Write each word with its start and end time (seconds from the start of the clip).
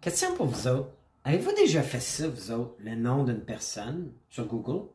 Question 0.00 0.34
pour 0.34 0.46
vous 0.46 0.66
autres. 0.66 0.92
Avez-vous 1.24 1.52
déjà 1.52 1.82
fait 1.82 2.00
ça, 2.00 2.26
vous 2.26 2.50
autres, 2.50 2.74
le 2.78 2.94
nom 2.94 3.22
d'une 3.22 3.44
personne 3.44 4.12
sur 4.30 4.46
Google? 4.46 4.88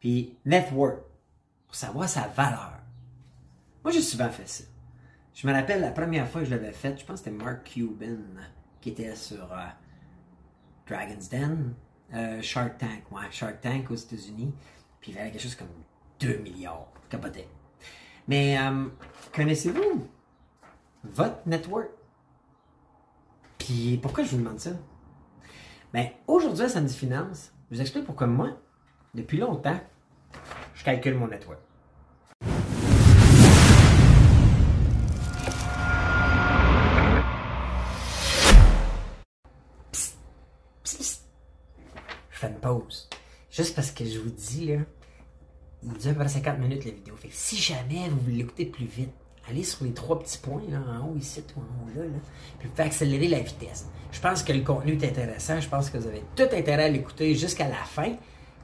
Puis 0.00 0.38
network, 0.46 1.02
pour 1.66 1.74
savoir 1.74 2.08
sa 2.08 2.28
valeur. 2.28 2.78
Moi, 3.84 3.92
j'ai 3.92 4.00
souvent 4.00 4.30
fait 4.30 4.48
ça. 4.48 4.64
Je 5.34 5.46
me 5.46 5.52
rappelle 5.52 5.82
la 5.82 5.90
première 5.90 6.26
fois 6.26 6.40
que 6.40 6.46
je 6.46 6.50
l'avais 6.50 6.72
fait, 6.72 6.98
je 6.98 7.04
pense 7.04 7.20
que 7.20 7.30
c'était 7.30 7.44
Mark 7.44 7.64
Cuban 7.64 8.16
qui 8.80 8.90
était 8.90 9.14
sur 9.14 9.52
euh, 9.52 9.66
Dragon's 10.86 11.28
Den, 11.28 11.74
euh, 12.14 12.40
Shark 12.40 12.78
Tank, 12.78 13.10
ouais, 13.10 13.30
Shark 13.30 13.60
Tank 13.60 13.90
aux 13.90 13.94
États-Unis. 13.94 14.54
Puis 15.00 15.12
il 15.12 15.14
valait 15.14 15.30
quelque 15.30 15.42
chose 15.42 15.54
comme 15.54 15.68
2 16.20 16.38
milliards. 16.38 16.88
Capoté. 17.10 17.46
Mais 18.28 18.58
euh, 18.58 18.86
connaissez-vous 19.34 20.08
votre 21.04 21.46
network? 21.46 21.90
Puis 23.64 23.96
pourquoi 24.02 24.24
je 24.24 24.30
vous 24.30 24.38
demande 24.38 24.58
ça? 24.58 24.72
Ben, 25.92 26.08
aujourd'hui 26.26 26.64
à 26.64 26.68
Sandy 26.68 26.92
Finance, 26.92 27.52
je 27.70 27.76
vous 27.76 27.80
explique 27.80 28.04
pourquoi 28.04 28.26
moi, 28.26 28.60
depuis 29.14 29.38
longtemps, 29.38 29.78
je 30.74 30.82
calcule 30.82 31.14
mon 31.14 31.28
psst. 40.82 41.24
Je 42.30 42.38
fais 42.38 42.48
une 42.48 42.58
pause. 42.58 43.08
Juste 43.48 43.76
parce 43.76 43.92
que 43.92 44.04
je 44.04 44.18
vous 44.18 44.30
dis, 44.30 44.66
là, 44.66 44.78
il 45.84 45.92
dure 45.92 46.10
à 46.10 46.14
peu 46.14 46.20
près 46.20 46.28
50 46.28 46.58
minutes 46.58 46.84
la 46.84 46.90
vidéo. 46.90 47.14
Fait 47.14 47.28
que 47.28 47.34
si 47.34 47.58
jamais 47.58 48.08
vous 48.08 48.18
voulez 48.18 48.38
l'écouter 48.38 48.66
plus 48.66 48.86
vite, 48.86 49.14
allez 49.48 49.64
sur 49.64 49.84
les 49.84 49.92
trois 49.92 50.18
petits 50.18 50.38
points, 50.38 50.62
là, 50.68 50.78
en 50.78 51.06
haut 51.06 51.16
ici, 51.16 51.42
ou 51.56 51.60
en 51.60 51.62
haut 51.62 51.98
là, 51.98 52.04
là, 52.04 52.18
puis 52.58 52.68
vous 52.68 52.74
faites 52.74 52.86
accélérer 52.86 53.28
la 53.28 53.40
vitesse. 53.40 53.86
Je 54.12 54.20
pense 54.20 54.42
que 54.42 54.52
le 54.52 54.60
contenu 54.60 54.92
est 54.92 55.04
intéressant. 55.04 55.60
Je 55.60 55.68
pense 55.68 55.90
que 55.90 55.98
vous 55.98 56.06
avez 56.06 56.22
tout 56.36 56.42
intérêt 56.42 56.84
à 56.84 56.88
l'écouter 56.88 57.34
jusqu'à 57.34 57.68
la 57.68 57.76
fin. 57.76 58.14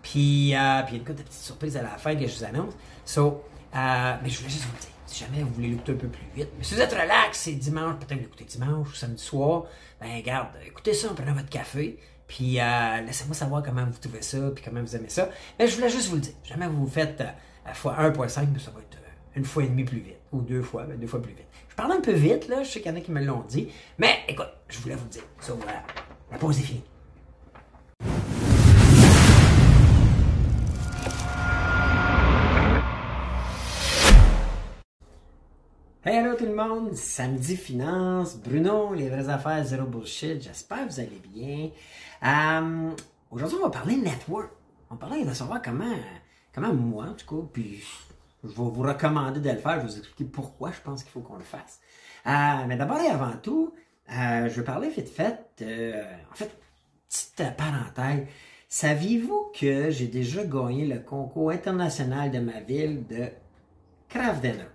Puis, 0.02 0.54
euh, 0.54 0.82
puis 0.82 0.96
il 0.96 1.02
y 1.02 1.06
a 1.06 1.08
une 1.08 1.16
petites 1.16 1.32
surprises 1.32 1.76
à 1.76 1.82
la 1.82 1.96
fin 1.96 2.14
que 2.14 2.26
je 2.26 2.36
vous 2.36 2.44
annonce. 2.44 2.74
So, 3.04 3.42
euh, 3.74 4.14
mais 4.22 4.28
je 4.28 4.38
voulais 4.38 4.50
juste 4.50 4.64
vous 4.64 4.72
le 4.74 4.80
dire. 4.80 4.90
Si 5.06 5.24
jamais 5.24 5.42
vous 5.42 5.52
voulez 5.54 5.68
l'écouter 5.68 5.92
un 5.92 5.96
peu 5.96 6.08
plus 6.08 6.26
vite, 6.34 6.50
mais 6.58 6.64
si 6.64 6.74
vous 6.74 6.80
êtes 6.82 6.92
relax, 6.92 7.38
c'est 7.38 7.52
dimanche, 7.52 7.96
peut-être 7.96 8.20
l'écouter 8.20 8.44
dimanche 8.44 8.88
ou 8.90 8.94
samedi 8.94 9.22
soir, 9.22 9.64
ben 10.00 10.20
garde, 10.20 10.48
écoutez 10.66 10.92
ça 10.92 11.10
en 11.10 11.14
prenant 11.14 11.32
votre 11.32 11.48
café. 11.48 11.98
Puis 12.26 12.60
euh, 12.60 13.00
laissez-moi 13.06 13.34
savoir 13.34 13.62
comment 13.62 13.86
vous 13.86 13.98
trouvez 13.98 14.20
ça, 14.20 14.38
puis 14.54 14.62
comment 14.62 14.82
vous 14.82 14.94
aimez 14.94 15.08
ça. 15.08 15.30
Mais 15.58 15.66
je 15.66 15.74
voulais 15.74 15.88
juste 15.88 16.08
vous 16.08 16.16
le 16.16 16.20
dire. 16.20 16.34
Jamais 16.44 16.68
vous 16.68 16.86
faites 16.86 17.22
à 17.64 17.72
fois 17.72 17.96
1.5, 17.98 18.28
ça 18.28 18.70
va 18.70 18.80
être 18.80 18.98
une 19.34 19.44
fois 19.44 19.64
et 19.64 19.68
demie 19.68 19.84
plus 19.84 20.00
vite. 20.00 20.17
Ou 20.32 20.42
deux 20.42 20.62
fois, 20.62 20.84
ben 20.84 20.98
deux 20.98 21.06
fois 21.06 21.22
plus 21.22 21.32
vite. 21.32 21.46
Je 21.68 21.74
parle 21.74 21.92
un 21.92 22.00
peu 22.00 22.12
vite, 22.12 22.48
là. 22.48 22.62
Je 22.62 22.68
sais 22.68 22.80
qu'il 22.80 22.90
y 22.90 22.94
en 22.94 22.98
a 22.98 23.00
qui 23.00 23.10
me 23.10 23.24
l'ont 23.24 23.44
dit. 23.48 23.68
Mais 23.98 24.18
écoute, 24.28 24.48
je 24.68 24.78
voulais 24.80 24.94
vous 24.94 25.04
le 25.04 25.10
dire. 25.10 25.22
So, 25.40 25.54
voilà. 25.54 25.82
La 26.30 26.38
pause 26.38 26.58
est 26.58 26.62
finie. 26.62 26.82
Hey, 36.04 36.16
hello 36.16 36.36
tout 36.36 36.46
le 36.46 36.54
monde, 36.54 36.94
samedi 36.94 37.56
finance, 37.56 38.38
Bruno, 38.38 38.94
les 38.94 39.10
vraies 39.10 39.28
affaires, 39.28 39.62
zéro 39.64 39.84
bullshit, 39.84 40.40
j'espère 40.42 40.86
que 40.86 40.92
vous 40.92 41.00
allez 41.00 41.20
bien. 41.34 41.70
Euh, 42.22 42.90
Aujourd'hui, 43.30 43.58
on 43.60 43.64
va 43.64 43.70
parler 43.70 43.96
network. 43.96 44.50
On 44.88 44.94
va 44.94 45.00
parler 45.00 45.22
de 45.22 45.34
savoir 45.34 45.60
comment, 45.60 45.96
comment 46.54 46.72
moi, 46.72 47.04
en 47.04 47.12
tout 47.12 47.26
cas, 47.26 47.46
puis 47.52 47.82
je 48.44 48.48
vais 48.48 48.54
vous 48.54 48.82
recommander 48.82 49.40
de 49.40 49.50
le 49.50 49.56
faire, 49.56 49.74
je 49.74 49.86
vais 49.86 49.92
vous 49.92 49.98
expliquer 49.98 50.24
pourquoi 50.24 50.70
je 50.72 50.80
pense 50.80 51.02
qu'il 51.02 51.12
faut 51.12 51.20
qu'on 51.20 51.36
le 51.36 51.44
fasse. 51.44 51.80
Euh, 52.26 52.66
mais 52.66 52.76
d'abord 52.76 53.00
et 53.00 53.08
avant 53.08 53.36
tout, 53.42 53.74
euh, 54.10 54.48
je 54.48 54.60
vais 54.60 54.64
parler 54.64 54.88
vite 54.90 55.08
fait, 55.08 55.38
en 56.30 56.34
fait, 56.34 56.50
petite 57.08 57.56
parenthèse. 57.56 58.26
Saviez-vous 58.68 59.50
que 59.58 59.90
j'ai 59.90 60.08
déjà 60.08 60.44
gagné 60.44 60.86
le 60.86 61.00
concours 61.00 61.50
international 61.50 62.30
de 62.30 62.38
ma 62.38 62.60
ville 62.60 63.06
de 63.06 63.28
craft 64.08 64.42
dinner? 64.42 64.68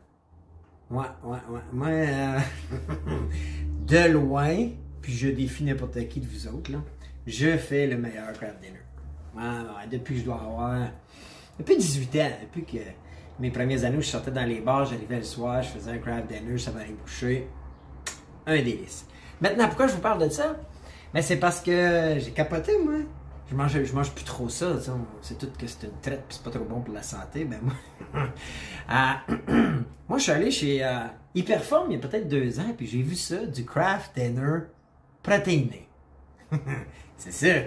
Ouais, 0.89 1.05
ouais, 1.23 1.37
ouais. 1.49 1.61
Moi, 1.71 1.87
euh, 1.87 2.39
de 3.87 4.11
loin, 4.11 4.69
puis 5.01 5.13
je 5.13 5.29
défie 5.29 5.63
n'importe 5.63 6.07
qui 6.07 6.19
de 6.19 6.27
vous 6.27 6.47
autres, 6.47 6.71
là, 6.71 6.79
je 7.27 7.55
fais 7.57 7.87
le 7.87 7.97
meilleur 7.97 8.33
craft 8.33 8.59
dinner. 8.61 8.81
Ouais, 9.35 9.41
ouais, 9.41 9.87
depuis 9.91 10.15
que 10.15 10.19
je 10.21 10.25
dois 10.25 10.41
avoir. 10.41 10.89
Depuis 11.59 11.77
18 11.77 12.15
ans, 12.15 12.31
depuis 12.41 12.65
que 12.65 12.83
mes 13.39 13.51
premières 13.51 13.83
années 13.83 13.97
où 13.97 14.01
je 14.01 14.07
sortais 14.07 14.31
dans 14.31 14.45
les 14.45 14.61
bars, 14.61 14.85
j'arrivais 14.85 15.17
le 15.17 15.23
soir, 15.23 15.61
je 15.61 15.69
faisais 15.69 15.91
un 15.91 15.97
craft 15.97 16.27
dinner, 16.27 16.57
ça 16.57 16.71
m'allait 16.71 16.93
boucher. 16.93 17.47
Un 18.45 18.55
délice. 18.57 19.05
Maintenant, 19.41 19.67
pourquoi 19.67 19.87
je 19.87 19.93
vous 19.93 20.01
parle 20.01 20.23
de 20.23 20.29
ça? 20.29 20.55
Mais 21.13 21.21
c'est 21.21 21.37
parce 21.37 21.61
que 21.61 22.17
j'ai 22.19 22.31
capoté, 22.31 22.77
moi. 22.83 22.99
Je 23.49 23.55
mange, 23.55 23.83
je 23.83 23.93
mange 23.93 24.11
plus 24.11 24.23
trop 24.23 24.49
ça. 24.49 24.79
C'est 25.21 25.37
tout 25.37 25.47
que 25.57 25.67
c'est 25.67 25.83
une 25.83 25.99
traite 26.01 26.23
puis 26.27 26.37
c'est 26.37 26.43
pas 26.43 26.49
trop 26.49 26.65
bon 26.65 26.81
pour 26.81 26.93
la 26.93 27.03
santé. 27.03 27.45
Ben 27.45 27.59
moi, 27.61 27.73
euh, 28.89 29.81
moi 30.09 30.17
je 30.17 30.23
suis 30.23 30.31
allé 30.31 30.49
chez 30.49 30.83
euh, 30.83 31.05
Hyperform 31.35 31.91
il 31.91 31.95
y 31.95 31.97
a 31.97 32.07
peut-être 32.07 32.27
deux 32.27 32.59
ans, 32.59 32.73
puis 32.75 32.87
j'ai 32.87 33.01
vu 33.01 33.15
ça, 33.15 33.45
du 33.45 33.65
craft 33.65 34.15
dinner 34.15 34.61
protéiné. 35.21 35.87
c'est 37.17 37.31
ça, 37.31 37.59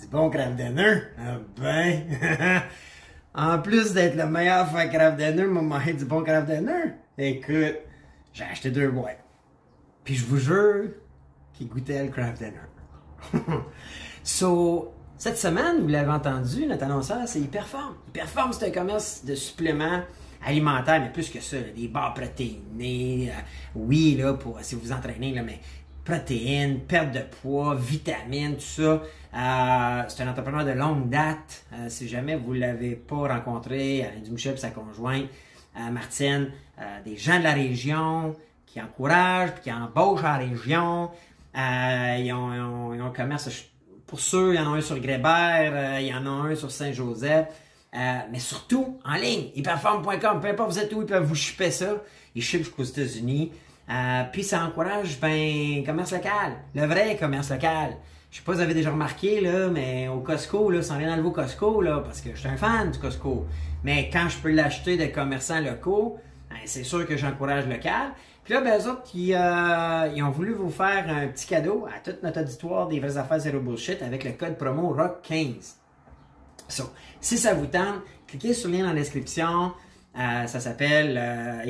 du 0.00 0.06
bon 0.10 0.30
craft 0.30 0.56
dinner. 0.56 1.02
Ah 1.18 1.38
ben, 1.56 2.02
en 3.34 3.58
plus 3.58 3.92
d'être 3.92 4.16
le 4.16 4.26
meilleur 4.26 4.68
faire 4.68 4.90
craft 4.90 5.16
dinner, 5.16 5.44
m'a 5.44 5.62
mangé 5.62 5.94
du 5.94 6.04
bon 6.04 6.22
craft 6.22 6.48
dinner. 6.48 6.94
Écoute, 7.16 7.78
j'ai 8.32 8.44
acheté 8.44 8.70
deux 8.70 8.90
boîtes. 8.90 9.22
Puis 10.04 10.14
je 10.14 10.24
vous 10.26 10.38
jure 10.38 10.90
qu'il 11.54 11.68
goûtait 11.68 12.04
le 12.04 12.10
craft 12.10 12.38
dinner. 12.38 13.42
so, 14.22 14.92
cette 15.16 15.38
semaine, 15.38 15.80
vous 15.80 15.88
l'avez 15.88 16.10
entendu, 16.10 16.66
notre 16.66 16.84
annonceur, 16.84 17.20
c'est 17.26 17.40
Hyperform. 17.40 17.94
Hyperform, 18.08 18.52
c'est 18.52 18.66
un 18.66 18.70
commerce 18.70 19.24
de 19.24 19.34
suppléments 19.34 20.02
alimentaires, 20.44 21.00
mais 21.00 21.12
plus 21.12 21.30
que 21.30 21.40
ça, 21.40 21.56
des 21.76 21.88
barres 21.88 22.14
protéinées. 22.14 23.30
euh, 23.30 23.40
oui, 23.76 24.16
là, 24.16 24.34
pour 24.34 24.58
si 24.62 24.74
vous 24.74 24.80
vous 24.82 24.92
entraînez, 24.92 25.32
là, 25.32 25.42
mais 25.42 25.60
protéines, 26.04 26.80
perte 26.80 27.12
de 27.12 27.20
poids, 27.20 27.74
vitamines, 27.74 28.54
tout 28.56 28.60
ça. 28.60 28.82
Euh, 29.34 30.02
c'est 30.08 30.22
un 30.22 30.28
entrepreneur 30.30 30.64
de 30.64 30.72
longue 30.72 31.08
date. 31.08 31.64
Euh, 31.72 31.88
si 31.88 32.08
jamais 32.08 32.36
vous 32.36 32.54
ne 32.54 32.60
l'avez 32.60 32.96
pas 32.96 33.16
rencontré, 33.28 34.04
Alain 34.04 34.20
et 34.52 34.56
sa 34.56 34.70
conjointe, 34.70 35.26
euh, 35.76 35.90
Martine, 35.90 36.50
euh, 36.78 36.82
des 37.04 37.16
gens 37.16 37.38
de 37.38 37.44
la 37.44 37.52
région 37.52 38.34
qui 38.66 38.80
encouragent, 38.80 39.52
puis 39.52 39.62
qui 39.64 39.72
embauchent 39.72 40.24
en 40.24 40.38
région. 40.38 41.10
Euh, 41.56 42.16
ils, 42.18 42.32
ont, 42.32 42.52
ils 42.54 42.60
ont- 42.60 42.94
ils 42.94 43.02
ont 43.02 43.06
un 43.06 43.10
commerce, 43.10 43.48
pour 44.06 44.20
ceux, 44.20 44.54
il 44.54 44.56
y 44.56 44.58
en 44.62 44.72
a 44.72 44.76
un 44.76 44.80
sur 44.80 44.98
Grébert, 44.98 45.72
euh, 45.74 45.98
il 46.00 46.06
y 46.08 46.14
en 46.14 46.26
a 46.26 46.30
un 46.30 46.54
sur 46.54 46.70
Saint-Joseph. 46.70 47.46
Mais 47.94 48.38
surtout, 48.38 48.98
en 49.04 49.14
ligne, 49.16 49.50
hyperform.com, 49.54 50.40
peu 50.40 50.48
importe 50.48 50.70
vous 50.72 50.78
êtes 50.78 50.92
où, 50.94 51.02
ils 51.02 51.06
peuvent 51.06 51.24
vous 51.24 51.34
shipper 51.34 51.70
ça. 51.70 51.96
Ils 52.34 52.42
shippent 52.42 52.64
jusqu'aux 52.64 52.84
États-Unis. 52.84 53.52
Euh, 53.92 54.22
puis 54.32 54.42
ça 54.42 54.64
encourage, 54.64 55.20
ben, 55.20 55.84
commerce 55.84 56.12
local. 56.12 56.52
Le 56.74 56.86
vrai 56.86 57.16
commerce 57.16 57.50
local. 57.50 57.96
Je 58.30 58.38
sais 58.38 58.42
pas 58.44 58.52
si 58.52 58.58
vous 58.58 58.64
avez 58.64 58.74
déjà 58.74 58.90
remarqué, 58.90 59.40
là, 59.40 59.68
mais 59.68 60.08
au 60.08 60.20
Costco, 60.20 60.70
là, 60.70 60.80
sans 60.82 60.96
rien 60.96 61.12
enlever 61.12 61.28
au 61.28 61.32
Costco, 61.32 61.82
là, 61.82 62.00
parce 62.00 62.22
que 62.22 62.30
je 62.34 62.40
suis 62.40 62.48
un 62.48 62.56
fan 62.56 62.90
du 62.90 62.98
Costco. 62.98 63.46
Mais 63.84 64.08
quand 64.10 64.28
je 64.30 64.38
peux 64.38 64.50
l'acheter 64.50 64.96
de 64.96 65.06
commerçants 65.06 65.60
locaux, 65.60 66.18
ben, 66.48 66.56
c'est 66.64 66.84
sûr 66.84 67.06
que 67.06 67.16
j'encourage 67.16 67.66
local. 67.66 68.12
Puis 68.44 68.54
là, 68.54 68.62
ben, 68.62 68.80
eux 68.80 68.88
autres, 68.88 69.02
ils, 69.14 69.34
euh, 69.34 70.08
ils 70.14 70.22
ont 70.22 70.30
voulu 70.30 70.54
vous 70.54 70.70
faire 70.70 71.04
un 71.08 71.26
petit 71.28 71.46
cadeau 71.46 71.86
à 71.94 72.00
toute 72.00 72.22
notre 72.22 72.40
auditoire 72.40 72.88
des 72.88 72.98
vraies 72.98 73.18
affaires 73.18 73.40
zéro 73.40 73.60
bullshit 73.60 74.00
avec 74.00 74.24
le 74.24 74.32
code 74.32 74.56
promo 74.56 74.96
ROCK15. 74.96 75.74
So, 76.68 76.84
si 77.20 77.36
ça 77.36 77.52
vous 77.52 77.66
tente, 77.66 78.00
cliquez 78.26 78.54
sur 78.54 78.70
le 78.70 78.76
lien 78.78 78.84
dans 78.84 78.94
la 78.94 79.00
description. 79.00 79.72
Euh, 80.18 80.46
ça 80.46 80.60
s'appelle 80.60 81.16
euh. 81.16 81.62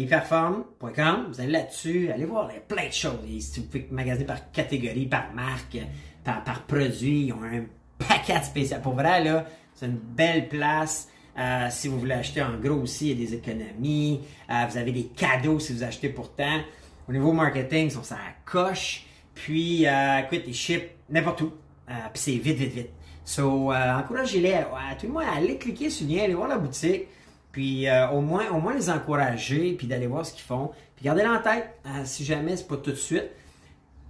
Vous 1.29 1.41
allez 1.41 1.53
là-dessus, 1.53 2.11
allez 2.13 2.25
voir, 2.25 2.49
il 2.51 2.55
y 2.55 2.59
a 2.59 2.61
plein 2.61 2.89
de 2.89 2.93
choses. 2.93 3.21
Si 3.39 3.61
vous 3.61 3.67
pouvez 3.67 3.89
magasiner 3.91 4.27
par 4.27 4.51
catégorie, 4.51 5.07
par 5.07 5.33
marque, 5.33 5.79
par, 6.25 6.43
par 6.44 6.62
produit. 6.62 7.27
Ils 7.27 7.33
ont 7.33 7.43
un 7.43 7.65
paquet 7.99 8.43
spécial. 8.43 8.81
Pour 8.81 8.94
vrai, 8.94 9.23
là, 9.23 9.47
c'est 9.75 9.87
une 9.87 9.99
belle 9.99 10.49
place. 10.49 11.09
Euh, 11.39 11.69
si 11.71 11.89
vous 11.89 11.99
voulez 11.99 12.15
acheter 12.15 12.43
en 12.43 12.59
gros 12.59 12.83
aussi, 12.83 13.11
il 13.11 13.21
y 13.21 13.23
a 13.23 13.27
des 13.27 13.35
économies. 13.35 14.21
Euh, 14.50 14.67
vous 14.69 14.77
avez 14.77 14.93
des 14.93 15.05
cadeaux 15.05 15.59
si 15.59 15.73
vous 15.73 15.83
achetez 15.83 16.09
pourtant. 16.09 16.61
Au 17.09 17.12
niveau 17.12 17.33
marketing, 17.33 17.87
ils 17.87 17.93
sont 17.93 18.03
ça 18.03 18.17
coche. 18.45 19.06
Puis, 19.35 19.87
euh, 19.87 20.19
écoute, 20.19 20.43
ils 20.47 20.55
ship 20.55 20.83
n'importe 21.09 21.41
où. 21.43 21.53
Puis 21.87 22.23
c'est 22.23 22.33
vite, 22.33 22.56
vite, 22.56 22.73
vite. 22.73 22.91
So, 23.25 23.73
encouragez-les 23.73 24.55
à, 24.55 24.69
à 24.91 24.95
tout 24.99 25.06
le 25.06 25.12
monde 25.12 25.25
à 25.25 25.37
aller 25.37 25.56
cliquer 25.59 25.91
sur 25.91 26.06
le 26.06 26.15
lien, 26.15 26.25
aller 26.25 26.35
voir 26.35 26.49
la 26.49 26.59
boutique. 26.59 27.06
Puis 27.52 27.87
euh, 27.87 28.08
au 28.08 28.20
moins, 28.22 28.49
au 28.50 28.58
moins 28.58 28.75
les 28.75 28.90
encourager, 28.90 29.75
puis 29.75 29.87
d'aller 29.87 30.06
voir 30.06 30.25
ce 30.25 30.32
qu'ils 30.32 30.43
font. 30.43 30.70
Puis 30.96 31.04
gardez-les 31.04 31.28
en 31.28 31.40
tête, 31.40 31.78
euh, 31.87 32.02
si 32.04 32.25
jamais 32.25 32.56
c'est 32.56 32.66
pas 32.66 32.78
tout 32.78 32.90
de 32.90 32.96
suite. 32.96 33.31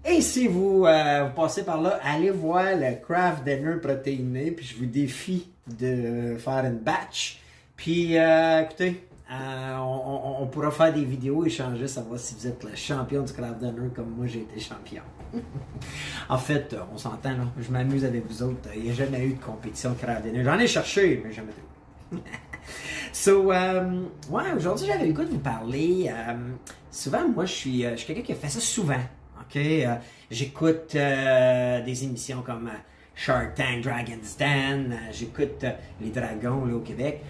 Et 0.04 0.20
si 0.20 0.48
vous, 0.48 0.84
euh, 0.86 1.26
passez 1.26 1.64
par 1.64 1.80
là, 1.80 2.00
allez 2.02 2.30
voir 2.30 2.74
le 2.74 2.96
Craft 3.04 3.44
Dinner 3.44 3.76
protéiné, 3.80 4.50
puis 4.50 4.64
je 4.64 4.76
vous 4.76 4.86
défie 4.86 5.48
de 5.66 6.36
faire 6.38 6.64
une 6.64 6.78
batch. 6.78 7.40
Puis 7.76 8.16
euh, 8.16 8.62
écoutez, 8.62 9.06
on, 9.30 10.46
pourra 10.50 10.70
faire 10.70 10.92
des 10.92 11.04
vidéos, 11.04 11.44
échanger, 11.44 11.86
savoir 11.88 12.18
si 12.18 12.34
vous 12.34 12.46
êtes 12.46 12.62
le 12.64 12.74
champion 12.74 13.22
du 13.22 13.32
Craft 13.32 13.58
Dinner 13.58 13.88
comme 13.94 14.10
moi 14.10 14.26
j'ai 14.26 14.40
été 14.40 14.60
champion. 14.60 15.02
En 16.28 16.38
fait, 16.38 16.76
on 16.94 16.98
s'entend, 16.98 17.30
là. 17.30 17.44
Je 17.58 17.70
m'amuse 17.70 18.04
avec 18.04 18.26
vous 18.26 18.42
autres. 18.42 18.68
Il 18.74 18.84
n'y 18.84 18.90
a 18.90 18.94
jamais 18.94 19.26
eu 19.26 19.34
de 19.34 19.42
compétition 19.42 19.94
crowd 19.94 20.22
dinner. 20.22 20.44
J'en 20.44 20.58
ai 20.58 20.66
cherché, 20.66 21.20
mais 21.24 21.32
jamais 21.32 21.52
eu. 22.12 22.18
so, 23.12 23.52
euh, 23.52 24.02
ouais, 24.30 24.52
aujourd'hui, 24.56 24.86
j'avais 24.86 25.06
le 25.06 25.12
goût 25.12 25.24
de 25.24 25.30
vous 25.30 25.38
parler. 25.38 26.10
Euh, 26.10 26.34
souvent, 26.90 27.28
moi, 27.28 27.44
je 27.44 27.52
suis, 27.52 27.82
je 27.82 27.96
suis 27.96 28.06
quelqu'un 28.06 28.22
qui 28.22 28.32
a 28.32 28.36
fait 28.36 28.48
ça 28.48 28.60
souvent. 28.60 29.00
OK? 29.40 29.60
J'écoute 30.30 30.92
des 30.94 32.04
émissions 32.04 32.42
comme 32.42 32.70
Shark 33.14 33.54
Tank, 33.54 33.82
Dragon's 33.82 34.36
Den. 34.36 34.98
J'écoute 35.12 35.64
Les 36.00 36.10
Dragons, 36.10 36.64
là, 36.64 36.74
au 36.74 36.80
Québec 36.80 37.22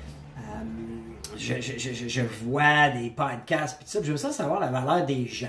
je, 1.37 1.61
je, 1.61 2.09
je, 2.09 2.23
vois 2.45 2.91
des 2.91 3.11
podcasts, 3.11 3.77
puis 3.79 3.87
tout 3.87 3.91
ça, 3.91 4.03
j'aime 4.03 4.17
ça 4.17 4.33
savoir 4.33 4.61
la 4.61 4.69
valeur 4.69 5.05
des 5.07 5.27
gens. 5.27 5.49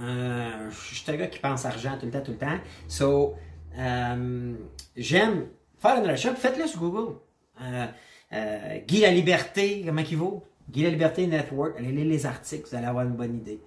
Euh, 0.00 0.70
je 0.70 0.94
suis 0.94 1.10
un 1.10 1.16
gars 1.16 1.26
qui 1.26 1.38
pense 1.38 1.64
argent 1.64 1.96
tout 1.98 2.06
le 2.06 2.12
temps, 2.12 2.22
tout 2.22 2.32
le 2.32 2.38
temps. 2.38 2.58
So, 2.88 3.34
euh, 3.78 4.54
j'aime 4.96 5.46
faire 5.78 6.02
une 6.02 6.10
recherche. 6.10 6.38
Faites-le 6.38 6.66
sur 6.66 6.80
Google. 6.80 7.16
Euh, 7.62 7.86
euh, 8.32 8.78
Guy 8.86 9.00
la 9.00 9.10
Liberté, 9.10 9.82
comment 9.86 10.02
il 10.02 10.16
vaut? 10.16 10.44
Guy 10.70 10.82
la 10.82 10.90
Liberté 10.90 11.26
Network. 11.26 11.74
Allez 11.78 11.92
lire 11.92 12.06
les 12.06 12.26
articles, 12.26 12.68
vous 12.68 12.76
allez 12.76 12.86
avoir 12.86 13.04
une 13.04 13.14
bonne 13.14 13.36
idée. 13.36 13.60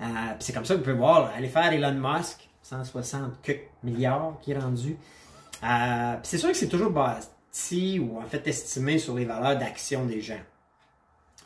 Euh, 0.00 0.04
c'est 0.38 0.52
comme 0.52 0.64
ça 0.64 0.74
que 0.74 0.78
vous 0.78 0.84
pouvez 0.84 0.96
voir. 0.96 1.32
allez 1.36 1.48
faire 1.48 1.72
Elon 1.72 1.94
Musk, 1.94 2.48
160 2.62 3.50
milliards 3.82 4.38
qui 4.40 4.52
est 4.52 4.58
rendu. 4.58 4.96
Euh, 5.62 6.16
c'est 6.22 6.38
sûr 6.38 6.50
que 6.50 6.56
c'est 6.56 6.68
toujours 6.68 6.90
bâti 6.90 7.98
ou 7.98 8.18
en 8.18 8.26
fait 8.26 8.46
estimé 8.46 8.98
sur 8.98 9.16
les 9.16 9.24
valeurs 9.24 9.58
d'action 9.58 10.04
des 10.04 10.20
gens 10.20 10.40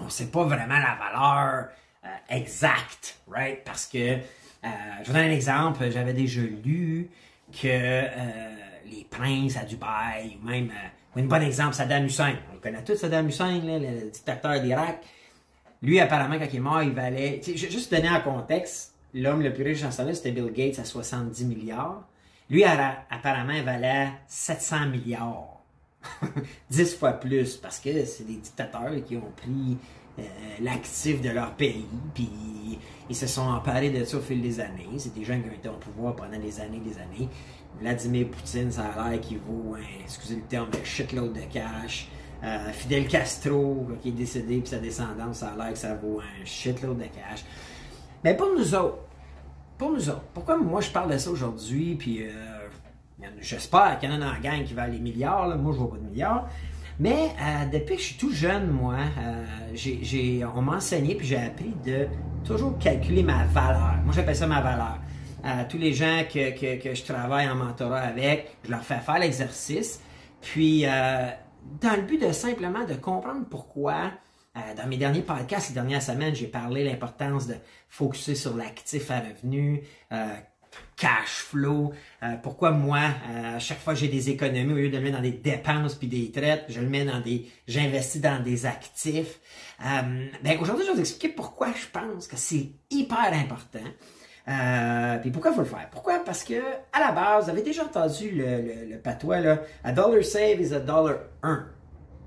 on 0.00 0.06
ne 0.06 0.10
sait 0.10 0.30
pas 0.30 0.42
vraiment 0.44 0.78
la 0.78 0.96
valeur 0.96 1.68
euh, 2.04 2.08
exacte, 2.28 3.20
right? 3.30 3.62
Parce 3.64 3.86
que, 3.86 3.98
euh, 3.98 4.68
je 5.02 5.06
vous 5.06 5.12
donne 5.12 5.26
un 5.26 5.30
exemple, 5.30 5.88
j'avais 5.90 6.12
déjà 6.12 6.40
lu 6.40 7.08
que 7.52 8.02
les 8.86 9.06
princes 9.08 9.56
à 9.56 9.64
Dubaï, 9.64 10.38
ou 10.42 10.46
même, 10.46 10.72
un 11.14 11.22
bon 11.22 11.42
exemple, 11.42 11.74
Saddam 11.74 12.06
Hussein, 12.06 12.34
connaît 12.62 12.84
tous 12.84 12.96
Saddam 12.96 13.28
Hussein, 13.28 13.60
le, 13.62 14.10
dictateur 14.10 14.60
d'Irak, 14.60 15.02
lui, 15.82 15.98
apparemment, 15.98 16.38
quand 16.38 16.46
il 16.50 16.56
est 16.56 16.60
mort, 16.60 16.82
il 16.82 16.92
valait, 16.92 17.40
juste 17.44 17.92
donner 17.92 18.08
un 18.08 18.20
contexte, 18.20 18.94
l'homme 19.14 19.42
le 19.42 19.52
plus 19.52 19.64
riche 19.64 19.82
en 19.82 19.90
ce 19.90 20.12
c'était 20.12 20.30
Bill 20.30 20.52
Gates 20.52 20.78
à 20.78 20.84
70 20.84 21.44
milliards. 21.44 22.04
Lui, 22.48 22.64
apparemment, 22.64 23.52
il 23.52 23.64
valait 23.64 24.10
700 24.28 24.90
milliards. 24.90 25.60
10 26.70 26.96
fois 26.96 27.12
plus, 27.12 27.56
parce 27.56 27.80
que 27.80 28.04
c'est 28.04 28.24
des 28.24 28.36
dictateurs 28.36 28.92
qui 29.04 29.16
ont 29.16 29.32
pris 29.36 29.76
euh, 30.18 30.22
l'actif 30.60 31.20
de 31.20 31.30
leur 31.30 31.54
pays, 31.54 31.86
puis 32.14 32.78
ils 33.08 33.16
se 33.16 33.26
sont 33.26 33.42
emparés 33.42 33.90
de 33.90 34.04
ça 34.04 34.18
au 34.18 34.20
fil 34.20 34.40
des 34.40 34.60
années. 34.60 34.88
C'est 34.98 35.14
des 35.14 35.24
gens 35.24 35.40
qui 35.40 35.48
ont 35.48 35.54
été 35.54 35.68
au 35.68 35.78
pouvoir 35.78 36.14
pendant 36.14 36.38
des 36.38 36.60
années 36.60 36.80
des 36.80 36.98
années. 36.98 37.28
Vladimir 37.80 38.28
Poutine, 38.28 38.70
ça 38.70 38.84
a 38.84 39.10
l'air 39.10 39.20
qu'il 39.20 39.38
vaut, 39.38 39.76
excusez 40.04 40.36
le 40.36 40.42
terme, 40.42 40.68
un 40.80 40.84
shitload 40.84 41.32
de 41.32 41.40
cash. 41.52 42.08
Euh, 42.42 42.72
Fidel 42.72 43.06
Castro, 43.06 43.86
qui 44.02 44.08
est 44.08 44.12
décédé, 44.12 44.58
puis 44.58 44.68
sa 44.68 44.78
descendance, 44.78 45.38
ça 45.38 45.52
a 45.52 45.56
l'air 45.56 45.72
que 45.72 45.78
ça 45.78 45.94
vaut 45.94 46.20
un 46.20 46.44
shitload 46.44 46.98
de 46.98 47.04
cash. 47.04 47.44
Mais 48.24 48.36
pour 48.36 48.48
nous 48.56 48.74
autres, 48.74 48.98
pour 49.78 49.92
nous 49.92 50.08
autres, 50.08 50.24
pourquoi 50.34 50.56
moi 50.56 50.80
je 50.80 50.90
parle 50.90 51.12
de 51.12 51.18
ça 51.18 51.30
aujourd'hui, 51.30 51.94
puis 51.94 52.24
euh, 52.24 52.30
J'espère 53.40 53.98
qu'il 53.98 54.10
y 54.10 54.12
en 54.12 54.16
a 54.16 54.18
dans 54.18 54.32
la 54.32 54.38
gang 54.38 54.64
qui 54.64 54.74
valent 54.74 54.92
les 54.92 54.98
milliards. 54.98 55.56
Moi, 55.58 55.72
je 55.72 55.78
vois 55.78 55.90
pas 55.90 55.96
de 55.96 56.08
milliards. 56.08 56.48
Mais 57.00 57.30
euh, 57.40 57.64
depuis 57.72 57.96
que 57.96 58.02
je 58.02 58.06
suis 58.06 58.16
tout 58.16 58.32
jeune, 58.32 58.70
moi, 58.70 58.96
euh, 59.18 60.46
on 60.54 60.62
m'a 60.62 60.76
enseigné 60.76 61.14
puis 61.14 61.26
j'ai 61.26 61.38
appris 61.38 61.74
de 61.84 62.06
toujours 62.44 62.78
calculer 62.78 63.22
ma 63.22 63.44
valeur. 63.46 63.96
Moi, 64.04 64.12
j'appelle 64.14 64.36
ça 64.36 64.46
ma 64.46 64.60
valeur. 64.60 64.98
Euh, 65.44 65.64
tous 65.68 65.78
les 65.78 65.92
gens 65.92 66.22
que, 66.32 66.38
je 66.94 67.02
travaille 67.02 67.48
en 67.48 67.56
mentorat 67.56 68.00
avec, 68.00 68.56
je 68.64 68.70
leur 68.70 68.82
fais 68.82 68.98
faire 68.98 69.18
l'exercice. 69.18 70.00
Puis, 70.40 70.84
dans 71.80 71.96
le 71.96 72.02
but 72.02 72.20
de 72.20 72.32
simplement 72.32 72.84
de 72.84 72.94
comprendre 72.94 73.46
pourquoi, 73.50 74.12
dans 74.54 74.86
mes 74.86 74.98
derniers 74.98 75.22
podcasts, 75.22 75.68
ces 75.68 75.72
dernières 75.72 76.02
semaines, 76.02 76.34
j'ai 76.34 76.46
parlé 76.46 76.84
de 76.84 76.90
l'importance 76.90 77.46
de 77.46 77.54
focuser 77.88 78.34
sur 78.34 78.56
l'actif 78.56 79.10
à 79.10 79.20
revenu, 79.20 79.82
cash 80.96 81.42
flow. 81.48 81.92
Euh, 82.22 82.36
pourquoi 82.42 82.70
moi, 82.70 83.00
euh, 83.00 83.56
à 83.56 83.58
chaque 83.58 83.80
fois 83.80 83.94
que 83.94 84.00
j'ai 84.00 84.08
des 84.08 84.30
économies, 84.30 84.72
au 84.72 84.76
lieu 84.76 84.88
de 84.88 84.96
le 84.96 85.02
mettre 85.02 85.16
dans 85.16 85.22
des 85.22 85.32
dépenses 85.32 85.94
puis 85.94 86.08
des 86.08 86.30
traites, 86.30 86.64
je 86.68 86.80
le 86.80 86.88
mets 86.88 87.04
dans 87.04 87.20
des, 87.20 87.50
j'investis 87.66 88.20
dans 88.20 88.42
des 88.42 88.66
actifs. 88.66 89.40
Euh, 89.84 90.26
ben 90.42 90.58
aujourd'hui, 90.60 90.84
je 90.84 90.90
vais 90.90 90.94
vous 90.96 91.00
expliquer 91.00 91.34
pourquoi 91.34 91.68
je 91.72 91.86
pense 91.92 92.26
que 92.26 92.36
c'est 92.36 92.70
hyper 92.90 93.32
important. 93.32 93.80
Euh, 94.48 95.18
puis 95.18 95.30
pourquoi 95.30 95.52
il 95.52 95.54
faut 95.54 95.60
le 95.60 95.66
faire? 95.66 95.88
Pourquoi? 95.90 96.18
Parce 96.24 96.42
que 96.42 96.54
à 96.92 97.00
la 97.00 97.12
base, 97.12 97.44
vous 97.44 97.50
avez 97.50 97.62
déjà 97.62 97.84
entendu 97.84 98.30
le, 98.32 98.96
patois 98.98 99.40
là, 99.40 99.62
a 99.84 99.92
dollar 99.92 100.24
save 100.24 100.60
is 100.60 100.74
a 100.74 100.80
dollar 100.80 101.18
earn. 101.44 101.66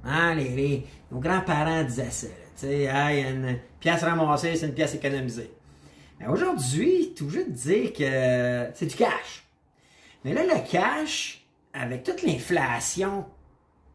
Hein, 0.06 0.36
les, 0.36 0.50
les, 0.50 0.88
nos 1.12 1.20
grands-parents 1.20 1.84
disaient 1.84 2.12
ça. 2.12 2.28
Tu 2.58 2.68
sais, 2.68 3.22
une 3.22 3.60
pièce 3.80 4.04
ramassée, 4.04 4.56
c'est 4.56 4.68
une 4.68 4.74
pièce 4.74 4.96
économisée. 4.96 5.52
Aujourd'hui, 6.30 7.14
tout 7.16 7.30
juste 7.30 7.52
dire 7.52 7.92
que 7.92 8.72
c'est 8.74 8.86
du 8.86 8.96
cash. 8.96 9.46
Mais 10.24 10.34
là, 10.34 10.44
le 10.44 10.72
cash, 10.72 11.46
avec 11.74 12.04
toute 12.04 12.24
l'inflation 12.24 13.26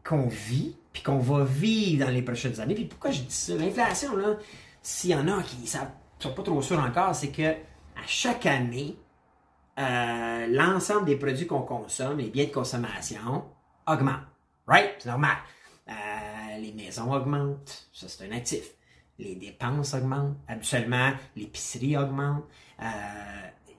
qu'on 0.03 0.27
vit, 0.27 0.75
puis 0.93 1.01
qu'on 1.01 1.17
va 1.17 1.43
vivre 1.43 2.05
dans 2.05 2.11
les 2.11 2.21
prochaines 2.21 2.59
années, 2.59 2.75
puis 2.75 2.85
pourquoi 2.85 3.11
je 3.11 3.21
dis 3.21 3.33
ça? 3.33 3.55
L'inflation, 3.55 4.15
là, 4.15 4.37
s'il 4.81 5.11
y 5.11 5.15
en 5.15 5.27
a 5.27 5.41
qui 5.41 5.57
ne 5.61 5.65
sont 5.65 6.33
pas 6.33 6.43
trop 6.43 6.61
sûrs 6.61 6.79
encore, 6.79 7.15
c'est 7.15 7.29
que 7.29 7.53
à 8.01 8.07
chaque 8.07 8.45
année, 8.45 8.97
euh, 9.79 10.47
l'ensemble 10.47 11.05
des 11.05 11.15
produits 11.15 11.47
qu'on 11.47 11.61
consomme, 11.61 12.17
les 12.17 12.29
biens 12.29 12.45
de 12.45 12.51
consommation, 12.51 13.45
augmentent. 13.87 14.27
Right? 14.67 14.91
C'est 14.99 15.09
normal. 15.09 15.37
Euh, 15.89 15.93
les 16.59 16.71
maisons 16.73 17.11
augmentent. 17.13 17.89
Ça, 17.93 18.07
c'est 18.07 18.27
un 18.27 18.35
actif 18.35 18.63
les 19.19 19.35
dépenses 19.35 19.93
augmentent. 19.93 20.35
Habituellement, 20.47 21.11
l'épicerie 21.35 21.95
augmente. 21.95 22.43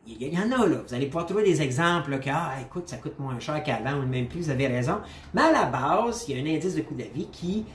Il 0.07 0.25
euh, 0.25 0.29
y, 0.29 0.39
en 0.39 0.53
a 0.53 0.67
là. 0.67 0.83
Vous 0.87 0.95
allez 0.95 1.07
pouvoir 1.07 1.27
trouver 1.27 1.43
des 1.43 1.61
exemples 1.61 2.21
que, 2.21 2.31
ah, 2.33 2.55
écoute, 2.63 2.89
ça 2.89 2.99
coûte 2.99 3.19
moins 3.19 3.41
cher 3.41 3.61
qu'avant 3.65 3.99
ou 3.99 4.07
même 4.07 4.29
plus, 4.29 4.43
vous 4.43 4.51
avez 4.51 4.69
raison. 4.69 5.01
Mais 5.35 5.43
à 5.43 5.51
la 5.51 5.65
base, 5.65 6.27
il 6.29 6.37
y 6.37 6.39
a 6.39 6.43
un 6.43 6.57
indice 6.57 6.77
de 6.77 6.83
coût 6.83 6.95
de 6.95 7.03
la 7.03 7.09
vie 7.09 7.29
qui, 7.33 7.67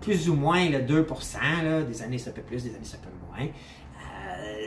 plus 0.00 0.28
ou 0.28 0.34
moins 0.34 0.68
le 0.68 0.82
2 0.82 1.06
là, 1.64 1.82
des 1.82 2.02
années 2.02 2.18
ça 2.18 2.30
peut 2.30 2.42
plus, 2.42 2.62
des 2.62 2.74
années 2.74 2.84
ça 2.84 2.98
peut 2.98 3.10
moins, 3.30 3.48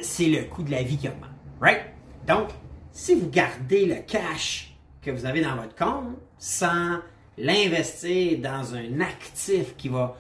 c'est 0.02 0.28
le 0.28 0.44
coût 0.44 0.64
de 0.64 0.72
la 0.72 0.84
vie 0.84 0.98
qui 0.98 1.08
augmente. 1.08 1.30
Right? 1.60 1.82
Donc, 2.28 2.50
si 2.92 3.16
vous 3.16 3.30
gardez 3.30 3.86
le 3.86 3.96
cash 4.08 4.76
que 5.02 5.12
vous 5.12 5.26
avez 5.26 5.42
dans 5.42 5.56
votre 5.56 5.76
compte 5.76 6.18
sans 6.38 7.00
l'investir 7.38 8.40
dans 8.40 8.76
un 8.76 9.00
actif 9.00 9.76
qui 9.78 9.90
va 9.90 10.16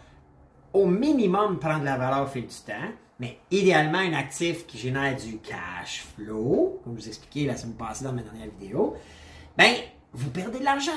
au 0.73 0.85
minimum 0.85 1.59
prendre 1.59 1.83
la 1.83 1.97
valeur 1.97 2.23
au 2.23 2.27
fil 2.27 2.47
du 2.47 2.55
temps, 2.65 2.89
mais 3.19 3.38
idéalement 3.51 4.00
un 4.00 4.13
actif 4.13 4.65
qui 4.65 4.77
génère 4.77 5.15
du 5.15 5.38
cash 5.38 6.05
flow, 6.15 6.79
comme 6.83 6.95
je 6.95 7.01
vous 7.01 7.07
expliqué 7.07 7.45
la 7.45 7.55
semaine 7.55 7.75
passée 7.75 8.03
dans 8.03 8.13
ma 8.13 8.21
dernière 8.21 8.47
vidéo, 8.59 8.95
ben, 9.57 9.73
vous 10.13 10.29
perdez 10.31 10.59
de 10.59 10.63
l'argent. 10.63 10.91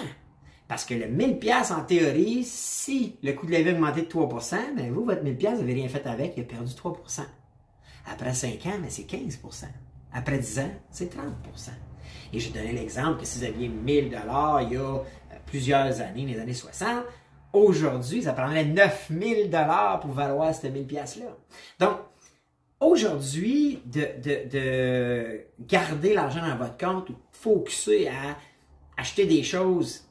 Parce 0.67 0.87
que 0.87 0.95
le 0.95 1.07
1000 1.09 1.39
pièces 1.39 1.71
en 1.71 1.85
théorie, 1.85 2.45
si 2.45 3.17
le 3.23 3.33
coût 3.33 3.47
de 3.47 3.53
la 3.53 3.61
vie 3.61 3.71
a 3.71 3.73
augmenté 3.73 4.03
de 4.03 4.07
3% 4.07 4.57
ben 4.75 4.91
vous, 4.93 5.05
votre 5.05 5.23
1000 5.23 5.37
pièces 5.37 5.55
vous 5.55 5.61
n'avez 5.61 5.75
rien 5.75 5.89
fait 5.89 6.07
avec, 6.07 6.35
il 6.37 6.43
a 6.43 6.47
perdu 6.47 6.75
3 6.75 7.03
Après 8.07 8.35
5 8.35 8.67
ans, 8.67 8.79
mais 8.81 8.91
c'est 8.91 9.09
15% 9.09 9.67
Après 10.13 10.39
10 10.39 10.59
ans, 10.61 10.71
c'est 10.91 11.15
30% 11.15 11.19
Et 12.33 12.41
je 12.41 12.53
donnais 12.53 12.73
l'exemple 12.73 13.21
que 13.21 13.27
si 13.27 13.39
vous 13.39 13.45
aviez 13.45 13.69
1000 13.69 14.11
dollars 14.11 14.63
il 14.63 14.73
y 14.73 14.77
a 14.77 14.81
euh, 14.81 15.03
plusieurs 15.47 16.01
années, 16.01 16.27
les 16.27 16.39
années 16.39 16.55
60, 16.55 17.05
Aujourd'hui, 17.55 18.21
ça 18.25 18.33
prendrait 18.33 18.65
9000 18.65 19.49
dollars 19.49 20.01
pour 20.01 20.11
valoir 20.11 20.53
cette 20.53 20.73
1000 20.73 20.87
pièces-là. 20.87 21.37
Donc, 21.79 21.99
aujourd'hui, 22.81 23.81
de, 23.87 25.45
garder 25.61 26.15
l'argent 26.15 26.41
dans 26.41 26.57
votre 26.57 26.77
compte 26.77 27.11
ou 27.11 27.15
focuser 27.31 28.09
à 28.09 28.37
acheter 28.97 29.27
des 29.27 29.45
choses 29.45 30.05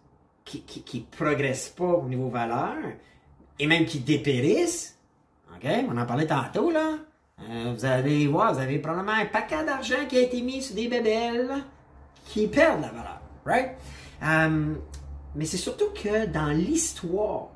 qui 0.46 0.64
ne 0.94 1.18
progressent 1.18 1.74
pas 1.76 1.84
au 1.84 2.08
niveau 2.08 2.30
valeur 2.30 2.78
et 3.60 3.68
même 3.68 3.86
qui 3.86 4.00
dépérissent, 4.00 4.98
OK? 5.54 5.70
On 5.90 5.98
en 5.98 6.06
parlait 6.06 6.28
tantôt, 6.28 6.72
là. 6.72 6.98
Euh, 7.42 7.74
vous 7.75 7.86
allez 7.86 8.28
voir, 8.28 8.54
vous 8.54 8.60
avez 8.60 8.80
probablement 8.80 9.13
un 9.13 9.25
paquet 9.25 9.63
d'argent 9.66 10.06
qui 10.08 10.18
a 10.18 10.22
été 10.22 10.42
mis 10.42 10.62
sur 10.62 10.75
des 10.75 10.88
bébelles 10.88 11.63
qui 12.25 12.48
perdent 12.48 12.82
la 12.82 12.90
valeur, 12.90 13.22
right? 13.46 13.72
Euh, 14.24 14.75
mais 15.36 15.46
c'est 15.46 15.58
surtout 15.58 15.90
que 15.94 16.25
dans 16.28 16.50
l'histoire 16.50 17.50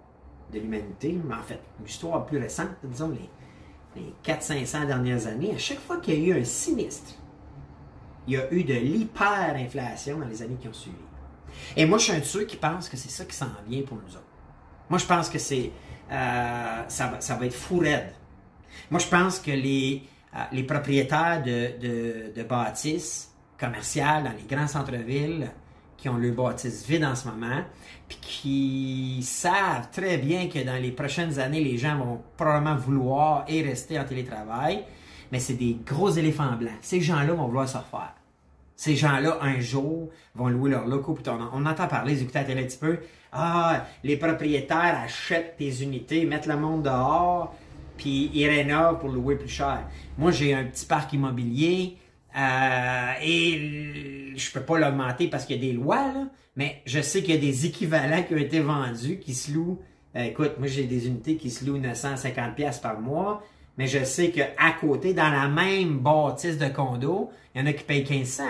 de 0.51 0.59
l'humanité, 0.59 1.17
en 1.31 1.43
fait, 1.43 1.61
l'histoire 1.83 2.25
plus 2.25 2.37
récente, 2.37 2.69
disons 2.83 3.09
les, 3.95 4.01
les 4.01 4.13
400-500 4.25 4.87
dernières 4.87 5.27
années, 5.27 5.53
à 5.53 5.57
chaque 5.57 5.79
fois 5.79 5.97
qu'il 5.97 6.19
y 6.19 6.31
a 6.31 6.35
eu 6.35 6.41
un 6.41 6.43
sinistre, 6.43 7.13
il 8.27 8.33
y 8.33 8.37
a 8.37 8.51
eu 8.51 8.63
de 8.63 8.73
l'hyperinflation 8.73 10.19
dans 10.19 10.27
les 10.27 10.41
années 10.41 10.57
qui 10.59 10.67
ont 10.67 10.73
suivi. 10.73 10.97
Et 11.77 11.85
moi, 11.85 11.97
je 11.97 12.05
suis 12.05 12.13
un 12.13 12.19
de 12.19 12.25
ceux 12.25 12.43
qui 12.43 12.57
pensent 12.57 12.89
que 12.89 12.97
c'est 12.97 13.09
ça 13.09 13.23
qui 13.23 13.35
s'en 13.35 13.47
vient 13.67 13.83
pour 13.83 13.97
nous 13.97 14.11
autres. 14.15 14.23
Moi, 14.89 14.99
je 14.99 15.05
pense 15.05 15.29
que 15.29 15.39
c'est 15.39 15.71
euh, 16.11 16.83
ça, 16.87 17.07
va, 17.07 17.21
ça 17.21 17.35
va 17.35 17.45
être 17.45 17.53
fou 17.53 17.79
raide. 17.79 18.13
Moi, 18.91 18.99
je 18.99 19.07
pense 19.07 19.39
que 19.39 19.51
les, 19.51 20.03
euh, 20.35 20.39
les 20.51 20.63
propriétaires 20.63 21.43
de, 21.43 22.33
de, 22.35 22.43
bâtisses 22.43 23.33
commerciales 23.57 24.23
dans 24.23 24.31
les 24.31 24.55
grands 24.55 24.67
centres-villes 24.67 25.49
qui 25.97 26.09
ont 26.09 26.17
le 26.17 26.31
bâtisse 26.31 26.85
vide 26.87 27.03
en 27.03 27.15
ce 27.15 27.27
moment, 27.27 27.63
puis 28.07 28.17
qui 28.21 29.23
savent 29.23 29.89
très 29.91 30.17
bien 30.17 30.47
que 30.47 30.63
dans 30.63 30.79
les 30.79 30.91
prochaines 30.91 31.39
années, 31.39 31.63
les 31.63 31.77
gens 31.77 31.97
vont 31.97 32.21
probablement 32.37 32.75
vouloir 32.75 33.45
et 33.47 33.63
rester 33.63 33.99
en 33.99 34.03
télétravail, 34.03 34.83
mais 35.31 35.39
c'est 35.39 35.55
des 35.55 35.75
gros 35.85 36.11
éléphants 36.11 36.55
blancs. 36.55 36.77
Ces 36.81 37.01
gens-là 37.01 37.33
vont 37.33 37.47
vouloir 37.47 37.67
se 37.67 37.77
refaire. 37.77 38.13
Ces 38.75 38.95
gens-là, 38.95 39.39
un 39.41 39.59
jour, 39.59 40.09
vont 40.35 40.49
louer 40.49 40.69
leurs 40.69 40.85
locaux. 40.85 41.17
On, 41.25 41.65
entend 41.65 41.87
parler, 41.87 42.13
vous 42.13 42.21
écoutez 42.21 42.39
un 42.39 42.43
petit 42.45 42.77
peu, 42.77 42.99
ah, 43.33 43.85
les 44.03 44.17
propriétaires 44.17 44.99
achètent 45.03 45.55
tes 45.57 45.81
unités, 45.81 46.25
mettent 46.25 46.45
le 46.45 46.57
monde 46.57 46.83
dehors, 46.83 47.55
puis 47.97 48.31
ils 48.33 48.47
rénovent 48.47 48.99
pour 48.99 49.09
louer 49.09 49.35
plus 49.35 49.49
cher. 49.49 49.87
Moi, 50.17 50.31
j'ai 50.31 50.53
un 50.53 50.63
petit 50.65 50.85
parc 50.85 51.13
immobilier, 51.13 51.97
euh, 52.37 53.13
et 53.21 54.33
je 54.35 54.51
peux 54.51 54.61
pas 54.61 54.77
l'augmenter 54.77 55.27
parce 55.27 55.45
qu'il 55.45 55.55
y 55.55 55.59
a 55.59 55.71
des 55.71 55.73
lois, 55.73 56.13
mais 56.55 56.81
je 56.85 57.01
sais 57.01 57.23
qu'il 57.23 57.33
y 57.33 57.37
a 57.37 57.41
des 57.41 57.65
équivalents 57.65 58.21
qui 58.23 58.35
ont 58.35 58.37
été 58.37 58.59
vendus 58.59 59.19
qui 59.19 59.33
se 59.33 59.51
louent. 59.51 59.79
Euh, 60.15 60.23
écoute, 60.23 60.53
moi 60.59 60.67
j'ai 60.67 60.83
des 60.83 61.07
unités 61.07 61.35
qui 61.37 61.49
se 61.49 61.65
louent 61.65 61.79
950 61.79 62.55
pièces 62.55 62.77
par 62.77 62.99
mois, 62.99 63.43
mais 63.77 63.87
je 63.87 64.03
sais 64.03 64.29
qu'à 64.29 64.71
côté, 64.79 65.13
dans 65.13 65.29
la 65.29 65.47
même 65.47 65.97
bâtisse 65.97 66.59
de 66.59 66.67
condo, 66.67 67.31
il 67.55 67.61
y 67.61 67.63
en 67.63 67.67
a 67.67 67.73
qui 67.73 67.83
payent 67.83 68.07
1500. 68.07 68.43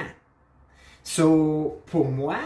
So, 1.04 1.82
pour 1.86 2.10
moi, 2.10 2.38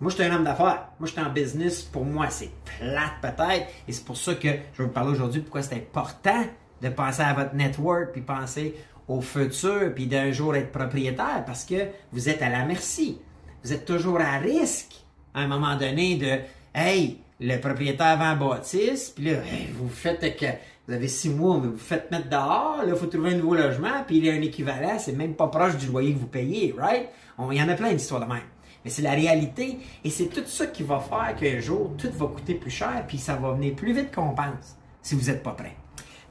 moi, 0.00 0.10
je 0.10 0.16
suis 0.16 0.24
un 0.24 0.34
homme 0.34 0.44
d'affaires. 0.44 0.88
Moi, 0.98 1.06
je 1.06 1.12
suis 1.12 1.20
en 1.20 1.30
business. 1.30 1.82
Pour 1.82 2.04
moi, 2.04 2.30
c'est 2.30 2.50
plate 2.78 3.20
peut-être. 3.20 3.66
Et 3.86 3.92
c'est 3.92 4.04
pour 4.04 4.16
ça 4.16 4.34
que 4.34 4.48
je 4.48 4.78
vais 4.78 4.84
vous 4.84 4.88
parler 4.88 5.10
aujourd'hui 5.10 5.42
pourquoi 5.42 5.62
c'est 5.62 5.74
important 5.74 6.44
de 6.80 6.88
penser 6.88 7.22
à 7.22 7.34
votre 7.34 7.54
network 7.54 8.12
puis 8.12 8.22
penser 8.22 8.74
au 9.08 9.20
futur 9.20 9.92
puis 9.94 10.06
d'un 10.06 10.32
jour 10.32 10.56
être 10.56 10.72
propriétaire 10.72 11.44
parce 11.44 11.64
que 11.64 11.88
vous 12.12 12.28
êtes 12.30 12.40
à 12.40 12.48
la 12.48 12.64
merci. 12.64 13.18
Vous 13.62 13.74
êtes 13.74 13.84
toujours 13.84 14.20
à 14.20 14.38
risque 14.38 15.04
à 15.34 15.40
un 15.40 15.46
moment 15.46 15.76
donné 15.76 16.16
de 16.16 16.38
Hey, 16.74 17.18
le 17.40 17.56
propriétaire 17.58 18.16
vend 18.16 18.36
bâtisse, 18.36 19.10
puis 19.10 19.24
là, 19.24 19.38
vous 19.74 19.88
faites 19.88 20.36
que 20.36 20.46
vous 20.86 20.94
avez 20.94 21.08
six 21.08 21.28
mois, 21.28 21.58
mais 21.60 21.68
vous 21.68 21.78
faites 21.78 22.10
mettre 22.10 22.28
dehors, 22.28 22.78
là, 22.78 22.88
il 22.88 22.94
faut 22.94 23.06
trouver 23.06 23.32
un 23.32 23.36
nouveau 23.36 23.54
logement, 23.54 24.04
puis 24.06 24.18
il 24.18 24.26
y 24.26 24.30
a 24.30 24.34
un 24.34 24.42
équivalent, 24.42 24.98
c'est 24.98 25.12
même 25.12 25.34
pas 25.34 25.48
proche 25.48 25.76
du 25.76 25.86
loyer 25.86 26.14
que 26.14 26.18
vous 26.18 26.26
payez, 26.26 26.74
right? 26.78 27.08
Il 27.50 27.58
y 27.58 27.62
en 27.62 27.68
a 27.68 27.74
plein 27.74 27.92
d'histoires 27.92 28.20
de 28.20 28.26
même. 28.26 28.42
Mais 28.84 28.90
c'est 28.90 29.02
la 29.02 29.12
réalité, 29.12 29.78
et 30.04 30.10
c'est 30.10 30.26
tout 30.26 30.46
ça 30.46 30.66
qui 30.66 30.82
va 30.82 31.00
faire 31.00 31.36
qu'un 31.36 31.60
jour, 31.60 31.92
tout 31.98 32.10
va 32.12 32.26
coûter 32.26 32.54
plus 32.54 32.70
cher, 32.70 33.04
puis 33.06 33.18
ça 33.18 33.36
va 33.36 33.52
venir 33.52 33.74
plus 33.74 33.92
vite 33.92 34.14
qu'on 34.14 34.34
pense, 34.34 34.78
si 35.02 35.14
vous 35.14 35.26
n'êtes 35.26 35.42
pas 35.42 35.52
prêt. 35.52 35.76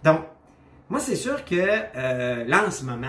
Donc, 0.03 0.21
moi, 0.89 0.99
c'est 0.99 1.15
sûr 1.15 1.45
que 1.45 1.55
euh, 1.55 2.43
là, 2.45 2.65
en 2.67 2.71
ce 2.71 2.83
moment, 2.83 3.07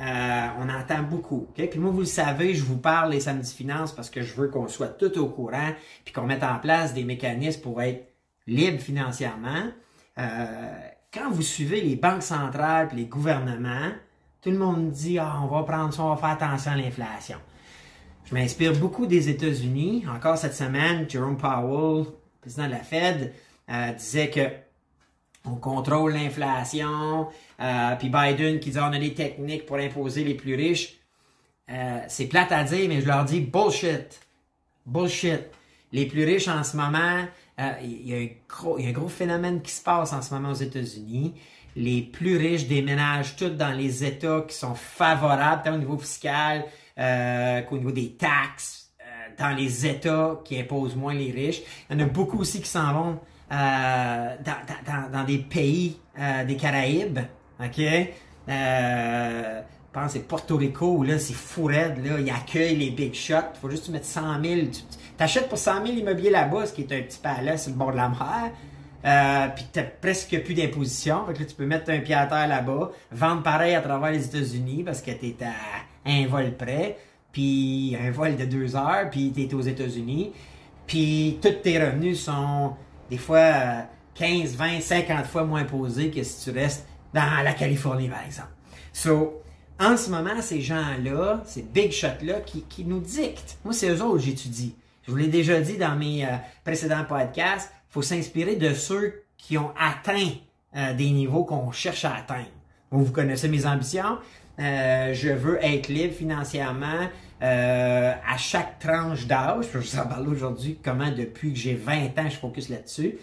euh, 0.00 0.46
on 0.58 0.68
entend 0.70 1.02
beaucoup. 1.02 1.46
Puis 1.54 1.78
moi, 1.78 1.90
vous 1.90 2.00
le 2.00 2.06
savez, 2.06 2.54
je 2.54 2.64
vous 2.64 2.78
parle 2.78 3.10
les 3.10 3.20
samedis 3.20 3.52
finances 3.52 3.92
parce 3.92 4.08
que 4.08 4.22
je 4.22 4.34
veux 4.34 4.48
qu'on 4.48 4.66
soit 4.66 4.88
tout 4.88 5.18
au 5.18 5.26
courant 5.28 5.72
puis 6.04 6.14
qu'on 6.14 6.24
mette 6.24 6.42
en 6.42 6.58
place 6.58 6.94
des 6.94 7.04
mécanismes 7.04 7.60
pour 7.60 7.82
être 7.82 8.10
libre 8.46 8.80
financièrement. 8.80 9.66
Euh, 10.18 10.78
quand 11.12 11.30
vous 11.30 11.42
suivez 11.42 11.82
les 11.82 11.96
banques 11.96 12.22
centrales 12.22 12.88
et 12.92 12.96
les 12.96 13.04
gouvernements, 13.04 13.90
tout 14.40 14.50
le 14.50 14.58
monde 14.58 14.90
dit 14.90 15.18
ah, 15.18 15.40
on 15.42 15.48
va 15.48 15.64
prendre 15.64 15.92
ça, 15.92 16.02
on 16.02 16.14
va 16.14 16.16
faire 16.16 16.30
attention 16.30 16.72
à 16.72 16.76
l'inflation. 16.76 17.38
Je 18.30 18.36
m'inspire 18.36 18.72
beaucoup 18.78 19.06
des 19.06 19.28
États-Unis. 19.28 20.04
Encore 20.08 20.38
cette 20.38 20.54
semaine, 20.54 21.10
Jerome 21.10 21.36
Powell, 21.36 22.06
président 22.40 22.66
de 22.66 22.70
la 22.70 22.78
Fed, 22.78 23.32
disait 23.98 24.30
que 24.30 24.48
on 25.44 25.56
contrôle 25.56 26.12
l'inflation, 26.12 27.28
euh, 27.60 27.96
puis 27.96 28.08
Biden 28.08 28.60
qui 28.60 28.70
dit 28.70 28.78
on 28.78 28.92
a 28.92 28.98
des 28.98 29.14
techniques 29.14 29.66
pour 29.66 29.76
imposer 29.76 30.22
les 30.22 30.34
plus 30.34 30.54
riches. 30.54 30.98
Euh, 31.70 32.00
c'est 32.08 32.26
plate 32.26 32.52
à 32.52 32.62
dire, 32.62 32.88
mais 32.88 33.00
je 33.00 33.06
leur 33.06 33.24
dis 33.24 33.40
bullshit. 33.40 34.20
Bullshit. 34.86 35.40
Les 35.92 36.06
plus 36.06 36.24
riches 36.24 36.48
en 36.48 36.62
ce 36.62 36.76
moment, 36.76 37.24
euh, 37.58 37.72
il 37.82 38.08
y, 38.08 38.14
a 38.14 38.88
un 38.88 38.92
gros 38.92 39.08
phénomène 39.08 39.60
qui 39.60 39.72
se 39.72 39.82
passe 39.82 40.12
en 40.12 40.22
ce 40.22 40.32
moment 40.34 40.50
aux 40.50 40.54
États-Unis. 40.54 41.34
Les 41.74 42.02
plus 42.02 42.36
riches 42.36 42.66
déménagent 42.66 43.34
tous 43.36 43.48
dans 43.48 43.76
les 43.76 44.04
États 44.04 44.42
qui 44.42 44.54
sont 44.54 44.74
favorables, 44.74 45.68
au 45.68 45.78
niveau 45.78 45.98
fiscal 45.98 46.64
qu'au 47.68 47.78
niveau 47.78 47.92
des 47.92 48.12
taxes, 48.12 48.80
dans 49.38 49.56
les 49.56 49.86
États 49.86 50.40
qui 50.44 50.60
imposent 50.60 50.96
moins 50.96 51.14
les 51.14 51.30
riches. 51.30 51.62
Il 51.88 51.98
y 51.98 52.02
en 52.02 52.06
a 52.06 52.08
beaucoup 52.08 52.38
aussi 52.38 52.60
qui 52.60 52.68
s'en 52.68 52.92
vont 52.92 53.18
euh, 53.52 54.36
dans, 55.12 55.24
des 55.24 55.38
pays 55.38 55.98
euh, 56.18 56.44
des 56.44 56.56
Caraïbes, 56.56 57.18
OK? 57.58 57.80
Euh, 58.48 59.62
je 59.92 59.98
pense 59.98 60.06
que 60.06 60.12
c'est 60.12 60.28
Porto 60.28 60.56
Rico, 60.56 61.02
là, 61.02 61.18
c'est 61.18 61.34
fou 61.34 61.64
raide, 61.64 62.04
là, 62.04 62.20
ils 62.20 62.30
accueillent 62.30 62.76
les 62.76 62.90
big 62.90 63.12
shots. 63.12 63.56
Faut 63.60 63.68
juste 63.68 63.88
mettre 63.88 64.06
100 64.06 64.40
000. 64.40 64.60
Tu 64.70 65.24
achètes 65.24 65.48
pour 65.48 65.58
100 65.58 65.84
000 65.84 65.98
immobiliers 65.98 66.30
là-bas, 66.30 66.66
ce 66.66 66.72
qui 66.72 66.82
est 66.82 66.92
un 66.92 67.02
petit 67.02 67.18
palais 67.18 67.56
sur 67.56 67.72
le 67.72 67.76
bord 67.76 67.90
de 67.90 67.96
la 67.96 68.08
mer. 68.08 68.52
Euh, 69.04 69.48
puis 69.56 69.64
t'as 69.72 69.82
presque 69.82 70.44
plus 70.44 70.54
d'imposition. 70.54 71.26
Fait 71.26 71.32
que 71.32 71.42
tu 71.42 71.56
peux 71.56 71.66
mettre 71.66 71.90
un 71.90 71.98
pied 71.98 72.14
à 72.14 72.26
terre 72.26 72.46
là-bas, 72.46 72.92
vendre 73.10 73.42
pareil 73.42 73.74
à 73.74 73.80
travers 73.80 74.12
les 74.12 74.24
États-Unis 74.26 74.84
parce 74.84 75.02
que 75.02 75.10
t'es 75.10 75.34
à 75.42 75.50
un 76.10 76.26
vol 76.26 76.56
près, 76.56 76.98
puis 77.32 77.96
un 78.00 78.10
vol 78.10 78.36
de 78.36 78.44
deux 78.44 78.76
heures, 78.76 79.08
puis 79.10 79.32
t'es 79.32 79.52
aux 79.54 79.60
États-Unis. 79.60 80.32
Puis 80.86 81.38
tous 81.40 81.62
tes 81.62 81.82
revenus 81.82 82.20
sont 82.20 82.74
des 83.08 83.18
fois 83.18 83.84
15, 84.14 84.56
20, 84.56 84.80
50 84.80 85.26
fois 85.26 85.44
moins 85.44 85.64
posé 85.64 86.10
que 86.10 86.22
si 86.22 86.44
tu 86.44 86.56
restes 86.56 86.86
dans 87.14 87.42
la 87.44 87.52
Californie, 87.52 88.08
par 88.08 88.24
exemple. 88.24 88.50
So, 88.92 89.42
en 89.78 89.96
ce 89.96 90.10
moment, 90.10 90.42
ces 90.42 90.60
gens-là, 90.60 91.42
ces 91.46 91.62
big 91.62 91.90
shots-là, 91.90 92.40
qui, 92.40 92.84
nous 92.84 93.00
dictent. 93.00 93.58
Moi, 93.64 93.72
c'est 93.72 93.88
eux 93.88 94.02
autres 94.02 94.18
que 94.18 94.24
j'étudie. 94.24 94.74
Je 95.02 95.10
vous 95.10 95.16
l'ai 95.16 95.28
déjà 95.28 95.58
dit 95.60 95.78
dans 95.78 95.96
mes 95.96 96.24
euh, 96.24 96.36
précédents 96.64 97.04
podcasts, 97.04 97.72
il 97.72 97.92
faut 97.92 98.02
s'inspirer 98.02 98.56
de 98.56 98.74
ceux 98.74 99.22
qui 99.38 99.56
ont 99.56 99.72
atteint 99.78 100.32
euh, 100.76 100.92
des 100.92 101.10
niveaux 101.10 101.44
qu'on 101.44 101.72
cherche 101.72 102.04
à 102.04 102.14
atteindre. 102.14 102.50
Vous, 102.90 103.04
vous 103.04 103.12
connaissez 103.12 103.48
mes 103.48 103.64
ambitions? 103.64 104.18
Euh, 104.60 105.14
je 105.14 105.30
veux 105.30 105.58
être 105.64 105.88
libre 105.88 106.14
financièrement 106.14 107.08
euh, 107.42 108.12
à 108.12 108.36
chaque 108.36 108.78
tranche 108.78 109.26
d'âge. 109.26 109.66
Je 109.72 109.78
vous 109.78 109.98
en 109.98 110.06
parle 110.06 110.28
aujourd'hui 110.28 110.78
comment 110.82 111.10
depuis 111.10 111.52
que 111.52 111.58
j'ai 111.58 111.74
20 111.74 112.18
ans, 112.18 112.28
je 112.28 112.36
focus 112.36 112.68
là-dessus. 112.68 113.16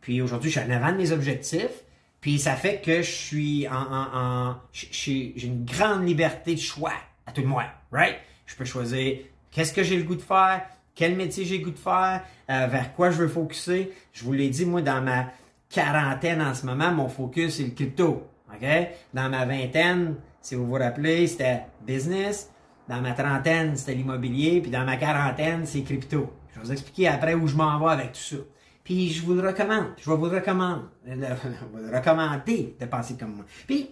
Puis 0.00 0.22
aujourd'hui, 0.22 0.50
je 0.50 0.60
suis 0.60 0.68
en 0.68 0.72
avant 0.72 0.92
de 0.92 0.98
mes 0.98 1.10
objectifs. 1.10 1.82
Puis 2.20 2.38
ça 2.38 2.54
fait 2.54 2.80
que 2.80 3.02
je 3.02 3.10
suis 3.10 3.68
en, 3.68 3.74
en, 3.74 4.56
j'ai 4.72 5.34
une 5.44 5.64
grande 5.64 6.06
liberté 6.06 6.54
de 6.54 6.60
choix 6.60 6.94
à 7.26 7.32
tout 7.32 7.42
le 7.42 7.48
monde, 7.48 7.64
right? 7.92 8.16
Je 8.46 8.54
peux 8.54 8.64
choisir 8.64 9.18
qu'est-ce 9.50 9.72
que 9.72 9.82
j'ai 9.82 9.96
le 9.96 10.04
goût 10.04 10.14
de 10.14 10.22
faire, 10.22 10.62
quel 10.94 11.16
métier 11.16 11.44
j'ai 11.44 11.58
le 11.58 11.64
goût 11.64 11.70
de 11.70 11.78
faire, 11.78 12.22
euh, 12.50 12.66
vers 12.66 12.94
quoi 12.94 13.10
je 13.10 13.18
veux 13.18 13.28
focuser. 13.28 13.92
Je 14.12 14.24
vous 14.24 14.32
l'ai 14.32 14.48
dit, 14.48 14.64
moi, 14.64 14.80
dans 14.80 15.02
ma 15.02 15.32
quarantaine 15.68 16.40
en 16.40 16.54
ce 16.54 16.64
moment, 16.64 16.92
mon 16.92 17.08
focus, 17.08 17.56
c'est 17.56 17.64
le 17.64 17.70
crypto. 17.70 18.26
OK? 18.48 18.66
Dans 19.12 19.28
ma 19.28 19.44
vingtaine, 19.44 20.14
si 20.44 20.54
vous 20.56 20.66
vous 20.66 20.74
rappelez, 20.74 21.26
c'était 21.26 21.62
business. 21.86 22.50
Dans 22.86 23.00
ma 23.00 23.12
trentaine, 23.12 23.76
c'était 23.76 23.94
l'immobilier. 23.94 24.60
Puis 24.60 24.70
dans 24.70 24.84
ma 24.84 24.98
quarantaine, 24.98 25.64
c'est 25.64 25.80
crypto. 25.80 26.30
Je 26.50 26.60
vais 26.60 26.66
vous 26.66 26.72
expliquer 26.72 27.08
après 27.08 27.32
où 27.32 27.46
je 27.46 27.56
m'en 27.56 27.78
vais 27.78 27.92
avec 27.92 28.12
tout 28.12 28.20
ça. 28.20 28.36
Puis 28.84 29.08
je 29.08 29.22
vous 29.22 29.32
le 29.32 29.48
recommande. 29.48 29.86
Je 29.96 30.10
vais 30.10 30.16
vous 30.16 30.26
le 30.26 30.36
recommander, 30.36 30.84
le 31.06 31.96
recommander 31.96 32.76
de 32.78 32.84
penser 32.84 33.16
comme 33.18 33.36
moi. 33.36 33.46
Puis, 33.66 33.88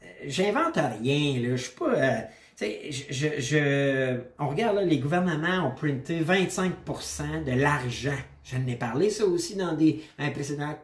euh, 0.00 0.06
j'invente 0.26 0.76
rien. 0.76 1.40
Là. 1.40 1.56
Je 1.56 1.62
suis 1.62 1.74
pas... 1.74 1.92
Euh, 1.92 2.20
je, 2.60 3.40
je, 3.40 4.20
on 4.38 4.48
regarde 4.48 4.76
là, 4.76 4.84
les 4.84 4.98
gouvernements 5.00 5.66
ont 5.66 5.74
printé 5.74 6.20
25% 6.20 7.44
de 7.44 7.60
l'argent. 7.60 8.18
Je 8.44 8.56
n'ai 8.56 8.76
parlé 8.76 9.10
ça 9.10 9.24
aussi 9.24 9.56
dans 9.56 9.74
des 9.74 10.04
un 10.18 10.30
précédent 10.30 10.76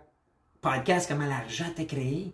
podcast 0.60 1.08
comment 1.08 1.26
l'argent 1.26 1.66
était 1.70 1.86
créé. 1.86 2.32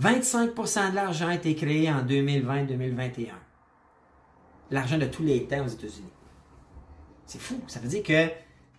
25% 0.00 0.90
de 0.90 0.94
l'argent 0.94 1.28
a 1.28 1.34
été 1.34 1.54
créé 1.54 1.90
en 1.90 2.02
2020-2021. 2.04 3.28
L'argent 4.70 4.96
de 4.96 5.06
tous 5.06 5.22
les 5.22 5.44
temps 5.46 5.64
aux 5.64 5.68
États-Unis. 5.68 6.12
C'est 7.26 7.40
fou. 7.40 7.60
Ça 7.66 7.80
veut 7.80 7.88
dire 7.88 8.02
que 8.02 8.28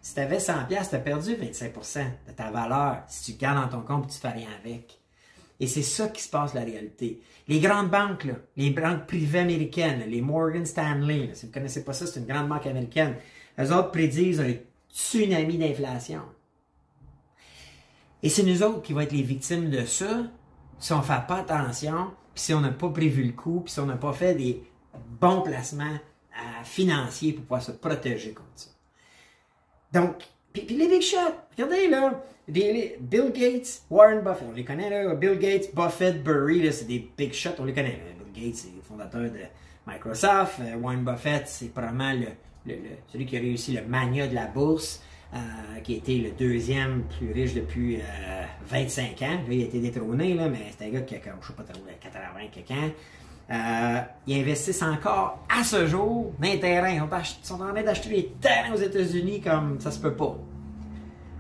si 0.02 0.16
tu 0.16 0.20
avais 0.20 0.40
100$, 0.40 0.68
tu 0.68 0.96
as 0.96 1.00
perdu 1.00 1.34
25% 1.34 2.06
de 2.28 2.32
ta 2.32 2.50
valeur 2.50 3.04
si 3.08 3.34
tu 3.34 3.40
gardes 3.40 3.70
dans 3.70 3.78
ton 3.78 3.86
compte 3.86 4.06
et 4.06 4.14
tu 4.14 4.20
fais 4.20 4.30
rien 4.30 4.48
avec. 4.64 5.00
Et 5.60 5.68
c'est 5.68 5.84
ça 5.84 6.08
qui 6.08 6.24
se 6.24 6.30
passe 6.30 6.56
la 6.56 6.62
réalité. 6.62 7.22
Les 7.48 7.60
grandes 7.60 7.92
banques, 7.92 8.28
les 8.58 8.72
banques 8.72 9.06
privées 9.06 9.40
américaines, 9.40 10.04
les 10.08 10.22
Morgan 10.22 10.66
Stanley, 10.66 11.30
si 11.34 11.46
vous 11.46 11.50
ne 11.50 11.54
connaissez 11.54 11.86
pas 11.86 11.94
ça, 11.94 12.08
c'est 12.08 12.20
une 12.20 12.26
grande 12.26 12.50
banque 12.50 12.66
américaine, 12.66 13.16
eux 13.60 13.72
autres 13.72 13.92
prédisent 13.92 14.42
un 14.42 14.54
tsunami 14.92 15.60
d'inflation. 15.60 16.24
Et 18.24 18.30
c'est 18.30 18.42
nous 18.42 18.64
autres 18.64 18.82
qui 18.82 18.94
vont 18.94 19.02
être 19.02 19.12
les 19.12 19.22
victimes 19.22 19.70
de 19.70 19.86
ça 19.86 20.24
si 20.82 20.94
on 20.94 21.02
fait 21.02 21.26
pas 21.28 21.38
attention, 21.38 22.08
puis 22.34 22.44
si 22.44 22.54
on 22.54 22.60
n'a 22.60 22.72
pas 22.72 22.90
prévu 22.90 23.24
le 23.24 23.32
coup, 23.32 23.62
puis 23.62 23.72
si 23.72 23.80
on 23.80 23.86
n'a 23.86 23.96
pas 23.96 24.14
fait 24.14 24.36
des 24.36 24.64
bons 25.20 25.42
placements 25.42 25.86
euh, 25.86 26.64
financiers 26.64 27.34
pour 27.34 27.44
pouvoir 27.44 27.62
se 27.62 27.72
protéger 27.72 28.34
contre 28.34 28.50
ça. 28.56 28.70
Donc, 29.94 30.16
puis, 30.52 30.64
les 30.64 30.88
big 30.88 31.02
shots, 31.02 31.36
regardez 31.56 31.88
là, 31.88 32.22
Bill 32.48 33.32
Gates, 33.32 33.84
Warren 33.90 34.22
Buffett, 34.22 34.48
on 34.50 34.54
les 34.54 34.66
connaît 34.66 34.90
là, 34.90 35.14
Bill 35.16 35.38
Gates, 35.38 35.74
Buffett, 35.74 36.24
Burry, 36.24 36.74
c'est 36.74 36.86
des 36.86 37.12
big 37.16 37.32
shots, 37.32 37.52
on 37.60 37.66
les 37.66 37.74
connaît. 37.74 38.00
Bill 38.34 38.46
Gates, 38.46 38.56
c'est 38.56 38.76
le 38.76 38.82
fondateur 38.82 39.22
de 39.22 39.40
Microsoft. 39.86 40.60
Euh, 40.62 40.76
Warren 40.78 41.04
Buffett, 41.04 41.48
c'est 41.48 41.70
probablement 41.70 42.14
le, 42.66 42.74
celui 43.08 43.26
qui 43.28 43.38
a 43.38 43.40
réussi 43.40 43.74
le 43.74 43.86
mania 43.86 44.28
de 44.28 44.36
la 44.36 44.48
bourse. 44.48 45.04
Euh, 45.34 45.80
qui 45.82 45.94
été 45.94 46.18
le 46.18 46.32
deuxième 46.32 47.04
plus 47.18 47.32
riche 47.32 47.54
depuis 47.54 48.00
25 48.68 49.22
ans. 49.22 49.40
Lui, 49.48 49.58
il 49.58 49.62
a 49.62 49.66
été 49.66 49.80
détrôné, 49.80 50.34
là, 50.34 50.50
mais 50.50 50.72
c'est 50.78 50.86
un 50.86 50.90
gars 50.90 51.02
qui 51.02 51.16
a, 51.16 51.20
je 51.20 51.48
sais 51.48 51.54
pas, 51.54 51.64
80 51.64 52.20
quelques 52.52 52.72
ans. 52.72 52.92
Euh, 53.52 54.00
ils 54.28 54.40
investissent 54.40 54.82
encore 54.82 55.46
à 55.50 55.64
ce 55.64 55.86
jour 55.88 56.34
dans 56.40 56.48
les 56.48 56.60
terrains. 56.60 56.90
Ils 56.92 57.46
sont 57.46 57.56
en 57.56 57.74
train 57.74 57.84
d'acheter 57.84 58.10
des 58.10 58.28
terrains 58.40 58.74
aux 58.74 58.78
États-Unis 58.78 59.42
comme 59.42 59.80
ça 59.80 59.92
se 59.92 60.00
peut 60.00 60.14
pas. 60.14 60.38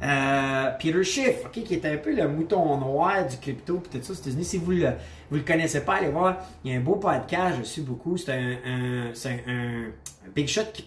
Euh, 0.03 0.71
Peter 0.79 1.03
Schiff, 1.03 1.50
qui 1.51 1.74
est 1.74 1.86
un 1.86 1.98
peu 1.98 2.13
le 2.13 2.27
mouton 2.27 2.77
noir 2.77 3.27
du 3.27 3.38
crypto 3.38 3.81
et 3.93 4.00
tout 4.00 4.03
ça 4.03 4.13
aux 4.13 4.15
États-Unis. 4.15 4.43
Si 4.43 4.57
vous 4.57 4.71
le, 4.71 4.89
vous 5.29 5.38
le 5.38 5.43
connaissez 5.43 5.81
pas, 5.81 5.95
allez 5.95 6.10
voir. 6.10 6.38
Il 6.65 6.71
y 6.71 6.75
a 6.75 6.79
un 6.79 6.81
beau 6.81 6.95
podcast, 6.95 7.57
je 7.60 7.63
suis 7.63 7.81
beaucoup. 7.81 8.17
C'est 8.17 8.33
un, 8.33 9.12
un, 9.48 9.91
big 10.36 10.48
shot 10.48 10.63
qui, 10.74 10.86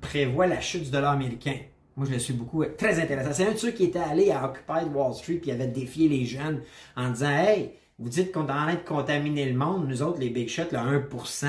prévoit 0.00 0.46
la 0.46 0.60
chute 0.60 0.84
du 0.84 0.90
dollar 0.90 1.12
américain. 1.12 1.56
Moi, 1.96 2.06
je 2.06 2.12
le 2.12 2.18
suis 2.18 2.34
beaucoup. 2.34 2.62
Très 2.76 3.00
intéressant. 3.00 3.32
C'est 3.32 3.46
un 3.46 3.52
de 3.52 3.56
ceux 3.56 3.70
qui 3.70 3.84
était 3.84 3.98
allé 3.98 4.30
à 4.30 4.44
Occupy 4.44 4.84
Wall 4.94 5.14
Street 5.14 5.40
et 5.46 5.52
avait 5.52 5.66
défié 5.66 6.08
les 6.08 6.26
jeunes 6.26 6.60
en 6.94 7.10
disant 7.10 7.30
Hey, 7.30 7.72
vous 7.98 8.10
dites 8.10 8.32
qu'on 8.32 8.46
est 8.46 8.52
en 8.52 8.66
train 8.66 8.74
de 8.74 8.86
contaminer 8.86 9.46
le 9.46 9.56
monde, 9.56 9.88
nous 9.88 10.02
autres, 10.02 10.20
les 10.20 10.28
Big 10.28 10.48
Shots, 10.48 10.72
le 10.72 10.78
1%. 10.78 11.46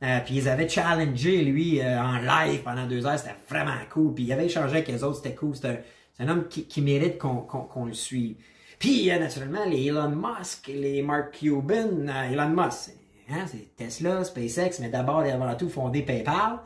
Euh, 0.00 0.20
puis 0.24 0.36
ils 0.36 0.48
avaient 0.48 0.68
challengé, 0.68 1.42
lui, 1.42 1.80
euh, 1.80 2.00
en 2.00 2.18
live 2.18 2.62
pendant 2.62 2.86
deux 2.86 3.06
heures. 3.06 3.18
C'était 3.18 3.34
vraiment 3.48 3.72
cool. 3.90 4.14
Puis 4.14 4.24
il 4.24 4.32
avait 4.32 4.46
échangé 4.46 4.76
avec 4.76 4.88
les 4.88 5.02
autres. 5.02 5.16
C'était 5.16 5.34
cool. 5.34 5.56
C'est 5.56 5.82
un, 6.20 6.28
homme 6.28 6.48
qui, 6.48 6.82
mérite 6.82 7.18
qu'on 7.18 7.84
le 7.86 7.94
suive. 7.94 8.36
Puis, 8.78 9.10
euh, 9.10 9.18
naturellement, 9.18 9.64
les 9.64 9.86
Elon 9.86 10.10
Musk, 10.10 10.68
les 10.68 11.02
Mark 11.02 11.38
Cuban. 11.38 12.06
Elon 12.30 12.50
Musk, 12.50 12.90
hein, 13.30 13.46
c'est 13.46 13.74
Tesla, 13.76 14.22
SpaceX, 14.22 14.80
mais 14.80 14.90
d'abord 14.90 15.24
et 15.24 15.32
avant 15.32 15.54
tout 15.54 15.68
fondé 15.68 16.02
PayPal. 16.02 16.60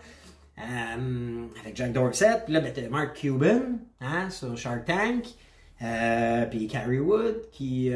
Avec 0.57 1.77
Jack 1.77 1.93
Dorsett. 1.93 2.45
Puis 2.45 2.55
là, 2.55 2.61
ben, 2.61 2.91
Mark 2.91 3.17
Cuban 3.17 3.79
hein, 4.01 4.31
sur 4.31 4.57
Shark 4.57 4.85
Tank. 4.85 5.25
puis 6.51 6.67
Carrie 6.69 7.01
Wood 7.01 7.51
qui 7.51 7.91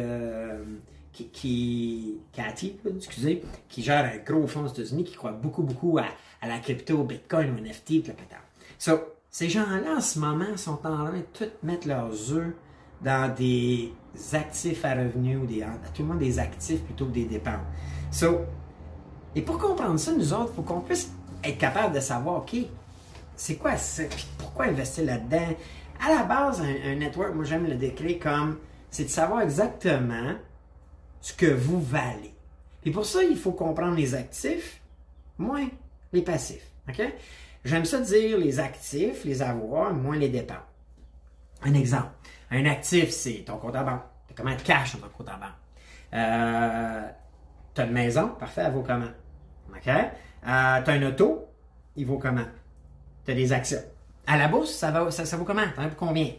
qui, 1.32 2.18
Cathy, 2.32 2.76
excusez, 2.96 3.42
qui 3.68 3.82
gère 3.82 4.04
un 4.04 4.18
gros 4.18 4.46
fonds 4.46 4.64
aux 4.64 4.68
États-Unis, 4.68 5.04
qui 5.04 5.14
croit 5.14 5.32
beaucoup, 5.32 5.62
beaucoup 5.62 5.98
à, 5.98 6.06
la 6.46 6.58
crypto, 6.58 7.02
Bitcoin 7.04 7.50
ou 7.50 7.60
NFT, 7.60 8.06
le 8.08 8.12
pétard. 8.12 8.42
So, 8.78 8.98
ces 9.30 9.48
gens-là, 9.48 9.96
en 9.96 10.00
ce 10.00 10.18
moment, 10.18 10.56
sont 10.56 10.78
en 10.86 11.06
train 11.06 11.12
de 11.12 11.24
tout 11.32 11.50
mettre 11.62 11.88
leurs 11.88 12.32
œufs 12.32 12.54
dans 13.02 13.34
des 13.34 13.92
actifs 14.32 14.84
à 14.84 14.94
revenus, 14.94 15.46
des, 15.46 15.62
à 15.62 15.78
des 16.18 16.38
actifs 16.38 16.82
plutôt 16.82 17.06
que 17.06 17.12
des 17.12 17.24
dépenses. 17.24 17.66
So, 18.10 18.40
et 19.34 19.42
pour 19.42 19.58
comprendre 19.58 19.98
ça, 19.98 20.12
nous 20.12 20.32
autres, 20.32 20.52
il 20.52 20.56
faut 20.56 20.62
qu'on 20.62 20.80
puisse 20.80 21.12
être 21.48 21.58
capable 21.58 21.94
de 21.94 22.00
savoir, 22.00 22.38
OK, 22.38 22.56
c'est 23.36 23.56
quoi 23.56 23.76
ça, 23.76 24.02
pourquoi 24.38 24.66
investir 24.66 25.04
là-dedans? 25.04 25.54
À 26.00 26.10
la 26.10 26.22
base, 26.24 26.60
un, 26.62 26.94
network, 26.94 27.34
moi 27.34 27.44
j'aime 27.44 27.66
le 27.66 27.74
décrire 27.74 28.18
comme, 28.18 28.58
c'est 28.90 29.04
de 29.04 29.08
savoir 29.08 29.42
exactement 29.42 30.34
ce 31.20 31.32
que 31.32 31.46
vous 31.46 31.80
valez. 31.80 32.34
Et 32.84 32.90
pour 32.90 33.04
ça, 33.04 33.22
il 33.22 33.36
faut 33.36 33.52
comprendre 33.52 33.96
les 33.96 34.14
actifs 34.14 34.80
moins 35.38 35.68
les 36.12 36.22
passifs. 36.22 36.70
OK? 36.88 37.02
J'aime 37.64 37.84
ça 37.84 38.00
dire 38.00 38.38
les 38.38 38.60
actifs, 38.60 39.24
les 39.24 39.42
avoirs, 39.42 39.92
moins 39.92 40.16
les 40.16 40.28
dépenses. 40.28 40.58
Un 41.62 41.74
exemple. 41.74 42.10
Un 42.50 42.64
actif, 42.66 43.10
c'est 43.10 43.44
ton 43.44 43.56
compte 43.58 43.74
en 43.74 43.84
banque. 43.84 44.02
Tu 44.28 44.34
comment 44.34 44.54
de 44.54 44.62
cash 44.62 44.94
dans 44.94 45.06
ton 45.06 45.12
compte 45.12 45.28
en 45.28 45.38
banque? 45.38 45.50
Euh, 46.14 47.02
tu 47.74 47.80
as 47.80 47.84
une 47.84 47.92
maison, 47.92 48.28
parfait, 48.38 48.70
vaut 48.70 48.82
comment? 48.82 49.10
OK? 49.70 49.92
Euh, 50.46 50.82
tu 50.82 50.90
as 50.90 50.94
un 50.94 51.02
auto, 51.02 51.48
il 51.96 52.06
vaut 52.06 52.18
comment? 52.18 52.46
Tu 53.24 53.32
as 53.32 53.34
des 53.34 53.52
actions. 53.52 53.82
À 54.26 54.36
la 54.36 54.48
bourse, 54.48 54.72
ça, 54.72 55.10
ça, 55.10 55.36
vaut 55.36 55.44
comment? 55.44 55.66
T'en 55.74 55.82
as 55.82 55.88
pour 55.88 56.08
combien? 56.08 56.30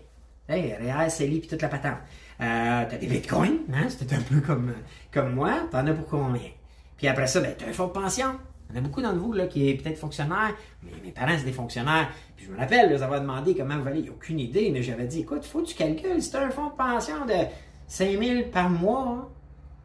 Hey, 0.48 0.74
Réal, 0.74 1.12
CELI, 1.12 1.40
puis 1.40 1.50
toute 1.50 1.62
la 1.62 1.68
patente. 1.68 1.98
Euh, 2.40 2.86
t'as 2.90 2.98
des 2.98 3.08
bitcoins, 3.08 3.60
hein? 3.74 3.90
C'était 3.90 4.16
un 4.16 4.22
peu 4.22 4.40
comme, 4.40 4.74
comme 5.12 5.34
moi. 5.34 5.68
T'en 5.72 5.86
as 5.86 5.94
pour 5.94 6.08
combien? 6.08 6.50
Puis 6.98 7.08
après 7.08 7.28
ça, 7.28 7.42
ben, 7.42 7.54
t'as 7.58 7.68
un 7.68 7.74
fonds 7.74 7.88
de 7.88 7.92
pension. 7.92 8.40
Il 8.70 8.76
y 8.76 8.80
en 8.80 8.84
a 8.84 8.88
beaucoup 8.88 9.02
d'entre 9.02 9.18
vous 9.18 9.34
là, 9.34 9.48
qui 9.48 9.70
est 9.70 9.76
peut-être 9.76 9.98
fonctionnaire. 9.98 10.54
Mais 10.84 10.92
mes 11.04 11.12
parents, 11.12 11.36
c'est 11.38 11.46
des 11.46 11.54
fonctionnaires. 11.54 12.10
Puis 12.36 12.46
je 12.46 12.52
me 12.52 12.58
rappelle, 12.58 12.90
les 12.90 13.02
avoir 13.02 13.22
demandé 13.22 13.56
comment 13.56 13.78
vous 13.78 13.84
valez. 13.84 14.10
aucune 14.10 14.40
idée, 14.40 14.70
mais 14.72 14.84
j'avais 14.84 15.06
dit, 15.06 15.22
écoute, 15.22 15.46
faut 15.46 15.62
que 15.62 15.68
tu 15.68 15.76
calcules. 15.76 16.22
Si 16.22 16.36
un 16.36 16.50
fonds 16.50 16.68
de 16.68 16.76
pension 16.76 17.26
de 17.26 17.46
5 17.88 18.20
000 18.20 18.50
par 18.52 18.70
mois 18.70 19.32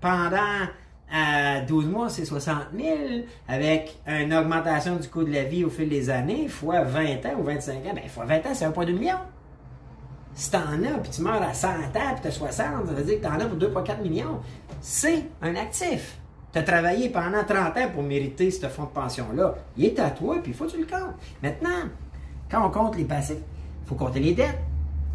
pendant 0.00 0.66
12 1.12 1.84
euh, 1.84 1.88
mois, 1.88 2.08
c'est 2.08 2.24
60 2.24 2.68
000, 2.74 2.96
avec 3.46 3.98
une 4.06 4.32
augmentation 4.32 4.96
du 4.96 5.08
coût 5.08 5.24
de 5.24 5.32
la 5.32 5.44
vie 5.44 5.62
au 5.62 5.68
fil 5.68 5.88
des 5.88 6.08
années, 6.08 6.48
fois 6.48 6.82
20 6.84 7.26
ans 7.26 7.38
ou 7.38 7.42
25 7.42 7.74
ans, 7.74 7.92
ben, 7.94 8.08
fois 8.08 8.24
20 8.24 8.36
ans, 8.38 8.54
c'est 8.54 8.66
1,2 8.66 8.92
million. 8.92 9.16
Si 10.34 10.50
t'en 10.50 10.60
as, 10.60 10.98
puis 11.02 11.10
tu 11.10 11.20
meurs 11.20 11.42
à 11.42 11.52
100 11.52 11.68
ans, 11.68 12.14
puis 12.14 12.22
t'as 12.22 12.30
60, 12.30 12.86
ça 12.86 12.92
veut 12.94 13.02
dire 13.02 13.20
que 13.20 13.26
t'en 13.26 13.34
as 13.34 13.44
pour 13.44 13.58
2,4 13.58 14.00
millions. 14.02 14.40
C'est 14.80 15.26
un 15.42 15.54
actif. 15.54 16.16
Tu 16.50 16.58
as 16.58 16.62
travaillé 16.62 17.10
pendant 17.10 17.44
30 17.44 17.76
ans 17.76 17.88
pour 17.92 18.02
mériter 18.02 18.50
ce 18.50 18.66
fonds 18.68 18.84
de 18.84 18.88
pension-là. 18.88 19.54
Il 19.76 19.84
est 19.84 19.98
à 19.98 20.10
toi, 20.10 20.38
puis 20.42 20.52
il 20.52 20.54
faut 20.54 20.64
que 20.64 20.70
tu 20.70 20.78
le 20.78 20.86
comptes. 20.86 21.14
Maintenant, 21.42 21.90
quand 22.50 22.66
on 22.66 22.70
compte 22.70 22.96
les 22.96 23.04
passifs, 23.04 23.36
il 23.36 23.88
faut 23.88 23.96
compter 23.96 24.20
les 24.20 24.32
dettes. 24.32 24.58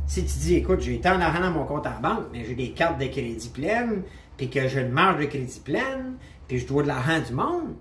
Si 0.05 0.23
tu 0.23 0.37
dis, 0.37 0.55
écoute, 0.55 0.79
j'ai 0.79 1.01
tant 1.01 1.17
d'argent 1.17 1.41
dans 1.41 1.51
mon 1.51 1.65
compte 1.65 1.87
en 1.87 1.99
banque, 1.99 2.27
mais 2.31 2.45
j'ai 2.45 2.55
des 2.55 2.69
cartes 2.69 2.99
de 2.99 3.07
crédit 3.07 3.49
pleines, 3.49 4.03
puis 4.37 4.49
que 4.49 4.67
j'ai 4.67 4.81
une 4.81 4.91
marge 4.91 5.19
de 5.19 5.25
crédit 5.25 5.59
pleine, 5.59 6.15
puis 6.47 6.59
je 6.59 6.67
dois 6.67 6.83
de 6.83 6.87
l'argent 6.87 7.19
du 7.25 7.33
monde, 7.33 7.75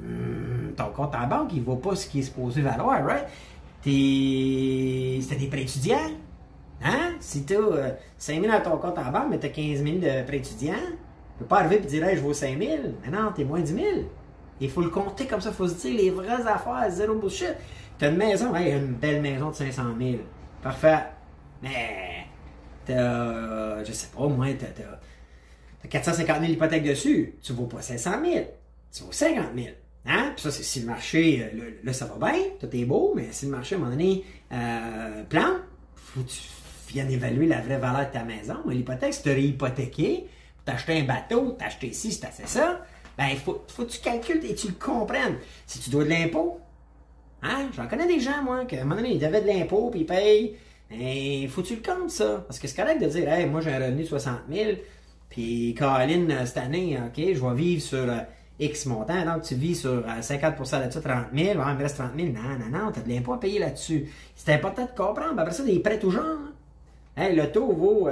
hmm, 0.00 0.72
ton 0.76 0.90
compte 0.90 1.14
en 1.14 1.26
banque, 1.26 1.50
il 1.52 1.60
ne 1.60 1.64
vaut 1.64 1.76
pas 1.76 1.96
ce 1.96 2.06
qui 2.06 2.20
est 2.20 2.22
supposé 2.22 2.62
valoir, 2.62 3.04
right? 3.04 3.26
C'était 3.82 5.36
des 5.36 5.46
prêts 5.48 5.62
étudiants, 5.62 6.10
Hein? 6.82 7.14
Si 7.20 7.44
tu 7.44 7.56
as 7.56 7.96
5 8.18 8.40
000 8.40 8.52
dans 8.52 8.60
ton 8.60 8.76
compte 8.78 8.98
en 8.98 9.10
banque, 9.10 9.26
mais 9.30 9.38
tu 9.38 9.46
as 9.46 9.50
15 9.50 9.82
000 9.82 9.96
de 9.98 10.22
prêt 10.24 10.36
étudiant, 10.36 10.74
tu 10.74 11.38
peux 11.40 11.44
pas 11.46 11.60
arriver 11.60 11.76
et 11.76 11.80
dire 11.80 12.04
hey, 12.04 12.16
je 12.16 12.22
vaux 12.22 12.32
5 12.32 12.58
000. 12.58 12.76
Mais 13.02 13.10
non, 13.10 13.32
tu 13.34 13.42
es 13.42 13.44
moins 13.44 13.60
10 13.60 13.74
000. 13.74 13.86
Il 14.60 14.70
faut 14.70 14.82
le 14.82 14.90
compter 14.90 15.26
comme 15.26 15.40
ça, 15.40 15.52
faut 15.52 15.68
se 15.68 15.74
dire 15.74 15.96
les 15.96 16.10
vraies 16.10 16.46
affaires, 16.46 16.86
zéro 16.90 17.14
bullshit. 17.14 17.54
Tu 17.98 18.04
as 18.04 18.08
une 18.08 18.16
maison, 18.16 18.54
hey, 18.54 18.72
une 18.72 18.94
belle 18.94 19.22
maison 19.22 19.50
de 19.50 19.54
500 19.54 19.82
000. 19.98 20.18
Parfait. 20.62 20.98
Mais 21.62 22.26
t'as, 22.84 23.82
je 23.82 23.92
sais 23.92 24.08
pas, 24.16 24.26
moi, 24.26 24.46
t'as, 24.58 24.66
as, 25.84 25.88
450 25.88 26.40
000 26.40 26.52
hypothèques 26.52 26.84
dessus. 26.84 27.34
Tu 27.42 27.52
vaux 27.52 27.66
pas 27.66 27.82
500 27.82 28.10
000. 28.24 28.44
Tu 28.92 29.02
vaux 29.04 29.12
50 29.12 29.46
000. 29.54 29.68
Hein? 30.06 30.32
Puis 30.34 30.42
ça, 30.42 30.50
c'est 30.50 30.62
si 30.62 30.80
le 30.80 30.86
marché, 30.86 31.50
euh, 31.54 31.70
là, 31.84 31.92
ça 31.92 32.06
va 32.06 32.30
bien, 32.30 32.40
tout 32.58 32.68
est 32.74 32.84
beau, 32.84 33.12
mais 33.14 33.28
si 33.30 33.44
le 33.44 33.52
marché, 33.52 33.74
à 33.74 33.78
un 33.78 33.80
moment 33.82 33.92
donné, 33.92 34.24
euh, 34.52 35.22
plante, 35.28 35.60
faut 35.96 36.20
que 36.22 36.28
tu 36.28 36.40
viens 36.88 37.08
évaluer 37.08 37.46
la 37.46 37.60
vraie 37.60 37.78
valeur 37.78 38.06
de 38.06 38.12
ta 38.12 38.24
maison. 38.24 38.56
Mais 38.64 38.74
l'hypothèque, 38.74 39.12
si 39.12 39.22
tu 39.22 39.38
hypothéqué, 39.38 40.26
tu 40.64 40.72
acheté 40.72 41.00
un 41.00 41.04
bateau, 41.04 41.56
tu 41.58 41.64
acheté 41.64 41.92
ci, 41.92 42.12
si 42.12 42.20
fait 42.20 42.46
ça, 42.46 42.80
ben, 43.18 43.36
faut, 43.36 43.64
faut 43.68 43.84
que 43.84 43.90
tu 43.90 44.00
calcules 44.00 44.44
et 44.44 44.54
tu 44.54 44.68
le 44.68 44.74
comprennes. 44.74 45.38
Si 45.66 45.80
tu 45.80 45.90
dois 45.90 46.04
de 46.04 46.10
l'impôt, 46.10 46.60
hein, 47.42 47.68
j'en 47.76 47.86
connais 47.86 48.06
des 48.06 48.20
gens, 48.20 48.42
moi, 48.42 48.64
qu'à 48.64 48.76
un 48.76 48.84
moment 48.84 48.96
donné, 48.96 49.14
ils 49.14 49.18
devaient 49.18 49.42
de 49.42 49.48
l'impôt, 49.48 49.90
puis 49.90 50.00
ils 50.00 50.06
payent. 50.06 50.56
Il 50.90 51.42
ben, 51.42 51.48
faut 51.50 51.60
que 51.60 51.66
tu 51.66 51.76
le 51.76 51.82
comptes, 51.82 52.10
ça. 52.10 52.44
Parce 52.46 52.58
que 52.58 52.66
c'est 52.66 52.76
correct 52.76 53.02
de 53.02 53.08
dire, 53.08 53.30
hey, 53.30 53.44
moi, 53.46 53.60
j'ai 53.60 53.72
un 53.72 53.78
revenu 53.78 54.04
de 54.04 54.08
60 54.08 54.40
000, 54.50 54.70
puis 55.28 55.74
Caroline, 55.76 56.30
euh, 56.30 56.46
cette 56.46 56.58
année, 56.58 56.98
OK, 56.98 57.16
je 57.16 57.44
vais 57.44 57.54
vivre 57.54 57.82
sur 57.82 57.98
euh, 57.98 58.18
X 58.58 58.86
montant, 58.86 59.24
donc 59.24 59.42
tu 59.42 59.54
vis 59.54 59.76
sur 59.76 60.02
50% 60.02 60.74
euh, 60.74 60.80
là-dessus, 60.80 61.00
30 61.00 61.26
000, 61.34 61.50
il 61.52 61.56
me 61.56 61.82
reste 61.82 61.96
30 61.96 62.12
000. 62.16 62.28
Non, 62.28 62.58
non, 62.58 62.78
non, 62.78 62.92
tu 62.92 63.00
de 63.00 63.08
l'impôt 63.08 63.34
à 63.34 63.40
payer 63.40 63.58
là-dessus. 63.58 64.08
C'est 64.34 64.52
important 64.52 64.84
de 64.84 64.96
comprendre. 64.96 65.38
Après 65.38 65.52
ça, 65.52 65.62
des 65.62 65.78
prêts 65.78 65.98
tout 65.98 66.10
genre. 66.10 66.24
Hein. 67.16 67.28
Le 67.30 67.52
taux 67.52 67.72
vaut 67.72 68.08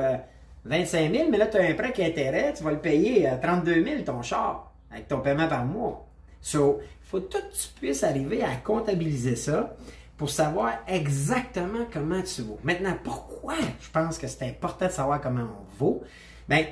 25 0.64 0.98
euh, 0.98 1.14
000, 1.18 1.30
mais 1.30 1.38
là, 1.38 1.46
tu 1.46 1.56
as 1.56 1.62
un 1.62 1.74
prêt 1.74 1.92
qui 1.92 2.04
intérêt, 2.04 2.52
tu 2.54 2.62
vas 2.62 2.70
le 2.70 2.78
payer 2.78 3.26
à 3.26 3.36
32 3.36 3.84
000 3.84 4.02
ton 4.02 4.22
char, 4.22 4.72
avec 4.90 5.08
ton 5.08 5.20
paiement 5.20 5.48
par 5.48 5.64
mois. 5.64 6.06
So, 6.40 6.80
il 6.80 7.08
faut 7.08 7.20
tout 7.20 7.38
que 7.38 7.52
tu 7.52 7.68
puisses 7.80 8.04
arriver 8.04 8.42
à 8.42 8.54
comptabiliser 8.56 9.34
ça 9.34 9.74
pour 10.16 10.30
savoir 10.30 10.74
exactement 10.86 11.86
comment 11.92 12.22
tu 12.22 12.42
vaux. 12.42 12.58
Maintenant, 12.62 12.96
pourquoi 13.02 13.54
je 13.80 13.90
pense 13.90 14.16
que 14.16 14.26
c'est 14.28 14.44
important 14.44 14.86
de 14.86 14.92
savoir 14.92 15.20
comment 15.20 15.42
on 15.42 15.84
vaut? 15.84 16.02
Bien, 16.48 16.64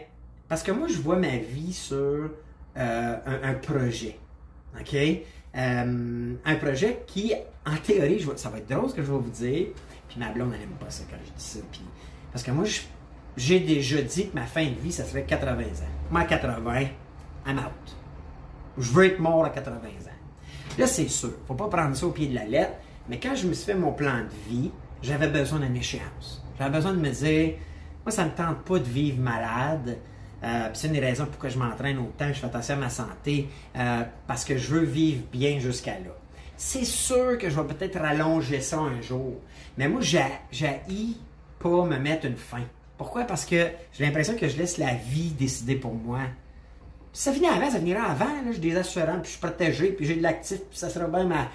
parce 0.54 0.62
que 0.62 0.70
moi, 0.70 0.86
je 0.86 0.98
vois 0.98 1.16
ma 1.16 1.36
vie 1.36 1.72
sur 1.72 2.30
euh, 2.76 3.16
un, 3.26 3.54
projet. 3.54 4.16
OK? 4.78 4.94
Euh, 4.94 6.34
un 6.44 6.54
projet 6.54 7.02
qui, 7.08 7.34
en 7.66 7.74
théorie, 7.74 8.24
ça 8.36 8.50
va 8.50 8.58
être 8.58 8.70
drôle 8.70 8.88
ce 8.88 8.94
que 8.94 9.02
je 9.02 9.10
vais 9.10 9.18
vous 9.18 9.30
dire, 9.30 9.66
puis 10.06 10.16
ma 10.20 10.28
blonde 10.28 10.52
n'aime 10.52 10.68
pas 10.78 10.90
ça 10.90 11.02
quand 11.10 11.16
je 11.26 11.32
dis 11.32 11.44
ça. 11.44 11.58
Puis 11.72 11.82
parce 12.30 12.44
que 12.44 12.52
moi, 12.52 12.66
j'ai 13.36 13.58
déjà 13.58 14.00
dit 14.00 14.30
que 14.30 14.34
ma 14.36 14.46
fin 14.46 14.64
de 14.64 14.78
vie, 14.80 14.92
ça 14.92 15.02
serait 15.02 15.24
80 15.24 15.54
ans. 15.54 15.66
Moi, 16.12 16.20
à 16.20 16.24
80, 16.24 16.82
I'm 17.48 17.58
out. 17.58 17.96
Je 18.78 18.92
veux 18.92 19.06
être 19.06 19.18
mort 19.18 19.44
à 19.44 19.50
80 19.50 19.74
ans. 19.74 20.78
Là, 20.78 20.86
c'est 20.86 21.08
sûr, 21.08 21.32
faut 21.48 21.54
pas 21.54 21.66
prendre 21.66 21.96
ça 21.96 22.06
au 22.06 22.12
pied 22.12 22.28
de 22.28 22.34
la 22.36 22.44
lettre, 22.44 22.74
mais 23.08 23.18
quand 23.18 23.34
je 23.34 23.48
me 23.48 23.54
suis 23.54 23.66
fait 23.66 23.74
mon 23.74 23.92
plan 23.92 24.18
de 24.20 24.52
vie, 24.52 24.70
j'avais 25.02 25.26
besoin 25.26 25.58
d'une 25.58 25.74
échéance. 25.74 26.46
J'avais 26.60 26.76
besoin 26.76 26.92
de 26.92 27.00
me 27.00 27.10
dire, 27.10 27.54
moi, 28.04 28.12
ça 28.12 28.24
me 28.24 28.30
tente 28.30 28.58
pas 28.58 28.78
de 28.78 28.84
vivre 28.84 29.18
malade. 29.18 29.98
Euh, 30.44 30.68
c'est 30.74 30.88
une 30.88 30.92
des 30.92 31.00
raisons 31.00 31.24
pourquoi 31.26 31.48
je 31.48 31.59
m'entraîne 31.59 31.98
autant, 31.98 32.28
je 32.28 32.35
fais 32.35 32.46
attention 32.46 32.74
à 32.74 32.78
ma 32.78 32.90
santé, 32.90 33.48
euh, 33.76 34.02
parce 34.26 34.44
que 34.44 34.59
je 34.59 34.74
veux 34.74 34.85
vivre 34.85 35.22
bien 35.33 35.59
jusqu'à 35.59 35.92
là. 35.92 36.14
C'est 36.57 36.85
sûr 36.85 37.38
que 37.38 37.48
je 37.48 37.59
vais 37.59 37.66
peut-être 37.74 37.98
rallonger 37.98 38.61
ça 38.61 38.78
un 38.78 39.00
jour, 39.00 39.40
mais 39.78 39.88
moi, 39.88 40.00
j'ai 40.02 40.20
pas 41.59 41.85
me 41.85 41.96
mettre 41.96 42.26
une 42.26 42.37
fin. 42.37 42.62
Pourquoi? 42.98 43.24
Parce 43.24 43.46
que 43.46 43.68
j'ai 43.92 44.04
l'impression 44.04 44.37
que 44.37 44.46
je 44.46 44.57
laisse 44.59 44.76
la 44.76 44.94
vie 44.94 45.30
décider 45.30 45.76
pour 45.76 45.94
moi. 45.94 46.20
ça 47.12 47.33
finit 47.33 47.48
avant, 47.48 47.70
ça 47.70 47.78
finira 47.78 48.02
avant. 48.04 48.26
Là. 48.26 48.52
J'ai 48.52 48.59
des 48.59 48.76
assurances, 48.76 49.22
puis 49.22 49.24
je 49.24 49.30
suis 49.30 49.40
protégé, 49.40 49.92
puis 49.92 50.04
j'ai 50.04 50.16
de 50.16 50.22
l'actif, 50.22 50.59
puis 50.59 50.78
ça 50.78 50.90
sera 50.90 51.07
bien 51.07 51.24
ma, 51.24 51.48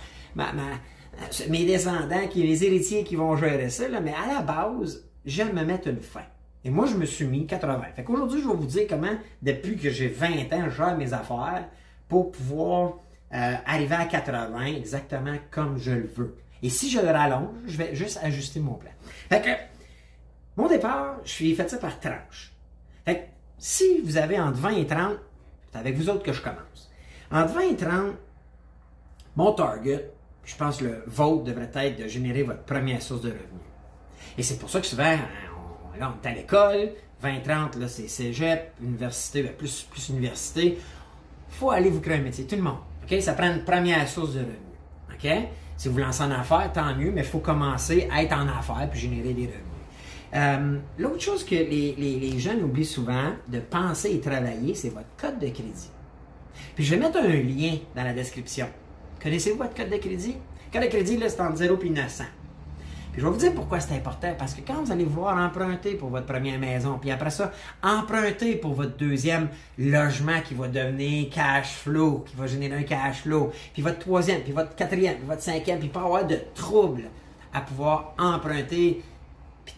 mes 1.48 1.66
descendants, 1.66 2.28
qui, 2.28 2.42
les 2.44 2.64
héritiers 2.64 3.04
qui 3.04 3.16
vont 3.16 3.36
gérer 3.38 3.70
ça. 3.70 3.84
Mais 4.02 4.14
à 4.14 4.34
la 4.34 4.42
base, 4.42 5.06
j'aime 5.26 5.54
me 5.54 5.64
mettre 5.64 5.88
une 5.88 6.02
fin. 6.02 6.26
Et 6.64 6.70
moi, 6.70 6.86
je 6.86 6.96
me 6.96 7.06
suis 7.06 7.26
mis 7.26 7.48
80. 7.48 7.82
Fait 7.96 8.04
qu'aujourd'hui, 8.04 8.42
je 8.42 8.48
vais 8.48 8.54
vous 8.54 8.66
dire 8.66 8.86
comment, 8.90 9.16
depuis 9.42 9.78
que 9.78 9.90
j'ai 9.90 10.08
20 10.08 10.54
ans, 10.54 10.66
je 10.70 10.76
gère 10.76 10.98
mes 10.98 11.14
affaires 11.14 11.66
pour 12.08 12.32
pouvoir 12.32 12.96
euh, 13.34 13.54
arriver 13.66 13.96
à 13.96 14.06
80 14.06 14.66
exactement 14.66 15.36
comme 15.52 15.78
je 15.78 15.92
le 15.92 16.08
veux. 16.08 16.36
Et 16.62 16.70
si 16.70 16.90
je 16.90 17.00
le 17.00 17.08
rallonge, 17.08 17.56
je 17.66 17.78
vais 17.78 17.96
juste 17.96 18.20
ajuster 18.22 18.60
mon 18.60 18.74
plan. 18.74 18.92
Fait 19.30 19.42
que, 19.42 20.62
mon 20.62 20.68
départ, 20.68 21.20
je 21.24 21.30
suis 21.30 21.56
fait 21.56 21.70
ça 21.70 21.78
par 21.78 22.00
tranche. 22.00 22.52
Fait 23.06 23.16
que, 23.16 23.22
si 23.58 24.02
vous 24.02 24.18
avez 24.18 24.40
entre 24.40 24.58
20 24.58 24.70
et 24.72 24.88
30, 24.88 25.18
c'est 25.72 25.80
avec 25.80 25.96
vous 25.96 26.10
autres 26.10 26.24
que 26.24 26.34
je 26.34 26.42
commence. 26.42 26.92
Entre 27.32 27.54
20 27.54 27.60
et 27.62 27.76
30, 27.78 28.16
mon 29.38 29.54
target, 29.54 30.12
je 30.44 30.56
pense 30.56 30.78
que 30.78 30.86
le 30.86 31.04
vôtre 31.08 31.44
devrait 31.44 31.70
être 31.74 32.04
de 32.04 32.08
générer 32.08 32.44
votre 32.44 32.64
première 32.64 33.02
source 33.02 33.22
de 33.22 33.30
revenus. 33.30 33.70
Et 34.38 34.44
c'est 34.44 34.58
pour 34.58 34.70
ça 34.70 34.82
que 34.82 34.88
souvent, 34.88 35.16
là, 36.00 36.14
on 36.14 36.24
est 36.24 36.30
à 36.30 36.34
l'école, 36.34 36.92
20-30, 37.24 37.78
là, 37.80 37.88
c'est 37.88 38.08
cégep, 38.08 38.74
université, 38.82 39.44
ben, 39.44 39.54
plus, 39.54 39.88
plus 39.90 40.10
université. 40.10 40.78
faut 41.50 41.72
aller 41.72 41.90
vous 41.90 42.00
créer 42.00 42.18
un 42.18 42.22
métier, 42.22 42.46
tout 42.46 42.56
le 42.56 42.62
monde. 42.62 42.80
OK? 43.04 43.22
Ça 43.22 43.34
prend 43.34 43.52
une 43.52 43.64
première 43.64 44.08
source 44.08 44.34
de 44.34 44.40
revenus. 44.40 44.58
OK? 45.14 45.50
Si 45.76 45.90
vous 45.90 45.98
lancez 45.98 46.24
en 46.24 46.32
affaires, 46.32 46.72
tant 46.74 46.96
mieux, 46.96 47.12
mais 47.12 47.22
il 47.22 47.28
faut 47.28 47.40
commencer 47.40 48.08
à 48.12 48.24
être 48.24 48.34
en 48.34 48.48
affaires 48.48 48.88
puis 48.90 49.00
générer 49.00 49.34
des 49.34 49.46
revenus. 49.48 49.64
Euh, 50.36 50.78
l'autre 51.00 51.22
chose 51.22 51.44
que 51.44 51.56
les, 51.56 51.96
les, 51.98 52.40
jeunes 52.40 52.62
oublient 52.62 52.86
souvent 52.86 53.32
de 53.48 53.60
penser 53.60 54.12
et 54.12 54.22
travailler, 54.22 54.76
c'est 54.76 54.90
votre 54.90 55.10
code 55.18 55.40
de 55.40 55.48
crédit. 55.48 55.90
Puis 56.76 56.86
je 56.86 56.94
vais 56.94 57.02
mettre 57.02 57.18
un 57.18 57.28
lien 57.28 57.78
dans 57.96 58.04
la 58.04 58.14
description. 58.14 58.68
Connaissez-vous 59.24 59.58
votre 59.58 59.74
code 59.74 59.90
de 59.90 59.98
crédit? 59.98 60.36
Le 60.68 60.80
code 60.80 60.88
de 60.88 60.94
crédit, 60.94 61.18
là, 61.18 61.30
c'est 61.30 61.42
entre 61.42 61.58
0 61.58 61.80
et 61.84 61.90
900 61.90 62.26
je 63.20 63.26
vais 63.26 63.32
vous 63.32 63.38
dire 63.38 63.54
pourquoi 63.54 63.80
c'est 63.80 63.96
important. 63.96 64.34
Parce 64.38 64.54
que 64.54 64.62
quand 64.66 64.82
vous 64.82 64.92
allez 64.92 65.04
voir 65.04 65.38
emprunter 65.38 65.96
pour 65.96 66.10
votre 66.10 66.26
première 66.26 66.58
maison, 66.58 66.98
puis 67.00 67.12
après 67.12 67.32
ça, 67.32 67.52
emprunter 67.84 68.56
pour 68.56 68.74
votre 68.74 68.96
deuxième 68.96 69.50
logement 69.78 70.40
qui 70.44 70.54
va 70.54 70.70
devenir 70.70 71.30
cash 71.30 71.74
flow, 71.74 72.24
qui 72.26 72.36
va 72.36 72.48
générer 72.48 72.76
un 72.76 72.84
cash 72.84 73.24
flow, 73.24 73.52
puis 73.74 73.82
votre 73.82 74.00
troisième, 74.00 74.42
puis 74.42 74.54
votre 74.54 74.74
quatrième, 74.74 75.18
puis 75.18 75.28
votre 75.28 75.42
cinquième, 75.42 75.80
puis 75.80 75.90
pas 75.90 76.02
avoir 76.02 76.26
de 76.26 76.38
troubles 76.56 77.10
à 77.54 77.62
pouvoir 77.62 78.14
emprunter 78.18 79.02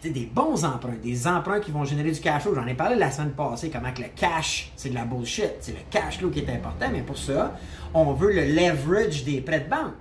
puis 0.00 0.10
des 0.10 0.26
bons 0.26 0.64
emprunts, 0.64 0.94
des 1.02 1.26
emprunts 1.26 1.60
qui 1.60 1.70
vont 1.70 1.84
générer 1.84 2.12
du 2.12 2.20
cash 2.20 2.42
flow. 2.42 2.54
J'en 2.54 2.66
ai 2.66 2.74
parlé 2.74 2.96
la 2.96 3.10
semaine 3.10 3.32
passée, 3.32 3.70
comment 3.70 3.92
que 3.92 4.02
le 4.02 4.08
cash, 4.14 4.72
c'est 4.76 4.90
de 4.90 4.94
la 4.94 5.04
bullshit. 5.04 5.52
C'est 5.60 5.72
le 5.72 5.78
cash 5.90 6.18
flow 6.18 6.30
qui 6.30 6.40
est 6.40 6.50
important, 6.50 6.86
mais 6.90 7.02
pour 7.02 7.18
ça, 7.18 7.56
on 7.92 8.12
veut 8.12 8.32
le 8.32 8.44
leverage 8.44 9.24
des 9.24 9.40
prêts 9.40 9.60
de 9.60 9.68
banque. 9.68 9.94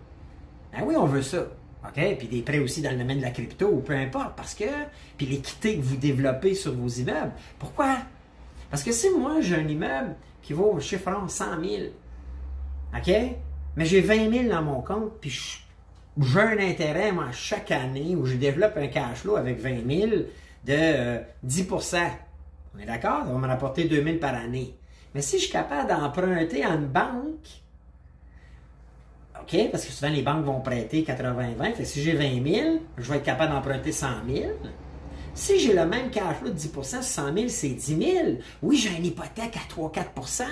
Ben 0.72 0.84
oui, 0.86 0.96
on 0.96 1.06
veut 1.06 1.22
ça. 1.22 1.40
OK? 1.86 2.18
Puis 2.18 2.28
des 2.28 2.42
prêts 2.42 2.60
aussi 2.60 2.82
dans 2.82 2.92
le 2.92 2.98
domaine 2.98 3.18
de 3.18 3.24
la 3.24 3.32
crypto, 3.32 3.68
ou 3.68 3.80
peu 3.80 3.94
importe, 3.94 4.36
parce 4.36 4.54
que. 4.54 4.66
Puis 5.18 5.26
l'équité 5.26 5.78
que 5.78 5.82
vous 5.82 5.98
développez 5.98 6.56
sur 6.56 6.74
vos 6.74 6.88
immeubles. 6.88 7.34
Pourquoi? 7.60 7.98
Parce 8.70 8.84
que 8.84 8.92
si 8.92 9.10
moi, 9.10 9.42
j'ai 9.42 9.56
un 9.56 9.68
immeuble 9.68 10.16
qui 10.42 10.54
vaut, 10.54 10.80
chiffrant 10.80 11.28
100 11.28 11.46
000, 11.62 11.84
OK? 12.96 13.12
Mais 13.76 13.86
j'ai 13.86 14.02
20 14.02 14.32
000 14.32 14.50
dans 14.50 14.62
mon 14.62 14.82
compte, 14.82 15.20
puis 15.20 15.30
j'ai 16.20 16.40
un 16.40 16.60
intérêt, 16.60 17.12
moi, 17.12 17.32
chaque 17.32 17.72
année, 17.72 18.16
où 18.16 18.26
je 18.26 18.36
développe 18.36 18.78
un 18.78 18.88
cash 18.88 19.20
flow 19.20 19.36
avec 19.36 19.60
20 19.60 19.88
000 19.88 20.12
de 20.66 21.20
10% 21.46 21.96
euh, 21.96 22.08
On 22.76 22.80
est 22.80 22.86
d'accord? 22.86 23.24
Ça 23.26 23.32
va 23.32 23.38
me 23.38 23.48
rapporter 23.48 23.86
2 23.86 24.04
000 24.04 24.18
par 24.18 24.36
année. 24.36 24.76
Mais 25.14 25.22
si 25.22 25.38
je 25.38 25.44
suis 25.44 25.52
capable 25.52 25.90
d'emprunter 25.90 26.64
à 26.64 26.70
une 26.70 26.88
banque 26.88 27.61
OK? 29.42 29.72
Parce 29.72 29.86
que 29.86 29.92
souvent, 29.92 30.12
les 30.12 30.22
banques 30.22 30.46
vont 30.46 30.62
prêter 30.62 31.04
80-20. 31.04 31.74
Fait 31.74 31.86
si 31.86 32.02
j'ai 32.02 32.14
20 32.14 32.44
000, 32.44 32.80
je 32.98 33.12
vais 33.12 33.18
être 33.18 33.24
capable 33.24 33.54
d'emprunter 33.54 33.92
100 33.92 34.08
000. 34.28 34.50
Si 35.34 35.60
j'ai 35.60 35.74
le 35.74 35.86
même 35.86 36.10
cash 36.12 36.38
flow 36.40 36.50
de 36.50 36.58
10% 36.58 37.02
100 37.02 37.34
000, 37.34 37.48
c'est 37.48 37.70
10 37.70 37.98
000. 37.98 38.28
Oui, 38.62 38.78
j'ai 38.78 38.96
une 38.98 39.06
hypothèque 39.06 39.58
à 39.58 39.82
3-4% 39.82 40.44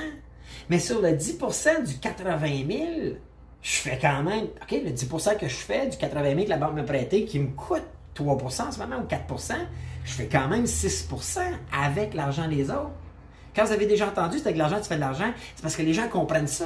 Mais 0.69 0.79
sur 0.79 1.01
le 1.01 1.09
10% 1.09 1.85
du 1.85 1.97
80 1.99 2.39
000, 2.39 2.89
je 3.61 3.71
fais 3.71 3.99
quand 4.01 4.23
même, 4.23 4.45
OK, 4.45 4.71
le 4.71 4.91
10% 4.91 5.37
que 5.37 5.47
je 5.47 5.55
fais 5.55 5.87
du 5.87 5.97
80 5.97 6.23
000 6.29 6.43
que 6.43 6.49
la 6.49 6.57
banque 6.57 6.75
m'a 6.75 6.83
prêté, 6.83 7.25
qui 7.25 7.39
me 7.39 7.49
coûte 7.49 7.83
3 8.13 8.37
en 8.43 8.71
ce 8.71 8.79
moment 8.79 8.97
ou 8.97 9.07
4% 9.07 9.55
je 10.09 10.15
fais 10.15 10.27
quand 10.27 10.47
même 10.47 10.65
6% 10.65 11.39
avec 11.71 12.13
l'argent 12.13 12.47
des 12.47 12.69
autres. 12.69 12.91
Quand 13.55 13.65
vous 13.65 13.71
avez 13.71 13.85
déjà 13.85 14.07
entendu, 14.07 14.37
c'est 14.37 14.47
avec 14.47 14.57
l'argent 14.57 14.77
tu 14.77 14.87
fais 14.87 14.95
de 14.95 15.01
l'argent, 15.01 15.31
c'est 15.55 15.61
parce 15.61 15.75
que 15.75 15.81
les 15.81 15.93
gens 15.93 16.07
comprennent 16.07 16.47
ça. 16.47 16.65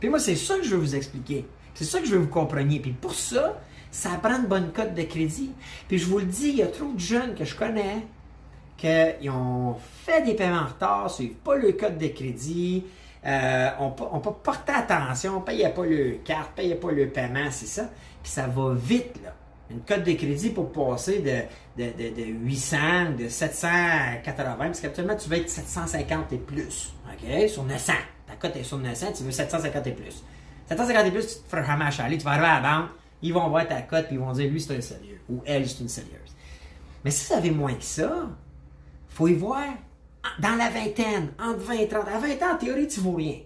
Puis 0.00 0.08
moi, 0.08 0.18
c'est 0.18 0.36
ça 0.36 0.56
que 0.56 0.62
je 0.62 0.70
veux 0.70 0.80
vous 0.80 0.94
expliquer. 0.94 1.46
C'est 1.74 1.84
ça 1.84 2.00
que 2.00 2.06
je 2.06 2.12
veux 2.12 2.20
vous 2.20 2.28
compreniez. 2.28 2.80
Puis 2.80 2.92
pour 2.92 3.14
ça, 3.14 3.60
ça 3.90 4.10
prend 4.22 4.36
une 4.36 4.46
bonne 4.46 4.72
cote 4.72 4.94
de 4.94 5.02
crédit. 5.02 5.52
Puis 5.88 5.98
je 5.98 6.06
vous 6.06 6.18
le 6.18 6.24
dis, 6.24 6.48
il 6.48 6.56
y 6.56 6.62
a 6.62 6.66
trop 6.66 6.92
de 6.92 7.00
jeunes 7.00 7.34
que 7.34 7.44
je 7.44 7.54
connais 7.54 8.06
qui 8.76 9.28
ont 9.30 9.76
fait 10.04 10.22
des 10.22 10.34
paiements 10.34 10.60
en 10.60 10.66
retard, 10.66 11.04
ne 11.04 11.08
suivent 11.08 11.34
pas 11.36 11.56
le 11.56 11.72
code 11.72 11.96
de 11.98 12.08
crédit, 12.08 12.84
euh, 13.24 13.68
on 13.78 13.86
n'a 13.88 14.20
pas 14.20 14.38
porté 14.42 14.72
attention, 14.72 15.40
ne 15.40 15.44
payaient 15.44 15.72
pas 15.72 15.84
le 15.86 16.18
carte, 16.24 16.50
ne 16.50 16.62
payaient 16.62 16.74
pas 16.74 16.92
le 16.92 17.08
paiement, 17.08 17.48
c'est 17.50 17.66
ça. 17.66 17.90
Puis 18.22 18.30
ça 18.32 18.46
va 18.46 18.74
vite, 18.74 19.20
là. 19.24 19.34
Une 19.68 19.80
cote 19.80 20.04
de 20.04 20.12
crédit 20.12 20.50
pour 20.50 20.70
passer 20.70 21.18
de, 21.18 21.82
de, 21.82 21.90
de, 21.90 22.14
de 22.14 22.22
800, 22.22 22.76
de 23.18 23.28
780, 23.28 24.56
parce 24.58 24.80
qu'actuellement, 24.80 25.16
tu 25.16 25.28
veux 25.28 25.38
être 25.38 25.50
750 25.50 26.32
et 26.34 26.36
plus, 26.36 26.94
OK, 27.10 27.48
sur 27.48 27.64
900 27.64 27.94
ta 28.38 28.48
cote 28.48 28.56
est 28.56 28.64
sur 28.64 28.78
900, 28.78 29.06
tu 29.16 29.22
veux 29.24 29.30
750 29.30 29.86
et 29.86 29.92
plus. 29.92 30.22
750 30.68 31.06
et 31.06 31.10
plus, 31.10 31.26
tu 31.26 31.42
te 31.42 31.48
feras 31.48 31.64
jamais 31.64 32.16
tu 32.18 32.24
vas 32.24 32.30
arriver 32.32 32.46
à 32.46 32.60
la 32.60 32.68
banque, 32.68 32.90
ils 33.22 33.32
vont 33.32 33.48
voir 33.48 33.66
ta 33.66 33.82
cote, 33.82 34.06
puis 34.06 34.16
ils 34.16 34.20
vont 34.20 34.32
dire, 34.32 34.50
lui, 34.50 34.60
c'est 34.60 34.76
un 34.76 34.80
sérieux, 34.80 35.20
ou 35.28 35.42
elle, 35.46 35.68
c'est 35.68 35.80
une 35.80 35.88
sérieuse. 35.88 36.34
Mais 37.04 37.10
si 37.10 37.26
vous 37.26 37.34
avez 37.34 37.50
moins 37.50 37.74
que 37.74 37.84
ça, 37.84 38.28
faut 39.08 39.28
y 39.28 39.34
voir 39.34 39.64
dans 40.40 40.56
la 40.56 40.70
vingtaine, 40.70 41.32
entre 41.40 41.60
20 41.60 41.74
et 41.74 41.88
30. 41.88 42.08
À 42.08 42.18
20 42.18 42.42
ans, 42.42 42.54
en 42.54 42.58
théorie, 42.58 42.88
tu 42.88 43.00
ne 43.00 43.04
vaux 43.04 43.14
rien. 43.14 43.38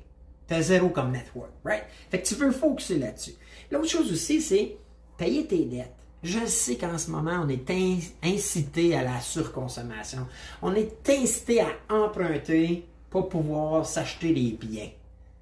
Tu 0.48 0.54
as 0.54 0.62
zéro 0.62 0.88
comme 0.88 1.12
network, 1.12 1.50
right? 1.64 1.84
Fait 2.10 2.20
que 2.20 2.26
tu 2.26 2.34
veux 2.34 2.50
focuser 2.50 2.98
là-dessus. 2.98 3.34
L'autre 3.70 3.88
chose 3.88 4.10
aussi, 4.10 4.40
c'est 4.40 4.76
payer 5.16 5.46
tes 5.46 5.64
dettes. 5.64 5.94
Je 6.22 6.44
sais 6.46 6.76
qu'en 6.76 6.98
ce 6.98 7.10
moment, 7.10 7.42
on 7.44 7.48
est 7.48 7.70
incité 8.22 8.94
à 8.96 9.02
la 9.02 9.20
surconsommation. 9.20 10.26
On 10.60 10.74
est 10.74 11.08
incité 11.08 11.60
à 11.60 11.68
emprunter 11.88 12.86
pour 13.10 13.28
pouvoir 13.28 13.84
s'acheter 13.84 14.32
des 14.32 14.56
biens. 14.60 14.90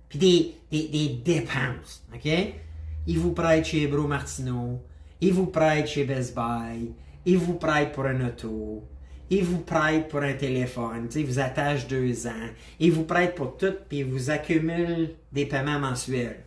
Puis 0.08 0.54
des, 0.70 1.20
dépenses. 1.24 2.02
OK? 2.14 2.30
Ils 3.06 3.18
vous 3.18 3.32
prêtent 3.32 3.66
chez 3.66 3.86
Bro 3.86 4.06
Martineau. 4.06 4.80
Ils 5.20 5.32
vous 5.32 5.46
prêtent 5.46 5.86
chez 5.86 6.04
Best 6.04 6.34
Buy. 6.34 6.92
Ils 7.26 7.38
vous 7.38 7.54
prêtent 7.54 7.92
pour 7.92 8.06
un 8.06 8.26
auto. 8.26 8.82
Ils 9.30 9.44
vous 9.44 9.58
prêtent 9.58 10.08
pour 10.08 10.22
un 10.22 10.32
téléphone. 10.32 11.08
Ils 11.14 11.26
vous 11.26 11.38
attachent 11.38 11.86
deux 11.86 12.26
ans. 12.26 12.48
Ils 12.80 12.92
vous 12.92 13.04
prêtent 13.04 13.34
pour 13.34 13.56
tout, 13.56 13.74
puis 13.88 13.98
ils 13.98 14.04
vous 14.04 14.30
accumulent 14.30 15.10
des 15.32 15.44
paiements 15.44 15.78
mensuels. 15.78 16.44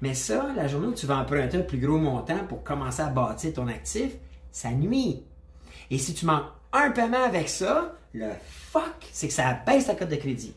Mais 0.00 0.14
ça, 0.14 0.52
la 0.56 0.68
journée 0.68 0.88
où 0.88 0.94
tu 0.94 1.06
vas 1.06 1.18
emprunter 1.18 1.58
un 1.58 1.62
plus 1.62 1.78
gros 1.78 1.98
montant 1.98 2.44
pour 2.48 2.62
commencer 2.62 3.02
à 3.02 3.08
bâtir 3.08 3.52
ton 3.54 3.66
actif, 3.68 4.12
ça 4.50 4.70
nuit. 4.70 5.22
Et 5.90 5.98
si 5.98 6.14
tu 6.14 6.26
manques 6.26 6.46
un 6.72 6.90
paiement 6.90 7.24
avec 7.24 7.48
ça, 7.48 7.94
le 8.12 8.30
fuck, 8.72 9.08
c'est 9.12 9.28
que 9.28 9.34
ça 9.34 9.58
baisse 9.66 9.86
ta 9.86 9.94
cote 9.94 10.08
de 10.08 10.16
crédit. 10.16 10.54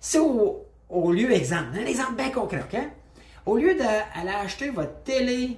C'est 0.00 0.18
au, 0.18 1.12
lieu, 1.12 1.30
exemple, 1.32 1.78
un 1.80 1.86
exemple 1.86 2.14
bien 2.16 2.30
concret, 2.30 2.64
OK? 2.70 2.78
Au 3.46 3.56
lieu 3.56 3.74
d'aller 3.74 4.30
acheter 4.30 4.70
votre 4.70 5.02
télé, 5.04 5.56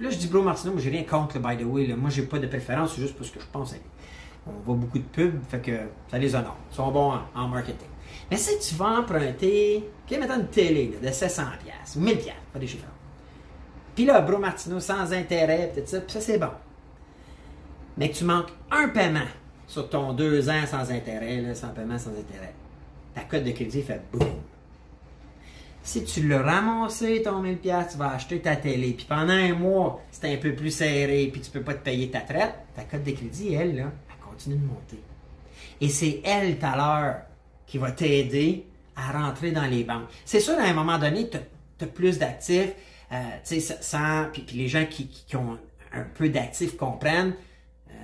là 0.00 0.10
je 0.10 0.16
dis 0.16 0.26
Bro 0.26 0.42
Martino, 0.42 0.72
mais 0.74 0.82
j'ai 0.82 0.90
rien 0.90 1.04
contre, 1.04 1.38
by 1.38 1.56
the 1.56 1.64
way, 1.64 1.86
là. 1.86 1.96
moi 1.96 2.10
j'ai 2.10 2.22
pas 2.22 2.38
de 2.38 2.46
préférence, 2.46 2.94
c'est 2.94 3.00
juste 3.00 3.16
parce 3.16 3.30
que 3.30 3.40
je 3.40 3.46
pense 3.50 3.72
à 3.72 3.76
On 4.46 4.52
voit 4.64 4.74
beaucoup 4.74 4.98
de 4.98 5.04
pubs, 5.04 5.40
fait 5.48 5.60
que 5.60 5.78
ça 6.10 6.18
les 6.18 6.34
honore. 6.34 6.56
Ils 6.70 6.74
sont 6.74 6.90
bons 6.90 7.14
en, 7.34 7.48
marketing. 7.48 7.88
Mais 8.30 8.36
si 8.36 8.58
tu 8.58 8.74
vas 8.74 8.98
emprunter, 9.00 9.88
OK, 10.10 10.18
maintenant 10.18 10.40
une 10.40 10.48
télé 10.48 10.98
de 11.00 11.08
700$, 11.08 11.42
ou 11.96 12.00
1000$, 12.00 12.32
pas 12.52 12.58
des 12.58 12.66
chiffres. 12.66 12.86
Puis 13.94 14.04
là, 14.04 14.20
Bro 14.20 14.38
Martino 14.38 14.78
sans 14.80 15.12
intérêt, 15.12 15.70
peut-être 15.72 15.88
ça, 15.88 16.00
puis 16.00 16.12
ça 16.12 16.20
c'est 16.20 16.38
bon. 16.38 16.50
Mais 17.96 18.10
que 18.10 18.16
tu 18.16 18.24
manques 18.24 18.52
un 18.70 18.88
paiement 18.88 19.20
sur 19.66 19.88
ton 19.88 20.12
deux 20.12 20.48
ans 20.48 20.66
sans 20.66 20.90
intérêt, 20.90 21.54
sans 21.54 21.68
paiement 21.68 21.98
sans 21.98 22.10
intérêt, 22.10 22.54
ta 23.14 23.22
cote 23.22 23.44
de 23.44 23.50
crédit 23.50 23.82
fait 23.82 24.00
boum. 24.12 24.28
Si 25.82 26.02
tu 26.02 26.28
l'as 26.28 26.42
ramassé, 26.42 27.22
ton 27.22 27.42
1000$, 27.42 27.58
tu 27.92 27.96
vas 27.96 28.10
acheter 28.10 28.40
ta 28.40 28.56
télé. 28.56 28.92
Puis 28.92 29.06
pendant 29.08 29.32
un 29.32 29.54
mois, 29.54 30.02
c'est 30.10 30.32
un 30.32 30.36
peu 30.36 30.52
plus 30.52 30.72
serré, 30.72 31.28
puis 31.32 31.40
tu 31.40 31.50
peux 31.50 31.62
pas 31.62 31.74
te 31.74 31.84
payer 31.84 32.10
ta 32.10 32.20
traite, 32.20 32.54
ta 32.74 32.82
cote 32.82 33.04
de 33.04 33.12
crédit, 33.12 33.54
elle, 33.54 33.78
elle 33.78 33.86
continue 34.28 34.56
de 34.56 34.66
monter. 34.66 35.00
Et 35.80 35.88
c'est 35.88 36.20
elle, 36.24 36.58
tout 36.58 36.66
à 36.66 36.76
l'heure, 36.76 37.16
qui 37.66 37.78
va 37.78 37.92
t'aider 37.92 38.66
à 38.96 39.12
rentrer 39.12 39.52
dans 39.52 39.66
les 39.66 39.84
banques. 39.84 40.08
C'est 40.24 40.40
sûr, 40.40 40.54
à 40.58 40.64
un 40.64 40.72
moment 40.72 40.98
donné, 40.98 41.28
tu 41.28 41.36
as, 41.36 41.86
plus 41.86 42.18
d'actifs, 42.18 42.72
euh, 43.12 43.16
tu 43.46 43.60
sais, 43.60 43.76
sans, 43.80 44.26
puis, 44.32 44.44
les 44.54 44.68
gens 44.68 44.86
qui, 44.86 45.08
ont 45.36 45.58
un 45.92 46.02
peu 46.14 46.28
d'actifs 46.28 46.76
comprennent, 46.76 47.34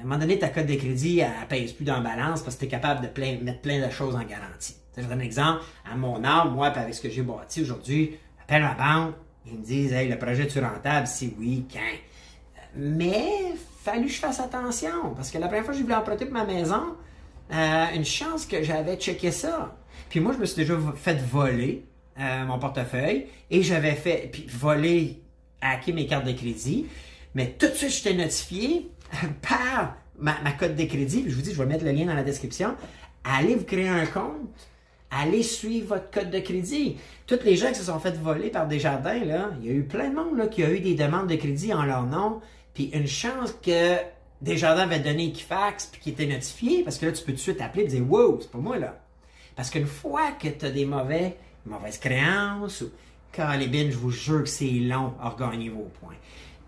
un 0.03 0.09
moment 0.09 0.19
donné, 0.19 0.39
ta 0.39 0.49
cote 0.49 0.67
de 0.67 0.75
crédit, 0.75 1.21
elle, 1.21 1.31
pèse 1.49 1.73
plus 1.73 1.85
dans 1.85 1.95
la 1.95 2.01
balance 2.01 2.43
parce 2.43 2.57
que 2.57 2.61
tu 2.61 2.67
es 2.67 2.69
capable 2.69 3.01
de 3.03 3.45
mettre 3.45 3.61
plein 3.61 3.85
de 3.85 3.91
choses 3.91 4.17
en 4.17 4.25
garantie. 4.25 4.77
je 4.97 5.03
donne 5.03 5.21
un 5.21 5.25
exemple. 5.25 5.63
À 5.91 5.97
mon 5.97 6.25
âme, 6.25 6.53
moi, 6.53 6.67
avec 6.67 6.95
ce 6.95 7.01
que 7.01 7.09
j'ai 7.09 7.23
bâti 7.23 7.63
aujourd'hui, 7.63 8.17
j'appelle 8.39 8.63
ma 8.63 8.75
banque, 8.75 9.15
ils 9.47 9.59
me 9.59 9.65
disent, 9.65 9.93
hey, 9.93 10.09
le 10.09 10.19
projet 10.19 10.45
est 10.45 10.61
rentable? 10.61 11.07
Si 11.07 11.35
oui, 11.39 11.67
quand? 11.73 11.81
Mais, 12.75 13.55
fallu 13.83 14.07
que 14.07 14.13
je 14.13 14.19
fasse 14.19 14.41
attention 14.41 15.15
parce 15.15 15.31
que 15.31 15.39
la 15.39 15.47
première 15.47 15.65
fois 15.65 15.73
que 15.73 15.79
j'ai 15.79 15.85
voulu 15.85 15.95
emprunter 15.95 16.25
pour 16.25 16.35
ma 16.35 16.45
maison, 16.45 16.97
euh, 17.53 17.87
une 17.95 18.05
chance 18.05 18.47
que 18.47 18.63
j'avais 18.63 18.97
checké 18.97 19.31
ça. 19.31 19.77
Puis 20.09 20.21
moi, 20.21 20.33
je 20.33 20.39
me 20.39 20.47
suis 20.47 20.57
déjà 20.57 20.75
fait 20.97 21.21
voler 21.21 21.85
euh, 22.19 22.45
mon 22.45 22.59
portefeuille 22.59 23.27
et 23.51 23.63
j'avais 23.63 23.95
fait, 23.95 24.31
voler, 24.49 25.23
hacker 25.61 25.95
mes 25.95 26.07
cartes 26.07 26.27
de 26.27 26.33
crédit. 26.33 26.87
Mais 27.35 27.55
tout 27.59 27.67
de 27.67 27.73
suite, 27.73 27.91
j'étais 27.91 28.15
notifié 28.15 28.91
par 29.43 29.97
ma, 30.19 30.41
ma 30.43 30.53
code 30.53 30.77
de 30.77 30.85
crédit. 30.85 31.25
je 31.29 31.35
vous 31.35 31.43
dis, 31.43 31.53
je 31.53 31.59
vais 31.59 31.67
mettre 31.67 31.85
le 31.85 31.93
lien 31.93 32.07
dans 32.07 32.15
la 32.15 32.23
description. 32.23 32.75
Allez 33.25 33.55
vous 33.55 33.65
créer 33.65 33.89
un 33.89 34.07
compte. 34.07 34.69
Allez 35.11 35.43
suivre 35.43 35.89
votre 35.89 36.11
code 36.11 36.31
de 36.31 36.39
crédit. 36.39 36.97
Toutes 37.27 37.45
les 37.45 37.57
gens 37.57 37.69
qui 37.69 37.75
se 37.75 37.85
sont 37.85 37.99
fait 37.99 38.17
voler 38.17 38.49
par 38.49 38.67
des 38.67 38.79
jardins, 38.79 39.23
là, 39.25 39.51
il 39.61 39.67
y 39.67 39.71
a 39.71 39.75
eu 39.75 39.83
plein 39.83 40.09
de 40.09 40.15
monde 40.15 40.49
qui 40.49 40.65
a 40.65 40.71
eu 40.71 40.81
des 40.81 40.95
demandes 40.95 41.29
de 41.29 41.37
crédit 41.37 41.75
en 41.75 41.83
leur 41.83 42.05
nom. 42.05 42.41
Puis 42.73 42.85
une 42.95 43.07
chance 43.07 43.55
que 43.63 43.97
Desjardins 44.41 44.83
avait 44.83 45.01
donné 45.01 45.27
Equifax 45.27 45.87
puis 45.87 46.01
qui 46.01 46.11
était 46.11 46.27
notifié, 46.27 46.83
parce 46.83 46.99
que 46.99 47.07
là, 47.07 47.13
tu 47.13 47.23
peux 47.23 47.33
tout 47.33 47.37
de 47.37 47.43
suite 47.43 47.61
appeler 47.61 47.85
et 47.85 47.89
dire 47.89 48.11
Wow, 48.11 48.41
c'est 48.41 48.51
pas 48.51 48.59
moi 48.59 48.79
là. 48.79 48.99
Parce 49.55 49.69
qu'une 49.69 49.87
fois 49.87 50.33
que 50.33 50.49
tu 50.49 50.65
as 50.65 50.71
des 50.71 50.87
mauvais, 50.87 51.37
mauvaises 51.67 51.99
créances 51.99 52.81
ou 52.81 52.91
Calibine, 53.33 53.91
je 53.91 53.97
vous 53.97 54.11
jure 54.11 54.43
que 54.43 54.49
c'est 54.49 54.71
long 54.71 55.15
à 55.21 55.29
regagner 55.29 55.69
vos 55.69 55.91
points. 56.01 56.17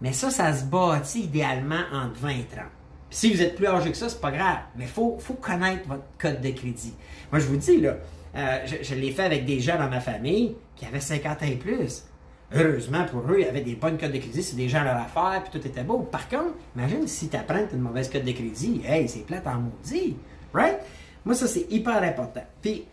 Mais 0.00 0.12
ça, 0.12 0.30
ça 0.30 0.52
se 0.52 0.64
bâtit 0.64 1.22
idéalement 1.22 1.82
entre 1.92 2.18
20 2.20 2.28
et 2.30 2.46
30. 2.50 2.64
si 3.10 3.32
vous 3.32 3.42
êtes 3.42 3.54
plus 3.54 3.66
âgé 3.66 3.90
que 3.90 3.96
ça, 3.96 4.08
c'est 4.08 4.20
pas 4.20 4.32
grave. 4.32 4.58
Mais 4.76 4.84
il 4.84 4.90
faut, 4.90 5.16
faut 5.18 5.34
connaître 5.34 5.86
votre 5.86 6.04
code 6.18 6.40
de 6.40 6.50
crédit. 6.50 6.94
Moi, 7.30 7.40
je 7.40 7.46
vous 7.46 7.56
dis, 7.56 7.80
là, 7.80 7.96
euh, 8.36 8.66
je, 8.82 8.94
l'ai 8.94 9.12
fait 9.12 9.22
avec 9.22 9.44
des 9.44 9.60
gens 9.60 9.78
dans 9.78 9.88
ma 9.88 10.00
famille 10.00 10.56
qui 10.74 10.84
avaient 10.86 11.00
50 11.00 11.42
ans 11.42 11.46
et 11.46 11.56
plus. 11.56 12.04
Heureusement 12.52 13.04
pour 13.04 13.20
eux, 13.30 13.36
il 13.38 13.46
y 13.46 13.48
avait 13.48 13.62
des 13.62 13.74
bonnes 13.74 13.96
codes 13.96 14.12
de 14.12 14.18
crédit, 14.18 14.42
c'est 14.42 14.56
des 14.56 14.68
gens 14.68 14.80
à 14.80 14.84
leur 14.84 14.96
affaire, 14.96 15.42
puis 15.42 15.58
tout 15.58 15.66
était 15.66 15.82
beau. 15.82 16.00
Par 16.00 16.28
contre, 16.28 16.54
imagine 16.76 17.06
si 17.06 17.28
tu 17.28 17.36
apprends 17.36 17.66
une 17.72 17.80
mauvaise 17.80 18.10
code 18.10 18.24
de 18.24 18.32
crédit, 18.32 18.82
hey, 18.84 19.08
c'est 19.08 19.26
plate 19.26 19.46
en 19.46 19.60
maudit, 19.60 20.16
right? 20.52 20.78
Moi, 21.24 21.34
ça, 21.34 21.46
c'est 21.46 21.66
hyper 21.70 22.02
important. 22.02 22.44
Puis, 22.60 22.84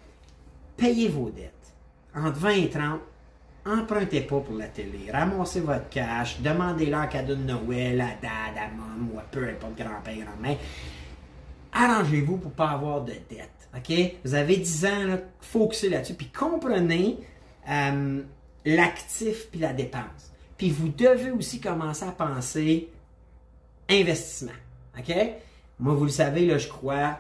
payez 0.78 1.10
vos 1.10 1.30
dettes. 1.30 1.52
Entre 2.16 2.40
20 2.40 2.50
et 2.50 2.70
30, 2.70 3.00
empruntez 3.65 4.21
pas 4.21 4.39
pour 4.39 4.56
la 4.56 4.67
télé. 4.67 5.12
Ramassez 5.12 5.62
votre 5.62 5.89
cash, 5.89 6.39
demandez-leur 6.41 7.02
un 7.02 7.08
cadeau 7.08 7.36
de 7.36 7.43
Noël 7.43 8.02
à 8.02 8.15
dad, 8.21 8.58
à 8.58 8.67
maman 8.69 9.13
ou 9.13 9.19
à 9.19 9.24
peu 9.24 9.47
importe 9.47 9.78
grand-père, 9.78 10.15
grand-mère. 10.15 10.58
Arrangez-vous 11.74 12.38
pour 12.38 12.52
ne 12.52 12.56
pas 12.56 12.69
avoir 12.69 13.02
de 13.02 13.13
dettes. 13.30 13.69
OK? 13.76 13.93
Vous 14.26 14.34
avez 14.34 14.58
10 14.58 14.86
ans, 14.86 15.04
là, 15.08 15.17
focussez 15.39 15.89
là-dessus. 15.89 16.15
Puis 16.15 16.28
comprenez 16.28 17.17
euh, 17.69 18.21
l'actif 18.65 19.50
puis 19.50 19.60
la 19.60 19.74
dépense. 19.74 20.32
Puis 20.58 20.69
vous 20.69 20.89
devez 20.89 21.32
aussi 21.32 21.60
commencer 21.60 22.06
à 22.06 22.12
penser 22.12 22.89
investissement. 23.89 24.52
OK? 24.97 25.15
Moi, 25.80 25.93
vous 25.93 26.06
le 26.06 26.12
savez, 26.12 26.45
là, 26.45 26.58
je 26.58 26.67
crois 26.67 27.19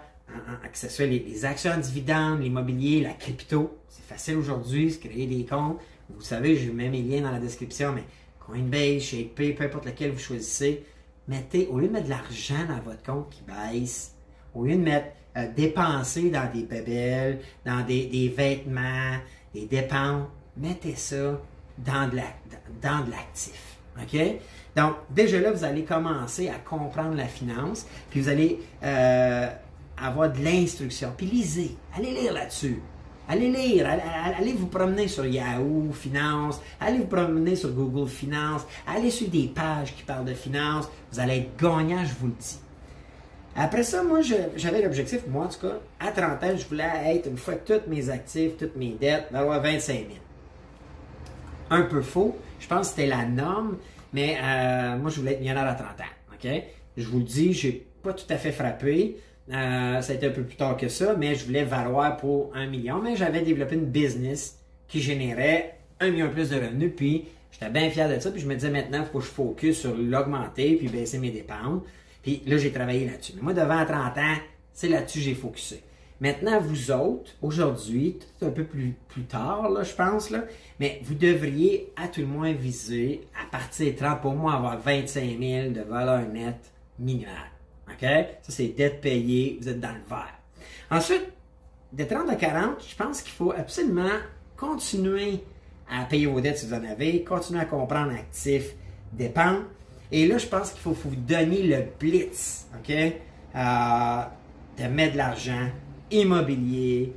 que 0.71 0.77
ce 0.77 0.89
soit 0.89 1.05
les, 1.05 1.45
actions 1.45 1.71
en 1.71 1.77
dividendes, 1.77 2.41
l'immobilier, 2.41 3.01
la 3.01 3.13
crypto. 3.13 3.77
C'est 3.89 4.05
facile 4.05 4.37
aujourd'hui, 4.37 4.91
se 4.91 4.99
créer 4.99 5.27
des 5.27 5.45
comptes. 5.45 5.79
Vous 6.15 6.21
savez, 6.21 6.55
je 6.55 6.71
mets 6.71 6.89
mes 6.89 7.01
liens 7.01 7.21
dans 7.21 7.31
la 7.31 7.39
description, 7.39 7.93
mais 7.93 8.03
Coinbase, 8.39 9.01
ShakePay, 9.03 9.53
peu 9.53 9.63
importe 9.63 9.85
lequel 9.85 10.11
vous 10.11 10.19
choisissez, 10.19 10.83
mettez, 11.27 11.67
au 11.67 11.79
lieu 11.79 11.87
de 11.87 11.93
mettre 11.93 12.05
de 12.05 12.09
l'argent 12.09 12.65
dans 12.67 12.79
votre 12.79 13.03
compte 13.03 13.29
qui 13.29 13.41
baisse, 13.43 14.15
au 14.53 14.65
lieu 14.65 14.75
de 14.75 14.81
mettre 14.81 15.07
euh, 15.37 15.47
dépenser 15.55 16.29
dans 16.29 16.51
des 16.51 16.63
bébelles, 16.63 17.39
dans 17.65 17.85
des, 17.85 18.05
des 18.07 18.27
vêtements, 18.29 19.17
des 19.53 19.65
dépenses, 19.65 20.27
mettez 20.57 20.95
ça 20.95 21.39
dans 21.77 22.09
de 22.09 23.11
l'actif. 23.11 23.77
OK? 24.01 24.19
Donc, 24.75 24.95
déjà 25.09 25.39
là, 25.39 25.51
vous 25.51 25.63
allez 25.63 25.83
commencer 25.83 26.49
à 26.49 26.55
comprendre 26.55 27.15
la 27.15 27.27
finance, 27.27 27.85
puis 28.09 28.21
vous 28.21 28.29
allez 28.29 28.59
euh, 28.83 29.49
avoir 29.97 30.31
de 30.31 30.43
l'instruction. 30.43 31.13
Puis 31.15 31.25
lisez, 31.27 31.75
allez 31.95 32.11
lire 32.11 32.33
là-dessus. 32.33 32.81
Allez 33.31 33.49
lire, 33.49 33.87
allez, 34.37 34.51
vous 34.51 34.67
promener 34.67 35.07
sur 35.07 35.25
Yahoo 35.25 35.93
Finance, 35.93 36.59
allez 36.81 36.97
vous 36.97 37.05
promener 37.05 37.55
sur 37.55 37.71
Google 37.71 38.09
Finance, 38.09 38.63
allez 38.85 39.09
sur 39.09 39.29
des 39.29 39.47
pages 39.47 39.95
qui 39.95 40.03
parlent 40.03 40.25
de 40.25 40.33
finance. 40.33 40.89
Vous 41.13 41.19
allez 41.21 41.37
être 41.37 41.55
gagnant, 41.55 42.03
je 42.03 42.13
vous 42.19 42.27
le 42.27 42.33
dis. 42.33 42.59
Après 43.55 43.83
ça, 43.83 44.03
moi, 44.03 44.19
j'avais 44.57 44.81
l'objectif, 44.81 45.21
moi 45.29 45.45
en 45.45 45.47
tout 45.47 45.61
cas, 45.61 45.79
à 46.01 46.11
30 46.11 46.43
ans, 46.43 46.57
je 46.57 46.67
voulais 46.67 46.83
être, 47.05 47.27
une 47.27 47.37
fois 47.37 47.53
tous 47.55 47.79
mes 47.87 48.09
actifs, 48.09 48.57
toutes 48.57 48.75
mes 48.75 48.97
dettes, 48.99 49.27
d'avoir 49.31 49.61
25 49.61 49.93
000 49.93 50.07
un 51.69 51.83
peu 51.83 52.01
faux. 52.01 52.35
Je 52.59 52.67
pense 52.67 52.89
que 52.89 52.95
c'était 52.95 53.07
la 53.07 53.23
norme, 53.23 53.77
mais 54.11 54.37
euh, 54.43 54.97
moi, 54.97 55.09
je 55.09 55.21
voulais 55.21 55.31
être 55.31 55.39
millionnaire 55.39 55.69
à 55.69 55.75
30 55.75 55.87
ans. 55.87 56.59
Je 56.97 57.07
vous 57.07 57.19
le 57.19 57.23
dis, 57.23 57.53
j'ai 57.53 57.87
pas 58.03 58.11
tout 58.11 58.25
à 58.29 58.35
fait 58.35 58.51
frappé. 58.51 59.15
Euh, 59.49 60.01
ça 60.01 60.13
a 60.13 60.15
été 60.15 60.27
un 60.27 60.31
peu 60.31 60.43
plus 60.43 60.55
tard 60.55 60.77
que 60.77 60.87
ça, 60.87 61.15
mais 61.17 61.35
je 61.35 61.45
voulais 61.45 61.63
valoir 61.63 62.17
pour 62.17 62.51
un 62.55 62.67
million. 62.67 63.01
Mais 63.01 63.15
j'avais 63.15 63.41
développé 63.41 63.75
une 63.75 63.85
business 63.85 64.59
qui 64.87 65.01
générait 65.01 65.77
un 65.99 66.11
million 66.11 66.29
plus 66.29 66.49
de 66.49 66.55
revenus. 66.55 66.93
Puis 66.95 67.25
j'étais 67.51 67.69
bien 67.69 67.89
fier 67.89 68.09
de 68.09 68.19
ça. 68.19 68.31
Puis 68.31 68.41
je 68.41 68.47
me 68.47 68.55
disais 68.55 68.69
maintenant, 68.69 68.99
il 68.99 69.11
faut 69.11 69.19
que 69.19 69.25
je 69.25 69.29
focus 69.29 69.79
sur 69.79 69.95
l'augmenter 69.95 70.75
puis 70.75 70.87
baisser 70.87 71.17
mes 71.17 71.31
dépenses. 71.31 71.81
Puis 72.21 72.43
là, 72.45 72.57
j'ai 72.57 72.71
travaillé 72.71 73.05
là-dessus. 73.05 73.33
Mais 73.35 73.41
moi, 73.41 73.53
devant 73.53 73.83
30 73.83 74.17
ans, 74.17 74.37
c'est 74.73 74.89
là-dessus 74.89 75.19
que 75.19 75.25
j'ai 75.25 75.35
focusé. 75.35 75.81
Maintenant, 76.21 76.59
vous 76.61 76.91
autres, 76.91 77.31
aujourd'hui, 77.41 78.19
tout 78.19 78.45
un 78.45 78.51
peu 78.51 78.63
plus, 78.63 78.93
plus 79.07 79.23
tard, 79.23 79.69
là, 79.69 79.81
je 79.81 79.95
pense, 79.95 80.29
là, 80.29 80.43
mais 80.79 81.01
vous 81.03 81.15
devriez 81.15 81.91
à 81.95 82.07
tout 82.07 82.21
le 82.21 82.27
moins 82.27 82.51
viser, 82.51 83.21
à 83.41 83.49
partir 83.49 83.91
de 83.91 83.97
30, 83.97 84.21
pour 84.21 84.35
moi, 84.35 84.53
avoir 84.53 84.79
25 84.79 85.39
000 85.39 85.69
de 85.71 85.81
valeur 85.81 86.27
nette 86.27 86.71
minimale. 86.99 87.50
OK? 87.93 88.07
Ça, 88.41 88.51
c'est 88.51 88.67
dette 88.67 89.01
payée, 89.01 89.57
vous 89.61 89.69
êtes 89.69 89.79
dans 89.79 89.93
le 89.93 90.03
vert. 90.09 90.33
Ensuite, 90.89 91.31
de 91.93 92.03
30 92.03 92.29
à 92.29 92.35
40, 92.35 92.85
je 92.87 92.95
pense 92.95 93.21
qu'il 93.21 93.33
faut 93.33 93.51
absolument 93.51 94.17
continuer 94.57 95.43
à 95.89 96.05
payer 96.05 96.25
vos 96.25 96.39
dettes 96.39 96.59
si 96.59 96.67
vous 96.67 96.73
en 96.73 96.83
avez, 96.83 97.23
continuer 97.23 97.59
à 97.59 97.65
comprendre 97.65 98.13
actifs, 98.13 98.73
dépenses. 99.11 99.63
Et 100.11 100.27
là, 100.27 100.37
je 100.37 100.47
pense 100.47 100.71
qu'il 100.71 100.81
faut, 100.81 100.91
vous 100.91 101.15
donner 101.15 101.63
le 101.63 101.83
blitz, 101.99 102.67
OK? 102.77 102.91
Euh, 102.91 104.21
de 104.77 104.87
mettre 104.87 105.13
de 105.13 105.17
l'argent 105.17 105.67
immobilier, 106.09 107.13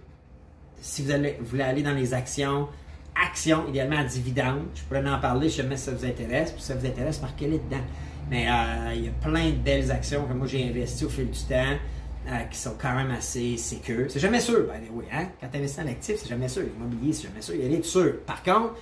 si 0.80 1.02
vous, 1.02 1.12
voulez 1.40 1.62
aller 1.62 1.82
dans 1.82 1.94
les 1.94 2.14
actions, 2.14 2.68
actions, 3.14 3.66
idéalement 3.68 3.98
à 3.98 4.04
dividendes, 4.04 4.66
je 4.74 4.82
pourrais 4.82 5.08
en 5.08 5.18
parler 5.18 5.48
si 5.48 5.58
jamais 5.58 5.76
ça 5.76 5.92
vous 5.92 6.04
intéresse. 6.04 6.54
si 6.56 6.62
ça 6.62 6.74
vous 6.74 6.86
intéresse, 6.86 7.20
marquez-les 7.22 7.58
dedans. 7.58 7.84
Mais 8.30 8.46
euh, 8.48 8.94
il 8.94 9.04
y 9.04 9.08
a 9.08 9.10
plein 9.10 9.50
de 9.50 9.56
belles 9.56 9.90
actions 9.90 10.24
que 10.24 10.32
moi 10.32 10.46
j'ai 10.46 10.68
investies 10.68 11.04
au 11.04 11.08
fil 11.08 11.30
du 11.30 11.40
temps 11.40 11.76
euh, 12.28 12.38
qui 12.50 12.58
sont 12.58 12.74
quand 12.80 12.94
même 12.94 13.10
assez 13.10 13.56
sécures. 13.56 14.06
C'est 14.08 14.20
jamais 14.20 14.40
sûr, 14.40 14.66
the 14.66 14.94
way. 14.94 15.04
Hein? 15.12 15.26
Quand 15.40 15.48
tu 15.50 15.58
investis 15.58 15.84
en 15.84 15.88
actif, 15.88 16.16
c'est 16.18 16.28
jamais 16.28 16.48
sûr. 16.48 16.62
L'immobilier, 16.62 17.12
c'est 17.12 17.28
jamais 17.28 17.42
sûr. 17.42 17.54
Il 17.54 17.62
y 17.62 17.66
a 17.66 17.76
des 17.76 17.82
sûr. 17.82 18.20
Par 18.26 18.42
contre, 18.42 18.74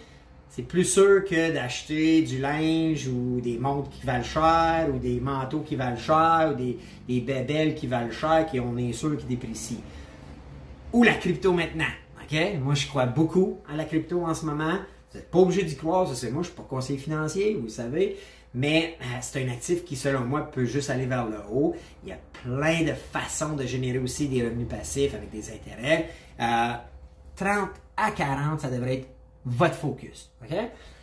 c'est 0.48 0.62
plus 0.62 0.84
sûr 0.84 1.24
que 1.24 1.52
d'acheter 1.52 2.22
du 2.22 2.38
linge 2.38 3.08
ou 3.08 3.40
des 3.40 3.58
montres 3.58 3.90
qui 3.90 4.06
valent 4.06 4.22
cher 4.22 4.88
ou 4.94 4.98
des 4.98 5.18
manteaux 5.18 5.60
qui 5.60 5.76
valent 5.76 5.96
cher 5.96 6.52
ou 6.52 6.56
des, 6.56 6.78
des 7.08 7.20
bébelles 7.20 7.74
qui 7.74 7.86
valent 7.86 8.12
cher 8.12 8.46
qui 8.50 8.60
on 8.60 8.76
est 8.76 8.92
sûr 8.92 9.16
qui 9.16 9.24
déprécient 9.24 9.80
ou 10.92 11.02
la 11.02 11.14
crypto 11.14 11.52
maintenant. 11.52 11.84
OK? 12.22 12.38
Moi, 12.60 12.74
je 12.74 12.86
crois 12.86 13.06
beaucoup 13.06 13.58
à 13.68 13.76
la 13.76 13.84
crypto 13.84 14.24
en 14.24 14.34
ce 14.34 14.44
moment. 14.44 14.76
Vous 15.10 15.18
n'êtes 15.18 15.30
pas 15.30 15.38
obligé 15.38 15.62
d'y 15.62 15.76
croire, 15.76 16.08
ça 16.08 16.14
c'est 16.14 16.30
moi, 16.30 16.42
je 16.42 16.48
suis 16.48 16.56
pas 16.56 16.62
conseiller 16.62 16.98
financier, 16.98 17.58
vous 17.60 17.68
savez. 17.68 18.16
Mais 18.54 18.98
euh, 19.00 19.04
c'est 19.20 19.42
un 19.42 19.48
actif 19.50 19.84
qui, 19.84 19.96
selon 19.96 20.20
moi, 20.20 20.50
peut 20.50 20.66
juste 20.66 20.90
aller 20.90 21.06
vers 21.06 21.26
le 21.26 21.38
haut. 21.50 21.74
Il 22.02 22.10
y 22.10 22.12
a 22.12 22.18
plein 22.42 22.82
de 22.82 22.92
façons 22.92 23.54
de 23.54 23.64
générer 23.64 23.98
aussi 23.98 24.28
des 24.28 24.42
revenus 24.42 24.68
passifs 24.68 25.14
avec 25.14 25.30
des 25.30 25.50
intérêts. 25.50 26.10
30 26.38 26.80
euh, 27.48 27.64
à 27.96 28.10
40, 28.10 28.60
ça 28.60 28.68
devrait 28.68 28.94
être 28.96 29.08
votre 29.44 29.74
focus. 29.74 30.30
OK? 30.42 30.56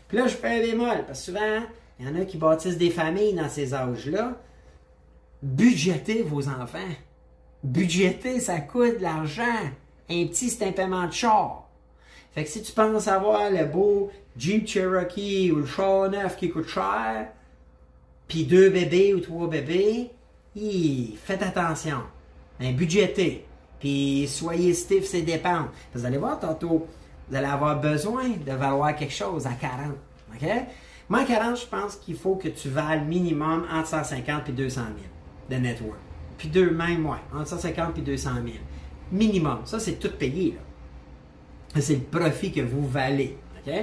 Puis 0.07 0.17
là, 0.17 0.27
je 0.27 0.35
fais 0.35 0.59
un 0.59 0.61
bémol, 0.61 1.05
parce 1.05 1.19
que 1.19 1.25
souvent, 1.25 1.63
il 1.99 2.07
y 2.07 2.09
en 2.09 2.15
a 2.19 2.25
qui 2.25 2.37
bâtissent 2.37 2.77
des 2.77 2.91
familles 2.91 3.33
dans 3.33 3.49
ces 3.49 3.73
âges-là. 3.73 4.37
Budgétez 5.41 6.23
vos 6.23 6.47
enfants. 6.49 6.79
Budgéter, 7.63 8.39
ça 8.39 8.59
coûte 8.59 8.97
de 8.97 9.03
l'argent. 9.03 9.43
Un 10.09 10.25
petit, 10.27 10.49
c'est 10.49 10.65
un 10.65 10.71
paiement 10.71 11.07
de 11.07 11.13
char. 11.13 11.67
Fait 12.33 12.43
que 12.43 12.49
si 12.49 12.61
tu 12.61 12.71
penses 12.71 13.07
avoir 13.07 13.49
le 13.49 13.65
beau 13.65 14.11
Jeep 14.37 14.67
Cherokee 14.67 15.51
ou 15.51 15.57
le 15.57 15.65
char 15.65 16.09
neuf 16.09 16.37
qui 16.37 16.49
coûte 16.49 16.67
cher, 16.67 17.27
puis 18.29 18.45
deux 18.45 18.69
bébés 18.69 19.13
ou 19.13 19.19
trois 19.19 19.49
bébés, 19.49 20.11
faites 21.25 21.43
attention. 21.43 21.97
Budgété. 22.59 23.45
Puis 23.79 24.27
soyez 24.29 24.73
stiff 24.73 25.05
ses 25.05 25.21
dépenses. 25.23 25.69
Vous 25.93 26.05
allez 26.05 26.17
voir 26.17 26.39
tantôt, 26.39 26.87
vous 27.29 27.35
allez 27.35 27.47
avoir 27.47 27.79
besoin 27.79 28.29
de 28.29 28.51
valoir 28.51 28.95
quelque 28.95 29.13
chose 29.13 29.45
à 29.47 29.51
40. 29.53 29.95
OK? 30.33 30.47
Moi, 31.09 31.21
à 31.21 31.25
40, 31.25 31.59
je 31.59 31.65
pense 31.65 31.95
qu'il 31.95 32.15
faut 32.15 32.35
que 32.35 32.49
tu 32.49 32.69
vales 32.69 33.03
minimum 33.05 33.65
entre 33.71 33.87
150 33.87 34.49
et 34.49 34.51
200 34.51 34.81
000 34.81 34.95
de 35.49 35.55
network. 35.65 35.97
Puis 36.37 36.49
deux, 36.49 36.69
même, 36.69 37.05
ouais, 37.05 37.17
entre 37.33 37.47
150 37.47 37.97
et 37.97 38.01
200 38.01 38.29
000. 38.35 38.45
Minimum. 39.11 39.61
Ça, 39.65 39.79
c'est 39.79 39.99
tout 39.99 40.11
payé, 40.11 40.55
là. 40.55 41.81
C'est 41.81 41.95
le 41.95 42.01
profit 42.01 42.51
que 42.51 42.61
vous 42.61 42.87
valez. 42.87 43.37
OK? 43.65 43.73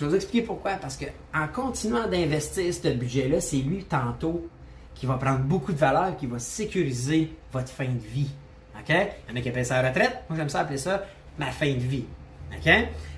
Je 0.00 0.06
vais 0.06 0.10
vous 0.12 0.16
expliquer 0.16 0.46
pourquoi. 0.46 0.72
Parce 0.76 0.96
que 0.96 1.04
en 1.34 1.46
continuant 1.48 2.08
d'investir 2.08 2.72
ce 2.72 2.88
budget-là, 2.88 3.38
c'est 3.40 3.58
lui, 3.58 3.84
tantôt, 3.84 4.48
qui 4.94 5.04
va 5.04 5.14
prendre 5.14 5.40
beaucoup 5.40 5.72
de 5.72 5.78
valeur, 5.78 6.16
qui 6.16 6.26
va 6.26 6.38
sécuriser 6.38 7.36
votre 7.52 7.68
fin 7.68 7.84
de 7.84 7.98
vie. 7.98 8.30
OK? 8.78 8.88
Il 8.88 8.94
y 8.94 9.32
en 9.32 9.36
a 9.36 9.40
qui 9.42 9.48
appellent 9.50 9.66
ça 9.66 9.82
la 9.82 9.90
retraite. 9.90 10.22
Moi, 10.28 10.38
j'aime 10.38 10.48
ça 10.48 10.60
appeler 10.60 10.78
ça 10.78 11.04
ma 11.38 11.50
fin 11.50 11.72
de 11.72 11.80
vie. 11.80 12.06
OK? 12.50 12.70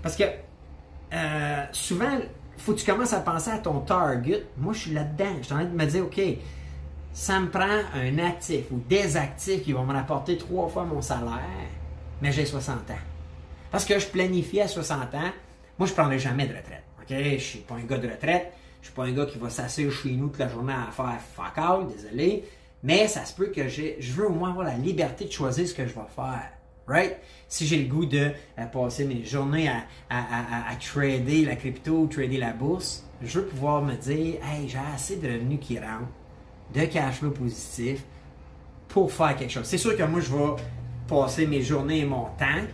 Parce 0.02 0.16
que 0.16 0.24
euh, 1.12 1.64
souvent, 1.70 2.18
faut 2.56 2.72
que 2.72 2.80
tu 2.80 2.86
commences 2.86 3.12
à 3.12 3.20
penser 3.20 3.50
à 3.50 3.58
ton 3.58 3.78
target. 3.78 4.44
Moi, 4.56 4.72
je 4.72 4.80
suis 4.80 4.92
là-dedans. 4.92 5.36
Je 5.38 5.44
suis 5.44 5.52
en 5.54 5.58
train 5.58 5.66
de 5.66 5.76
me 5.76 5.86
dire, 5.86 6.04
OK, 6.04 6.20
ça 7.12 7.38
me 7.38 7.48
prend 7.48 7.80
un 7.94 8.18
actif 8.18 8.64
ou 8.72 8.80
des 8.88 9.16
actifs 9.16 9.62
qui 9.62 9.72
vont 9.72 9.84
me 9.84 9.92
rapporter 9.92 10.36
trois 10.36 10.68
fois 10.68 10.84
mon 10.84 11.00
salaire, 11.00 11.38
mais 12.20 12.32
j'ai 12.32 12.44
60 12.44 12.90
ans. 12.90 12.94
Parce 13.70 13.84
que 13.84 14.00
je 14.00 14.06
planifie 14.06 14.60
à 14.60 14.66
60 14.66 15.14
ans, 15.14 15.30
moi, 15.82 15.88
je 15.88 15.94
prendrai 15.94 16.18
jamais 16.20 16.46
de 16.46 16.54
retraite. 16.54 16.84
OK? 17.00 17.08
Je 17.08 17.34
ne 17.34 17.38
suis 17.38 17.58
pas 17.58 17.74
un 17.74 17.82
gars 17.82 17.98
de 17.98 18.08
retraite. 18.08 18.52
Je 18.80 18.82
ne 18.82 18.84
suis 18.84 18.94
pas 18.94 19.02
un 19.02 19.10
gars 19.10 19.26
qui 19.26 19.36
va 19.38 19.50
s'asseoir 19.50 19.90
chez 19.90 20.12
nous 20.12 20.28
toute 20.28 20.38
la 20.38 20.48
journée 20.48 20.72
à 20.72 20.92
faire 20.92 21.18
fuck 21.34 21.58
all, 21.58 21.88
désolé. 21.88 22.44
Mais 22.84 23.08
ça 23.08 23.24
se 23.24 23.34
peut 23.34 23.46
que 23.46 23.66
j'ai, 23.66 23.96
je 23.98 24.12
veux 24.12 24.28
au 24.28 24.32
moins 24.32 24.50
avoir 24.50 24.64
la 24.64 24.76
liberté 24.76 25.24
de 25.24 25.32
choisir 25.32 25.66
ce 25.66 25.74
que 25.74 25.82
je 25.84 25.92
vais 25.92 26.06
faire. 26.14 26.52
Right? 26.86 27.16
Si 27.48 27.66
j'ai 27.66 27.78
le 27.78 27.88
goût 27.88 28.06
de 28.06 28.30
passer 28.72 29.06
mes 29.06 29.24
journées 29.24 29.68
à, 29.68 29.82
à, 30.08 30.76
trader 30.76 31.46
la 31.46 31.56
crypto, 31.56 32.06
trader 32.06 32.38
la 32.38 32.52
bourse, 32.52 33.04
je 33.20 33.40
veux 33.40 33.46
pouvoir 33.46 33.82
me 33.82 33.96
dire, 33.96 34.36
hey, 34.44 34.68
j'ai 34.68 34.78
assez 34.94 35.16
de 35.16 35.26
revenus 35.26 35.58
qui 35.60 35.80
rentrent, 35.80 36.06
de 36.72 36.84
cash 36.84 37.16
flow 37.16 37.30
positif 37.32 38.04
pour 38.86 39.10
faire 39.10 39.34
quelque 39.34 39.50
chose. 39.50 39.64
C'est 39.64 39.78
sûr 39.78 39.96
que 39.96 40.02
moi, 40.04 40.20
je 40.20 40.32
vais 40.32 40.62
passer 41.08 41.44
mes 41.48 41.62
journées 41.62 42.00
et 42.00 42.04
mon 42.04 42.26
temps 42.38 42.66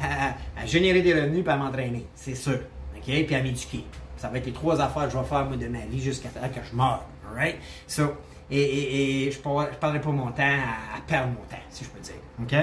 à, 0.00 0.66
générer 0.66 1.02
des 1.02 1.14
revenus 1.14 1.44
et 1.44 1.48
à 1.48 1.56
m'entraîner. 1.56 2.06
C'est 2.14 2.34
sûr. 2.34 2.60
OK? 2.96 3.02
Puis 3.04 3.34
à 3.34 3.42
m'éduquer. 3.42 3.84
Ça 4.16 4.28
va 4.28 4.38
être 4.38 4.46
les 4.46 4.52
trois 4.52 4.80
affaires 4.80 5.04
que 5.04 5.12
je 5.12 5.18
vais 5.18 5.24
faire 5.24 5.44
moi, 5.44 5.56
de 5.56 5.68
ma 5.68 5.86
vie 5.86 6.00
jusqu'à 6.00 6.28
ce 6.28 6.38
que 6.48 6.66
je 6.68 6.76
meure. 6.76 7.04
Right? 7.34 7.56
So, 7.86 8.14
et, 8.50 9.30
je 9.30 9.38
ne 9.38 9.42
parlerai 9.76 10.00
pas 10.00 10.10
mon 10.10 10.32
temps 10.32 10.42
à, 10.42 11.00
perdre 11.06 11.28
mon 11.28 11.44
temps, 11.44 11.62
si 11.70 11.84
je 11.84 11.90
peux 11.90 12.00
dire. 12.00 12.14
OK? 12.42 12.54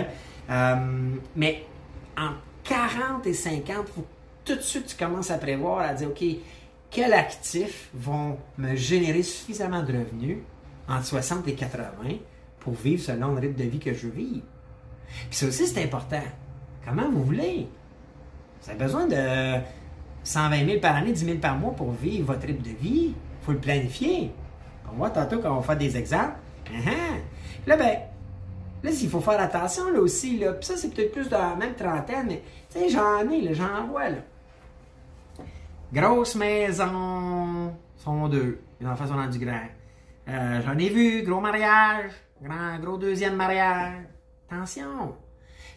Euh, 0.50 1.16
mais 1.36 1.66
en 2.18 2.32
40 2.64 3.26
et 3.28 3.34
50, 3.34 3.64
il 3.68 3.94
faut 3.94 4.06
tout 4.44 4.56
de 4.56 4.62
suite 4.62 4.88
tu 4.88 4.96
commences 4.96 5.32
à 5.32 5.38
prévoir, 5.38 5.80
à 5.80 5.94
dire, 5.94 6.10
OK, 6.10 6.24
quels 6.92 7.14
actifs 7.14 7.90
vont 7.94 8.38
me 8.58 8.76
générer 8.76 9.24
suffisamment 9.24 9.84
de 9.84 9.94
revenus 9.94 10.38
entre 10.88 11.06
60 11.06 11.48
et 11.48 11.56
80 11.56 11.88
pour 12.60 12.74
vivre 12.74 13.02
selon 13.02 13.34
le 13.34 13.42
rythme 13.42 13.56
de 13.56 13.70
vie 13.70 13.80
que 13.80 13.94
je 13.94 14.08
vivre? 14.08 14.46
Puis 15.30 15.38
ça 15.38 15.48
aussi, 15.48 15.68
c'est 15.68 15.84
important. 15.84 16.22
Comment 16.86 17.10
vous 17.10 17.24
voulez? 17.24 17.68
Vous 18.62 18.70
avez 18.70 18.80
besoin 18.80 19.08
de 19.08 19.60
120 20.24 20.66
000 20.66 20.80
par 20.80 20.96
année, 20.96 21.12
10 21.12 21.26
000 21.26 21.38
par 21.40 21.58
mois 21.58 21.72
pour 21.72 21.92
vivre 21.92 22.34
votre 22.34 22.46
rythme 22.46 22.64
de 22.64 22.76
vie. 22.76 23.14
Il 23.14 23.46
faut 23.46 23.52
le 23.52 23.60
planifier. 23.60 24.32
On 24.92 24.98
voit 24.98 25.10
tantôt 25.10 25.40
quand 25.40 25.52
on 25.52 25.60
va 25.60 25.62
faire 25.62 25.78
des 25.78 25.98
exemples. 25.98 26.36
Uh-huh. 26.68 27.22
Là, 27.68 27.78
ben, 27.78 27.98
là, 28.84 28.92
il 28.92 29.10
faut 29.10 29.20
faire 29.20 29.40
attention 29.40 29.92
là 29.92 30.00
aussi. 30.00 30.38
Là. 30.38 30.54
Puis 30.54 30.66
ça, 30.66 30.78
c'est 30.78 30.94
peut-être 30.94 31.12
plus 31.12 31.26
de 31.26 31.32
la 31.32 31.56
même 31.56 31.74
trentaine, 31.74 32.28
mais 32.28 32.44
tu 32.72 32.80
sais, 32.80 32.90
j'en 32.90 33.30
ai, 33.30 33.54
j'en 33.54 33.88
vois. 33.88 34.10
Là. 34.10 34.18
Grosse 35.94 36.36
maison, 36.36 37.74
sont 37.98 38.28
deux. 38.28 38.60
Les 38.80 38.88
enfants 38.88 39.08
sont 39.08 39.16
dans 39.16 39.30
du 39.30 39.40
grand. 39.40 39.62
Euh, 40.28 40.62
j'en 40.66 40.78
ai 40.78 40.90
vu, 40.90 41.24
gros 41.24 41.40
mariage, 41.40 42.12
grand, 42.42 42.80
gros 42.80 42.98
deuxième 42.98 43.36
mariage. 43.36 44.06
Attention! 44.50 45.16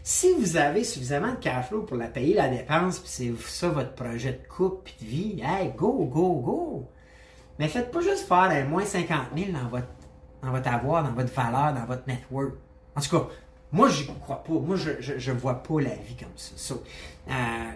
Si 0.02 0.32
vous 0.34 0.56
avez 0.56 0.84
suffisamment 0.84 1.32
de 1.32 1.36
cash 1.36 1.68
flow 1.68 1.82
pour 1.82 1.96
la 1.96 2.06
payer 2.06 2.34
la 2.34 2.48
dépense, 2.48 2.98
puis 2.98 3.08
c'est 3.08 3.32
ça 3.48 3.68
votre 3.68 3.92
projet 3.92 4.32
de 4.32 4.48
couple 4.48 4.90
et 4.90 5.04
de 5.04 5.10
vie, 5.10 5.42
hey, 5.44 5.72
go, 5.76 6.04
go, 6.04 6.34
go! 6.34 6.88
Mais 7.58 7.68
faites 7.68 7.90
pas 7.90 8.00
juste 8.00 8.26
faire 8.26 8.68
moins 8.68 8.84
50 8.84 9.18
000 9.36 9.50
dans 9.52 9.68
votre, 9.68 9.88
dans 10.42 10.50
votre 10.50 10.68
avoir, 10.68 11.02
dans 11.02 11.12
votre 11.12 11.32
valeur, 11.32 11.74
dans 11.74 11.84
votre 11.86 12.06
network. 12.06 12.54
En 12.94 13.00
tout 13.00 13.18
cas, 13.18 13.28
moi, 13.70 13.88
je 13.88 14.04
crois 14.04 14.42
pas. 14.42 14.52
Moi, 14.52 14.76
je, 14.76 15.18
je, 15.18 15.32
vois 15.32 15.62
pas 15.62 15.80
la 15.80 15.94
vie 15.94 16.16
comme 16.18 16.28
ça. 16.36 16.74
Euh, 16.74 17.32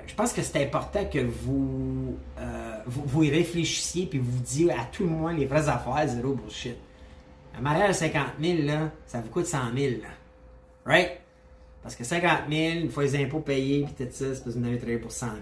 je 0.06 0.14
pense 0.14 0.32
que 0.32 0.40
c'est 0.40 0.62
important 0.64 1.04
que 1.04 1.18
vous, 1.18 2.16
euh, 2.38 2.78
vous, 2.87 3.24
y 3.24 3.30
réfléchissiez 3.30 4.06
puis 4.06 4.18
vous 4.18 4.38
disiez 4.38 4.72
à 4.72 4.85
tout 4.90 5.02
le 5.02 5.11
moins 5.11 5.35
les 5.35 5.44
vraies 5.44 5.68
affaires, 5.68 6.06
zéro 6.06 6.32
bullshit. 6.35 6.76
Un 7.58 7.61
mariage 7.61 7.88
de 7.88 7.94
50 7.94 8.26
000, 8.40 8.62
là, 8.62 8.90
ça 9.06 9.20
vous 9.20 9.28
coûte 9.28 9.46
100 9.46 9.58
000. 9.76 9.92
Là. 10.02 10.08
Right? 10.87 11.21
Parce 11.82 11.96
que 11.96 12.04
50 12.04 12.42
000, 12.48 12.74
une 12.80 12.90
fois 12.90 13.02
les 13.02 13.16
impôts 13.24 13.40
payés 13.40 13.84
puis 13.84 14.06
tout 14.06 14.12
ça, 14.12 14.34
c'est 14.34 14.46
vous 14.46 14.64
avez 14.64 14.76
travaillé 14.76 14.98
pour 14.98 15.10
100 15.10 15.26
000. 15.26 15.38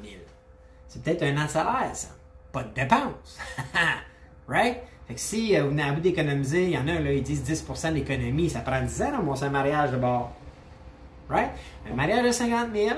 C'est 0.89 1.03
peut-être 1.03 1.23
un 1.23 1.37
an 1.37 1.45
de 1.45 1.51
salaire, 1.51 1.91
ça. 1.95 2.09
Pas 2.53 2.65
de 2.65 2.75
dépenses. 2.75 3.39
right? 4.49 4.79
Fait 5.07 5.15
que 5.15 5.21
si 5.21 5.57
euh, 5.57 5.65
vous 5.65 5.73
avez 5.79 5.91
envie 5.91 6.01
d'économiser, 6.01 6.65
il 6.65 6.71
y 6.71 6.79
en 6.79 6.89
a, 6.89 6.99
là, 6.99 7.13
ils 7.13 7.23
disent 7.23 7.43
10% 7.43 7.93
d'économie, 7.93 8.49
ça 8.49 8.61
prend 8.61 8.81
10 8.81 9.03
ans, 9.03 9.13
dans 9.13 9.23
mon 9.23 9.51
mariage 9.51 9.93
de 9.93 9.97
bord. 9.99 10.33
Right? 11.29 11.51
Un 11.91 11.95
mariage 11.95 12.25
de 12.25 12.33
50 12.33 12.69
000, 12.75 12.97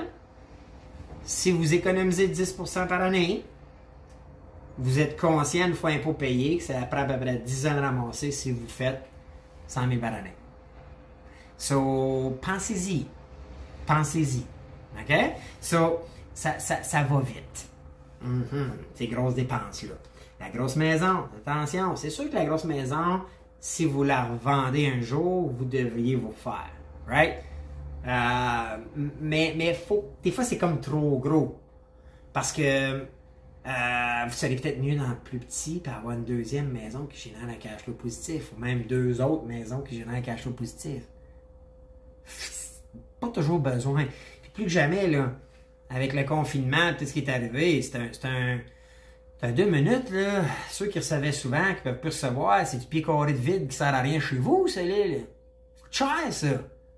si 1.23 1.51
vous 1.51 1.73
économisez 1.73 2.27
10% 2.27 2.87
par 2.87 3.01
année, 3.01 3.43
vous 4.77 4.99
êtes 4.99 5.19
conscient, 5.19 5.67
une 5.67 5.75
fois 5.75 5.91
impôt 5.91 6.13
payé, 6.13 6.57
que 6.57 6.63
ça 6.63 6.73
prend 6.83 7.01
à 7.01 7.05
peu 7.05 7.19
près 7.19 7.37
10 7.37 7.67
ans 7.67 7.75
de 7.75 7.79
ramasser 7.79 8.31
si 8.31 8.51
vous 8.51 8.67
faites 8.67 9.03
100 9.67 9.87
000 9.89 10.01
par 10.01 10.13
année. 10.13 10.33
So, 11.57 12.37
pensez-y. 12.41 13.05
Pensez-y. 13.85 14.45
OK? 14.99 15.15
So, 15.61 16.01
ça, 16.33 16.59
ça, 16.59 16.83
ça 16.83 17.03
va 17.03 17.19
vite. 17.21 17.67
Mm-hmm. 18.23 18.69
Ces 18.95 19.07
grosses 19.07 19.35
dépenses-là. 19.35 19.95
La 20.39 20.49
grosse 20.49 20.75
maison, 20.75 21.25
attention, 21.37 21.95
c'est 21.95 22.09
sûr 22.09 22.29
que 22.29 22.35
la 22.35 22.45
grosse 22.45 22.65
maison, 22.65 23.21
si 23.59 23.85
vous 23.85 24.03
la 24.03 24.25
revendez 24.25 24.87
un 24.87 25.01
jour, 25.01 25.49
vous 25.49 25.65
devriez 25.65 26.15
vous 26.15 26.33
faire. 26.33 26.71
Right? 27.07 27.35
Euh, 28.05 28.77
mais 29.21 29.53
mais 29.55 29.73
faut, 29.73 30.05
des 30.21 30.31
fois, 30.31 30.43
c'est 30.43 30.57
comme 30.57 30.81
trop 30.81 31.17
gros. 31.19 31.59
Parce 32.33 32.51
que 32.51 32.61
euh, 33.65 34.25
vous 34.27 34.33
serez 34.33 34.55
peut-être 34.57 34.81
mieux 34.81 34.95
dans 34.95 35.07
le 35.07 35.15
plus 35.15 35.39
petit 35.39 35.79
pour 35.79 35.93
avoir 35.93 36.15
une 36.15 36.25
deuxième 36.25 36.69
maison 36.69 37.05
qui 37.05 37.29
génère 37.29 37.47
un 37.47 37.55
cash 37.55 37.83
flow 37.83 37.93
positif, 37.93 38.51
ou 38.55 38.59
même 38.59 38.83
deux 38.83 39.21
autres 39.21 39.45
maisons 39.45 39.81
qui 39.81 39.97
génèrent 39.97 40.15
un 40.15 40.21
cash 40.21 40.41
flow 40.41 40.51
positif. 40.51 41.03
Pas 43.23 43.29
toujours 43.29 43.59
besoin. 43.59 44.05
plus 44.53 44.65
que 44.65 44.69
jamais, 44.69 45.07
là, 45.07 45.31
avec 45.89 46.13
le 46.13 46.23
confinement, 46.23 46.93
tout 46.97 47.05
ce 47.05 47.13
qui 47.13 47.19
est 47.19 47.29
arrivé, 47.29 47.81
c'est 47.81 47.95
un, 47.95 48.59
un, 49.41 49.51
deux 49.51 49.65
minutes, 49.65 50.09
là. 50.11 50.43
Ceux 50.69 50.87
qui 50.87 50.99
recevaient 50.99 51.31
souvent, 51.31 51.73
qui 51.73 51.83
peuvent 51.83 51.99
plus 52.01 52.09
recevoir, 52.09 52.67
c'est 52.67 52.79
du 52.79 52.85
pied 52.85 53.01
carré 53.01 53.31
de 53.31 53.37
vide 53.37 53.69
qui 53.69 53.77
sert 53.77 53.93
à 53.93 54.01
rien 54.01 54.19
chez 54.19 54.35
vous, 54.35 54.67
c'est 54.67 54.85
là. 54.85 55.19
Cher, 55.89 56.31
ça. 56.31 56.47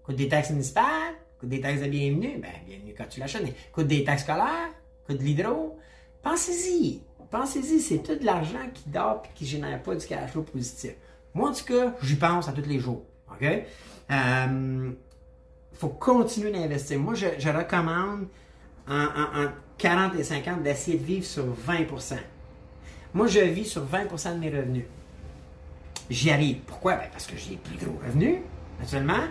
Coûte 0.04 0.16
des 0.16 0.28
taxes 0.28 0.50
municipales, 0.50 1.14
coûte 1.40 1.50
des 1.50 1.62
taxes 1.62 1.82
de 1.82 1.88
bienvenue, 1.88 2.40
ben 2.40 2.52
bienvenue 2.66 2.96
quand 2.98 3.08
tu 3.08 3.20
l'achètes, 3.20 3.54
coûte 3.72 3.88
des 3.88 4.04
taxes 4.04 4.24
scolaires, 4.24 4.70
coûte 5.06 5.18
de 5.18 5.24
l'hydro. 5.24 5.78
Pensez-y. 6.24 7.02
Pensez-y, 7.30 7.80
c'est 7.80 8.00
tout 8.00 8.16
de 8.16 8.26
l'argent 8.26 8.68
qui 8.74 8.90
dort 8.90 9.22
et 9.26 9.30
qui 9.36 9.46
génère 9.46 9.82
pas 9.84 9.94
du 9.94 10.06
cash 10.06 10.32
flow 10.32 10.42
positif. 10.42 10.94
Moi, 11.36 11.50
en 11.50 11.54
tout 11.54 11.66
cas, 11.66 11.94
j'y 12.02 12.16
pense 12.16 12.48
à 12.48 12.52
tous 12.52 12.68
les 12.68 12.80
jours. 12.80 13.04
OK? 13.32 13.48
Euh, 14.12 14.92
faut 15.78 15.90
continuer 15.90 16.52
d'investir. 16.52 17.00
Moi, 17.00 17.14
je, 17.16 17.50
recommande 17.50 18.28
en, 18.88 19.48
40 19.78 20.16
et 20.16 20.24
50 20.24 20.64
d'essayer 20.64 20.98
de 20.98 21.04
vivre 21.04 21.26
sur 21.26 21.46
20% 21.46 22.16
Moi, 23.14 23.28
je 23.28 23.40
vis 23.40 23.66
sur 23.66 23.86
20% 23.86 24.36
de 24.36 24.40
mes 24.40 24.50
revenus. 24.50 24.86
J'y 26.10 26.32
arrive. 26.32 26.60
Pourquoi? 26.66 26.96
Ben, 26.96 27.10
parce 27.12 27.28
que 27.28 27.36
j'ai 27.36 27.58
plus 27.58 27.78
gros 27.78 28.00
revenus, 28.06 28.38
naturellement. 28.80 29.24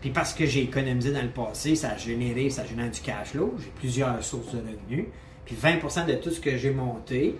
Puis 0.00 0.10
parce 0.10 0.32
que 0.32 0.46
j'ai 0.46 0.62
économisé 0.62 1.12
dans 1.12 1.22
le 1.22 1.30
passé, 1.30 1.74
ça 1.74 1.90
a 1.90 1.96
généré, 1.96 2.50
ça 2.50 2.64
génère 2.64 2.90
du 2.90 3.00
cash 3.00 3.28
flow. 3.28 3.54
J'ai 3.58 3.72
plusieurs 3.76 4.22
sources 4.22 4.52
de 4.52 4.58
revenus. 4.58 5.06
Puis 5.44 5.56
20% 5.56 6.06
de 6.06 6.14
tout 6.14 6.30
ce 6.30 6.40
que 6.40 6.56
j'ai 6.56 6.70
monté 6.70 7.36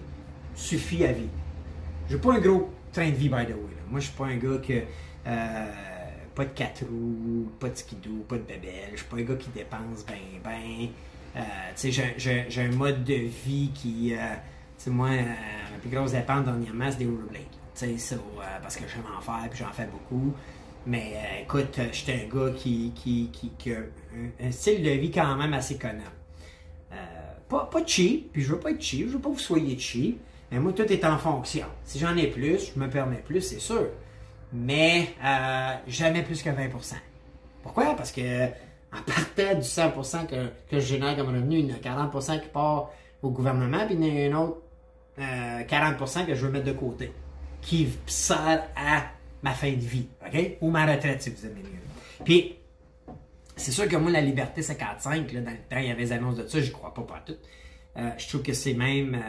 suffit 0.54 1.04
à 1.04 1.12
vivre. 1.12 1.28
J'ai 2.08 2.18
pas 2.18 2.34
un 2.34 2.38
gros 2.38 2.70
train 2.92 3.10
de 3.10 3.14
vie, 3.14 3.28
by 3.28 3.44
the 3.44 3.50
way. 3.50 3.76
Moi, 3.90 4.00
je 4.00 4.06
suis 4.06 4.16
pas 4.16 4.26
un 4.26 4.36
gars 4.36 4.58
que. 4.66 4.82
Euh, 5.26 5.66
pas 6.38 6.44
de 6.44 6.54
quatre 6.54 6.84
roues, 6.84 7.50
pas 7.58 7.68
de 7.68 7.76
skidoo, 7.76 8.24
pas 8.28 8.36
de 8.36 8.42
bébelle. 8.42 8.90
Je 8.92 8.98
suis 8.98 9.06
pas 9.06 9.16
un 9.16 9.22
gars 9.22 9.34
qui 9.34 9.50
dépense 9.50 10.06
ben, 10.06 10.14
ben. 10.44 10.88
Euh, 11.36 11.40
j'ai 11.76 12.62
un 12.62 12.76
mode 12.76 13.02
de 13.02 13.14
vie 13.14 13.70
qui. 13.74 14.14
Euh, 14.14 14.36
moi, 14.86 15.10
ma 15.10 15.78
plus 15.80 15.90
grosse 15.90 16.12
dépense 16.12 16.44
dernièrement, 16.44 16.90
c'est 16.90 16.98
des 16.98 17.06
rollerblades. 17.06 17.42
Tu 17.74 17.98
sais, 17.98 18.16
parce 18.62 18.76
que 18.76 18.84
j'aime 18.88 19.02
en 19.16 19.20
faire, 19.20 19.50
puis 19.50 19.58
j'en 19.58 19.72
fais 19.72 19.86
beaucoup. 19.86 20.32
Mais 20.88 21.12
euh, 21.16 21.42
écoute, 21.42 21.78
euh, 21.78 21.88
j'étais 21.92 22.24
un 22.24 22.34
gars 22.34 22.52
qui, 22.56 22.92
qui, 22.94 23.30
qui, 23.30 23.72
a 23.72 23.78
un, 24.40 24.50
style 24.50 24.82
de 24.82 24.90
vie 24.90 25.10
quand 25.10 25.36
même 25.36 25.52
assez 25.52 25.76
connu. 25.76 26.00
Euh, 26.92 26.96
pas, 27.48 27.68
pas 27.70 27.84
cheap, 27.84 28.32
puis 28.32 28.42
je 28.42 28.52
veux 28.52 28.58
pas 28.58 28.70
être 28.70 28.80
cheap, 28.80 29.08
je 29.08 29.12
veux 29.12 29.18
pas 29.18 29.28
que 29.28 29.34
vous 29.34 29.40
soyez 29.40 29.78
cheap, 29.78 30.18
mais 30.50 30.58
moi, 30.58 30.72
tout 30.72 30.90
est 30.90 31.04
en 31.04 31.18
fonction. 31.18 31.66
Si 31.84 31.98
j'en 31.98 32.16
ai 32.16 32.28
plus, 32.28 32.72
je 32.74 32.80
me 32.80 32.88
permets 32.88 33.22
plus, 33.24 33.42
c'est 33.42 33.60
sûr. 33.60 33.88
Mais 34.52 35.08
euh, 35.24 35.74
jamais 35.86 36.22
plus 36.22 36.42
que 36.42 36.48
20% 36.48 36.94
Pourquoi? 37.62 37.94
Parce 37.94 38.12
que 38.12 38.46
en 38.92 39.02
partant 39.02 39.54
du 39.54 39.64
100 39.64 40.26
que, 40.26 40.46
que 40.70 40.80
je 40.80 40.86
génère 40.86 41.16
comme 41.16 41.28
revenu, 41.28 41.58
il 41.58 41.66
y 41.66 41.72
en 41.72 41.76
a 41.76 42.08
40% 42.08 42.40
qui 42.40 42.48
part 42.48 42.90
au 43.22 43.30
gouvernement, 43.30 43.84
puis 43.86 43.96
il 43.96 44.06
y 44.06 44.28
en 44.28 44.32
a 44.32 44.36
un 44.36 44.42
autre 44.42 44.62
40% 45.18 46.20
euh, 46.22 46.24
que 46.24 46.34
je 46.34 46.46
veux 46.46 46.52
mettre 46.52 46.66
de 46.66 46.72
côté, 46.72 47.12
qui 47.60 47.88
sert 48.06 48.68
à 48.76 49.02
ma 49.42 49.52
fin 49.52 49.70
de 49.70 49.80
vie, 49.80 50.08
OK? 50.26 50.56
Ou 50.60 50.70
ma 50.70 50.86
retraite, 50.86 51.22
si 51.22 51.30
vous 51.30 51.44
aimez 51.44 51.60
mieux. 51.60 52.24
Puis, 52.24 52.56
c'est 53.56 53.72
sûr 53.72 53.88
que 53.88 53.96
moi, 53.96 54.10
la 54.10 54.20
liberté 54.20 54.62
55, 54.62 55.32
là, 55.32 55.40
dans 55.40 55.50
le 55.50 55.56
temps, 55.56 55.78
il 55.78 55.88
y 55.88 55.90
avait 55.90 56.04
des 56.04 56.12
annonces 56.12 56.36
de 56.36 56.46
ça, 56.46 56.60
je 56.60 56.70
crois 56.70 56.94
pas, 56.94 57.02
pas 57.02 57.22
tout. 57.26 57.36
Euh, 57.96 58.10
je 58.16 58.28
trouve 58.28 58.42
que 58.42 58.52
c'est 58.52 58.74
même... 58.74 59.20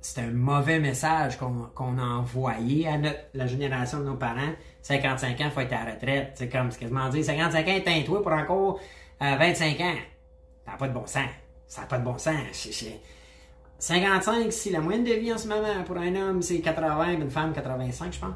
Euh, 0.00 0.02
c'est 0.02 0.20
un 0.20 0.30
mauvais 0.30 0.78
message 0.78 1.38
qu'on 1.38 1.98
a 1.98 2.02
envoyé 2.02 2.88
à 2.88 2.98
notre, 2.98 3.18
la 3.34 3.46
génération 3.46 4.00
de 4.00 4.04
nos 4.04 4.16
parents. 4.16 4.52
55 4.82 5.40
ans, 5.40 5.44
il 5.44 5.50
faut 5.50 5.60
être 5.60 5.72
à 5.72 5.84
la 5.84 5.92
retraite. 5.92 6.32
C'est 6.34 6.48
comme, 6.48 6.70
c'est 6.70 6.80
quasiment 6.80 7.08
dire, 7.08 7.24
55 7.24 7.68
ans, 7.68 7.74
éteins-toi 7.74 8.22
pour 8.22 8.32
encore 8.32 8.80
25 9.20 9.80
ans. 9.80 9.94
Ça 10.64 10.72
n'a 10.72 10.76
pas 10.78 10.88
de 10.88 10.94
bon 10.94 11.06
sens. 11.06 11.28
Ça 11.66 11.82
n'a 11.82 11.86
pas 11.86 11.98
de 11.98 12.04
bon 12.04 12.18
sens. 12.18 12.34
55, 13.78 14.52
si 14.52 14.70
la 14.70 14.80
moyenne 14.80 15.04
de 15.04 15.12
vie 15.12 15.32
en 15.32 15.38
ce 15.38 15.48
moment 15.48 15.84
pour 15.86 15.96
un 15.96 16.14
homme, 16.14 16.42
c'est 16.42 16.60
80, 16.60 17.12
une 17.12 17.30
femme, 17.30 17.52
85, 17.52 18.12
je 18.12 18.18
pense. 18.18 18.34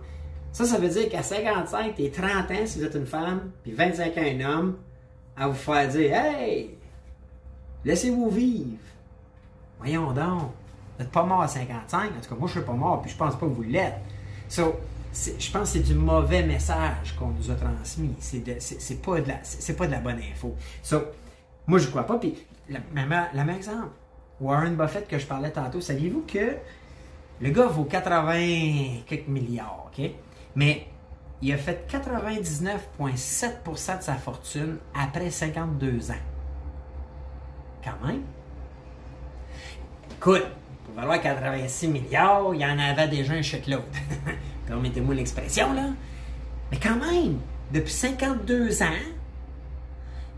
Ça, 0.52 0.64
ça 0.64 0.78
veut 0.78 0.88
dire 0.88 1.08
qu'à 1.08 1.22
55, 1.22 1.96
t'es 1.96 2.10
30 2.10 2.50
ans 2.50 2.66
si 2.66 2.78
vous 2.78 2.84
êtes 2.84 2.94
une 2.94 3.06
femme, 3.06 3.50
puis 3.62 3.72
25 3.72 4.16
ans 4.16 4.22
un 4.22 4.40
homme, 4.40 4.76
à 5.36 5.48
vous 5.48 5.54
faire 5.54 5.88
dire 5.88 6.14
Hey, 6.14 6.78
laissez-vous 7.84 8.30
vivre. 8.30 8.78
Voyons 9.78 10.12
donc, 10.12 10.52
n'êtes 10.98 11.10
pas 11.10 11.24
mort 11.24 11.42
à 11.42 11.48
55. 11.48 12.12
En 12.16 12.20
tout 12.20 12.28
cas, 12.28 12.34
moi, 12.38 12.48
je 12.48 12.52
suis 12.52 12.62
pas 12.62 12.72
mort, 12.72 13.02
puis 13.02 13.10
je 13.10 13.16
pense 13.16 13.36
pas 13.36 13.46
que 13.46 13.52
vous 13.52 13.62
l'êtes. 13.62 13.98
So, 14.48 14.76
je 15.12 15.50
pense 15.50 15.72
que 15.72 15.78
c'est 15.78 15.84
du 15.84 15.94
mauvais 15.94 16.42
message 16.42 17.14
qu'on 17.18 17.28
nous 17.28 17.50
a 17.50 17.54
transmis. 17.54 18.14
C'est 18.18 19.02
pas, 19.02 19.20
de 19.20 19.28
la, 19.28 19.74
pas 19.74 19.86
de 19.86 19.92
la 19.92 20.00
bonne 20.00 20.18
info. 20.18 20.54
So, 20.82 21.02
moi, 21.66 21.78
je 21.78 21.88
crois 21.88 22.04
pas. 22.04 22.18
Puis, 22.18 22.36
même 22.92 23.50
exemple, 23.50 23.90
Warren 24.40 24.76
Buffett 24.76 25.08
que 25.08 25.18
je 25.18 25.26
parlais 25.26 25.50
tantôt, 25.50 25.80
saviez-vous 25.80 26.24
que 26.26 26.56
le 27.40 27.50
gars 27.50 27.66
vaut 27.66 27.84
80 27.84 29.02
quelques 29.06 29.28
milliards, 29.28 29.86
OK? 29.86 30.10
Mais 30.56 30.86
il 31.42 31.52
a 31.52 31.58
fait 31.58 31.86
99,7% 31.90 33.98
de 33.98 34.02
sa 34.02 34.14
fortune 34.14 34.78
après 34.94 35.30
52 35.30 36.10
ans. 36.10 36.14
Quand 37.82 38.06
même. 38.06 38.22
Écoute, 40.16 40.46
valoir 40.94 41.20
86 41.20 41.88
milliards, 41.88 42.54
il 42.54 42.60
y 42.60 42.66
en 42.66 42.78
avait 42.78 43.08
déjà 43.08 43.34
un 43.34 43.40
l'autre. 43.70 43.84
Permettez-moi 44.66 45.14
l'expression, 45.14 45.72
là. 45.72 45.88
Mais 46.70 46.78
quand 46.78 46.96
même, 46.96 47.38
depuis 47.72 47.92
52 47.92 48.82
ans, 48.82 48.86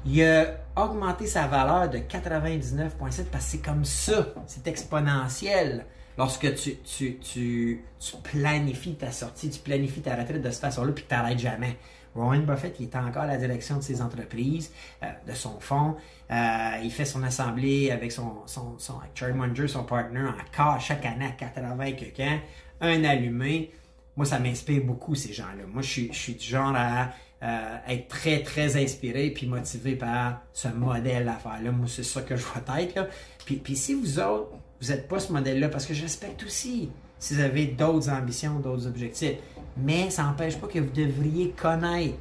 il 0.04 0.22
a 0.22 0.46
augmenté 0.76 1.26
sa 1.26 1.46
valeur 1.46 1.88
de 1.88 1.98
99,7 1.98 2.90
parce 2.98 3.16
que 3.16 3.50
c'est 3.50 3.58
comme 3.58 3.84
ça, 3.84 4.26
c'est 4.46 4.66
exponentiel 4.66 5.84
lorsque 6.18 6.54
tu, 6.54 6.76
tu, 6.76 7.18
tu, 7.18 7.82
tu, 7.98 8.16
planifies 8.22 8.94
ta 8.94 9.10
sortie, 9.10 9.50
tu 9.50 9.60
planifies 9.60 10.00
ta 10.00 10.16
retraite 10.16 10.42
de 10.42 10.50
cette 10.50 10.60
façon-là, 10.60 10.92
puis 10.92 11.04
tu 11.04 11.08
t'arrêtes 11.08 11.38
jamais. 11.38 11.76
Warren 12.16 12.44
Buffett, 12.44 12.76
il 12.80 12.84
est 12.84 12.96
encore 12.96 13.22
à 13.22 13.26
la 13.26 13.36
direction 13.36 13.76
de 13.76 13.82
ses 13.82 14.00
entreprises, 14.00 14.72
euh, 15.02 15.06
de 15.26 15.34
son 15.34 15.60
fonds. 15.60 15.96
Euh, 16.30 16.70
il 16.82 16.90
fait 16.90 17.04
son 17.04 17.22
assemblée 17.22 17.90
avec 17.90 18.12
son, 18.12 18.42
son, 18.46 18.78
son 18.78 18.94
Charlie 19.14 19.34
Munger, 19.36 19.68
son 19.68 19.84
partner, 19.84 20.28
encore 20.28 20.80
chaque 20.80 21.04
année 21.06 21.26
à 21.26 21.30
80 21.30 21.92
quelqu'un, 21.92 22.40
un 22.80 23.04
allumé. 23.04 23.70
Moi, 24.16 24.24
ça 24.24 24.38
m'inspire 24.38 24.82
beaucoup, 24.82 25.14
ces 25.14 25.32
gens-là. 25.32 25.64
Moi, 25.70 25.82
je 25.82 25.88
suis, 25.88 26.08
je 26.12 26.18
suis 26.18 26.34
du 26.34 26.46
genre 26.46 26.74
à 26.74 27.10
euh, 27.42 27.76
être 27.88 28.08
très, 28.08 28.42
très 28.42 28.82
inspiré 28.82 29.30
puis 29.30 29.46
motivé 29.46 29.94
par 29.94 30.40
ce 30.54 30.68
modèle 30.68 31.26
d'affaires-là. 31.26 31.70
Moi, 31.70 31.86
c'est 31.86 32.02
ça 32.02 32.22
que 32.22 32.34
je 32.34 32.44
vois 32.44 32.80
être. 32.80 33.08
Puis, 33.44 33.56
puis 33.56 33.76
si 33.76 33.92
vous 33.92 34.18
autres, 34.18 34.52
vous 34.80 34.88
n'êtes 34.88 35.06
pas 35.06 35.20
ce 35.20 35.32
modèle-là, 35.32 35.68
parce 35.68 35.84
que 35.84 35.94
je 35.94 36.02
respecte 36.02 36.42
aussi 36.44 36.90
si 37.18 37.34
vous 37.34 37.40
avez 37.40 37.66
d'autres 37.66 38.10
ambitions, 38.10 38.58
d'autres 38.60 38.86
objectifs, 38.86 39.36
mais 39.76 40.10
ça 40.10 40.24
n'empêche 40.24 40.56
pas 40.58 40.66
que 40.66 40.78
vous 40.78 40.92
devriez 40.92 41.50
connaître 41.50 42.18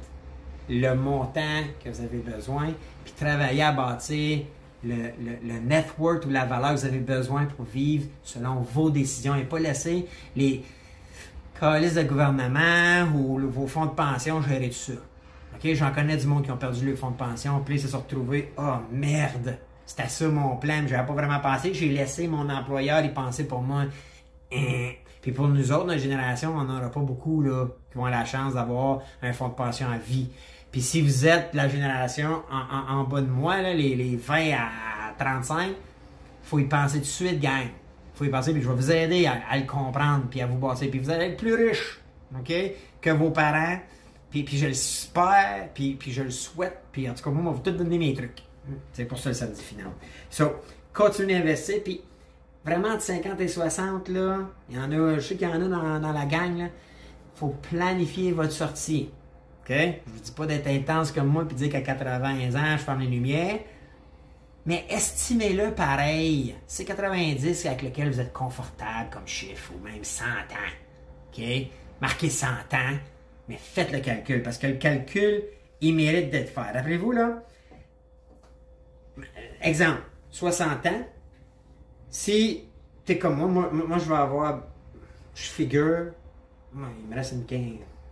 le 0.68 0.94
montant 0.94 1.62
que 1.82 1.88
vous 1.88 2.00
avez 2.00 2.18
besoin, 2.18 2.68
puis 3.04 3.14
travailler 3.14 3.62
à 3.62 3.72
bâtir 3.72 4.40
le, 4.84 5.10
le, 5.42 5.58
network 5.60 6.26
ou 6.26 6.30
la 6.30 6.44
valeur 6.44 6.74
que 6.74 6.80
vous 6.80 6.86
avez 6.86 6.98
besoin 6.98 7.46
pour 7.46 7.64
vivre 7.64 8.06
selon 8.22 8.60
vos 8.60 8.90
décisions 8.90 9.34
et 9.34 9.44
pas 9.44 9.58
laisser 9.58 10.06
les 10.34 10.64
calices 11.58 11.94
de 11.94 12.02
gouvernement 12.02 13.08
ou 13.14 13.38
vos 13.48 13.66
fonds 13.66 13.86
de 13.86 13.90
pension 13.92 14.42
gérer 14.42 14.68
tout 14.68 14.74
ça. 14.74 14.92
OK, 15.54 15.72
j'en 15.72 15.92
connais 15.92 16.16
du 16.16 16.26
monde 16.26 16.44
qui 16.44 16.50
ont 16.50 16.56
perdu 16.56 16.84
le 16.84 16.96
fonds 16.96 17.10
de 17.10 17.16
pension, 17.16 17.60
puis 17.64 17.76
ils 17.76 17.80
se 17.80 17.88
sont 17.88 18.00
retrouvés, 18.00 18.52
oh 18.58 18.74
merde, 18.92 19.56
c'était 19.86 20.08
ça 20.08 20.28
mon 20.28 20.56
plan, 20.56 20.82
je 20.86 20.92
n'avais 20.92 21.06
pas 21.06 21.14
vraiment 21.14 21.40
pensé. 21.40 21.72
J'ai 21.72 21.88
laissé 21.88 22.26
mon 22.26 22.50
employeur 22.50 23.04
y 23.04 23.08
penser 23.14 23.46
pour 23.46 23.62
moi. 23.62 23.84
Hein. 24.52 24.90
Puis 25.26 25.34
pour 25.34 25.48
nous 25.48 25.72
autres, 25.72 25.86
notre 25.86 26.00
génération, 26.00 26.54
on 26.56 26.62
n'aura 26.62 26.88
pas 26.88 27.00
beaucoup 27.00 27.42
là, 27.42 27.66
qui 27.90 27.98
vont 27.98 28.04
avoir 28.04 28.20
la 28.20 28.24
chance 28.24 28.54
d'avoir 28.54 29.00
un 29.22 29.32
fonds 29.32 29.48
de 29.48 29.54
pension 29.54 29.88
à 29.90 29.98
vie. 29.98 30.28
Puis 30.70 30.80
si 30.80 31.02
vous 31.02 31.26
êtes 31.26 31.52
la 31.52 31.68
génération 31.68 32.44
en, 32.48 33.02
bas 33.02 33.22
de 33.22 33.26
moi, 33.26 33.60
les, 33.60 33.96
les 33.96 34.14
20 34.14 34.52
à 34.52 35.14
35, 35.18 35.72
faut 36.44 36.60
y 36.60 36.64
penser 36.66 36.98
tout 36.98 37.06
de 37.06 37.06
suite, 37.06 37.40
gang. 37.40 37.66
faut 38.14 38.24
y 38.24 38.28
penser, 38.28 38.52
puis 38.52 38.62
je 38.62 38.68
vais 38.68 38.74
vous 38.76 38.92
aider 38.92 39.26
à, 39.26 39.56
le 39.58 39.66
comprendre, 39.66 40.26
puis 40.30 40.40
à 40.42 40.46
vous 40.46 40.58
bâtir. 40.58 40.88
Puis 40.92 41.00
vous 41.00 41.10
allez 41.10 41.24
être 41.24 41.38
plus 41.38 41.54
riche, 41.54 42.00
OK, 42.38 42.52
que 43.00 43.10
vos 43.10 43.32
parents. 43.32 43.80
Puis, 44.30 44.44
puis 44.44 44.58
je 44.58 44.68
le 44.68 44.74
spère, 44.74 45.70
puis, 45.74 45.94
puis 45.94 46.12
je 46.12 46.22
le 46.22 46.30
souhaite. 46.30 46.82
Puis 46.92 47.10
en 47.10 47.14
tout 47.14 47.24
cas, 47.24 47.30
moi, 47.30 47.42
je 47.42 47.48
vais 47.48 47.56
vous 47.56 47.62
tout 47.72 47.76
donner 47.76 47.98
mes 47.98 48.14
trucs. 48.14 48.44
C'est 48.92 49.06
pour 49.06 49.18
ça 49.18 49.30
le 49.30 49.34
samedi 49.34 49.60
final. 49.60 49.90
So, 50.30 50.62
continuez 50.92 51.34
d'investir. 51.40 51.82
Puis, 51.82 52.00
vraiment, 52.66 52.96
de 52.96 53.00
50 53.00 53.40
et 53.40 53.48
60, 53.48 54.08
là, 54.08 54.40
il 54.68 54.76
y 54.76 54.78
en 54.78 54.90
a, 54.90 55.14
je 55.14 55.20
sais 55.20 55.36
qu'il 55.36 55.48
y 55.48 55.50
en 55.50 55.72
a 55.72 55.98
dans, 56.00 56.12
la 56.12 56.26
gang, 56.26 56.58
là. 56.58 56.66
faut 57.36 57.54
planifier 57.70 58.32
votre 58.32 58.52
sortie. 58.52 59.10
OK? 59.62 59.70
Je 59.70 60.12
vous 60.12 60.20
dis 60.20 60.32
pas 60.32 60.46
d'être 60.46 60.66
intense 60.66 61.12
comme 61.12 61.28
moi 61.28 61.46
puis 61.46 61.56
dire 61.56 61.70
qu'à 61.70 61.80
80 61.80 62.54
ans, 62.54 62.76
je 62.76 62.82
ferme 62.82 63.00
les 63.00 63.06
lumières. 63.06 63.60
Mais 64.66 64.84
estimez-le 64.90 65.72
pareil. 65.72 66.56
C'est 66.66 66.84
90 66.84 67.66
avec 67.66 67.82
lequel 67.82 68.10
vous 68.10 68.20
êtes 68.20 68.32
confortable 68.32 69.10
comme 69.12 69.26
chiffre, 69.26 69.72
ou 69.76 69.84
même 69.84 70.02
100 70.02 70.24
ans. 70.24 70.72
OK? 71.32 71.44
Marquez 72.00 72.30
100 72.30 72.46
ans, 72.46 72.96
mais 73.48 73.58
faites 73.58 73.92
le 73.92 74.00
calcul, 74.00 74.42
parce 74.42 74.58
que 74.58 74.66
le 74.66 74.74
calcul, 74.74 75.44
il 75.80 75.94
mérite 75.94 76.30
d'être 76.30 76.52
fait. 76.52 76.72
Rappelez-vous, 76.72 77.12
là, 77.12 77.42
exemple, 79.62 80.02
60 80.32 80.86
ans, 80.86 81.06
si 82.10 82.64
tu 83.04 83.12
es 83.12 83.18
comme 83.18 83.36
moi, 83.36 83.70
moi, 83.72 83.98
je 83.98 84.08
vais 84.08 84.16
avoir, 84.16 84.62
je 85.34 85.42
figure, 85.42 86.12
il 86.74 87.08
me 87.08 87.14
reste 87.14 87.32
une 87.32 87.44
15, 87.44 87.60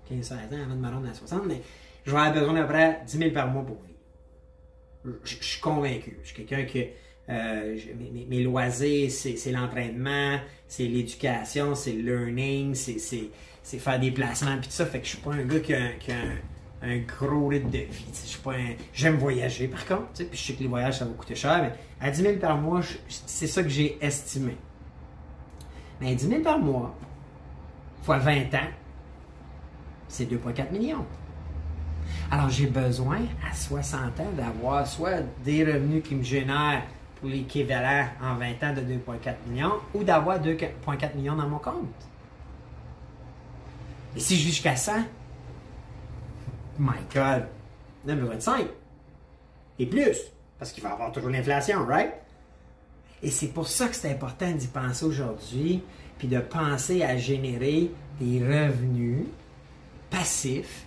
15 0.09 0.23
16 0.23 0.37
ans 0.37 0.63
avant 0.65 0.75
de 0.75 0.81
me 0.81 0.89
rendre 0.89 1.09
à 1.09 1.15
60, 1.15 1.43
mais 1.47 1.61
je 2.05 2.11
vais 2.11 2.19
avoir 2.19 2.35
besoin 2.35 2.55
d'à 2.55 2.63
peu 2.63 2.69
près 2.69 3.01
10 3.07 3.19
000 3.19 3.31
par 3.31 3.49
mois 3.49 3.65
pour 3.65 3.77
vivre. 3.77 5.19
Je, 5.25 5.35
suis 5.35 5.61
convaincu. 5.61 6.19
Je 6.23 6.29
suis 6.29 6.45
quelqu'un 6.45 6.65
qui. 6.65 6.87
Euh, 7.31 7.79
mes, 8.29 8.43
loisirs, 8.43 9.11
c'est 9.11 9.51
l'entraînement, 9.51 10.39
c'est 10.69 10.85
l'éducation, 10.85 11.75
c'est 11.75 11.93
le 11.93 12.27
learning, 12.27 12.75
c'est 12.75 13.79
faire 13.79 13.99
des 13.99 14.11
placements, 14.11 14.59
puis 14.59 14.69
tout 14.69 14.75
ça. 14.75 14.85
Fait 14.85 15.01
que 15.01 15.07
je 15.07 15.11
suis 15.11 15.21
pas 15.21 15.33
un 15.33 15.45
gars 15.45 15.61
qui 15.61 15.73
a, 15.73 15.91
gros 17.07 17.49
rythme 17.49 17.71
de 17.71 17.79
vie. 17.79 18.39
Pas 18.43 18.53
J'aime 18.93 19.17
voyager 19.17 19.69
par 19.69 19.87
contre, 19.87 20.13
puis 20.13 20.29
je 20.33 20.39
sais 20.39 20.53
que 20.55 20.63
les 20.63 20.69
voyages 20.69 20.99
ça 20.99 21.05
va 21.05 21.13
coûter 21.13 21.35
cher, 21.35 21.63
mais 21.63 21.73
à 22.07 22.11
10 22.11 22.23
000 22.23 22.37
par 22.37 22.59
mois, 22.59 22.81
c'est 23.09 23.47
ça 23.47 23.63
que 23.63 23.69
j'ai 23.69 23.99
estimé. 24.05 24.57
Mais 26.01 26.15
10 26.15 26.29
000 26.29 26.43
par 26.43 26.59
mois, 26.59 26.95
fois 28.03 28.19
20 28.19 28.55
ans, 28.55 28.71
c'est 30.09 30.31
2,4 30.31 30.73
millions. 30.73 31.07
Alors 32.31 32.51
j'ai 32.51 32.67
besoin 32.67 33.21
à 33.49 33.55
60 33.55 34.21
ans 34.21 34.33
d'avoir 34.37 34.87
soit 34.87 35.23
des 35.45 35.65
revenus 35.65 36.03
qui 36.03 36.15
me 36.15 36.23
génèrent 36.23 36.83
pour 37.17 37.29
l'équivalent 37.29 38.07
en 38.23 38.35
20 38.35 38.47
ans 38.63 38.75
de 38.75 38.81
2,4 38.81 39.35
millions 39.49 39.75
ou 39.95 40.05
d'avoir 40.05 40.39
2,4 40.41 41.17
millions 41.17 41.37
dans 41.37 41.49
mon 41.49 41.59
compte. 41.59 41.75
Et 44.17 44.21
si 44.21 44.37
jusqu'à 44.37 44.77
100, 44.77 44.93
my 46.79 46.99
God, 47.13 47.47
9,25 48.07 48.67
et 49.79 49.87
plus, 49.87 50.19
parce 50.59 50.73
qu'il 50.73 50.83
va 50.83 50.91
y 50.91 50.93
avoir 50.93 51.13
toujours 51.13 51.31
l'inflation, 51.31 51.85
right? 51.85 52.13
Et 53.23 53.31
c'est 53.31 53.49
pour 53.49 53.67
ça 53.67 53.89
que 53.89 53.97
c'est 53.97 54.11
important 54.11 54.51
d'y 54.51 54.67
penser 54.67 55.05
aujourd'hui, 55.05 55.83
puis 56.19 56.29
de 56.29 56.39
penser 56.39 57.03
à 57.03 57.17
générer 57.17 57.91
des 58.21 58.41
revenus 58.41 59.27
passifs 60.11 60.87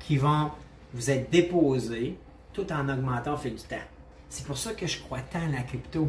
qui 0.00 0.16
vont 0.16 0.50
vous 0.92 1.10
être 1.10 1.30
déposés 1.30 2.18
tout 2.52 2.72
en 2.72 2.88
augmentant 2.88 3.34
au 3.34 3.36
fil 3.36 3.54
du 3.54 3.62
temps. 3.62 3.76
C'est 4.28 4.46
pour 4.46 4.58
ça 4.58 4.72
que 4.72 4.86
je 4.86 5.00
crois 5.00 5.20
tant 5.20 5.44
à 5.46 5.48
la 5.48 5.62
crypto. 5.62 6.08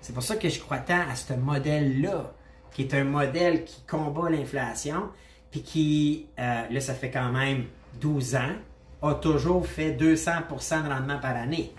C'est 0.00 0.12
pour 0.12 0.22
ça 0.22 0.36
que 0.36 0.48
je 0.48 0.58
crois 0.60 0.78
tant 0.78 1.08
à 1.08 1.14
ce 1.14 1.34
modèle-là, 1.34 2.32
qui 2.72 2.82
est 2.82 2.94
un 2.94 3.04
modèle 3.04 3.64
qui 3.64 3.82
combat 3.82 4.30
l'inflation, 4.30 5.10
puis 5.50 5.62
qui, 5.62 6.26
euh, 6.38 6.62
là, 6.70 6.80
ça 6.80 6.94
fait 6.94 7.10
quand 7.10 7.30
même 7.32 7.64
12 8.00 8.36
ans, 8.36 8.54
a 9.02 9.14
toujours 9.14 9.66
fait 9.66 9.92
200% 9.92 10.84
de 10.84 10.88
rendement 10.88 11.18
par 11.18 11.36
année. 11.36 11.72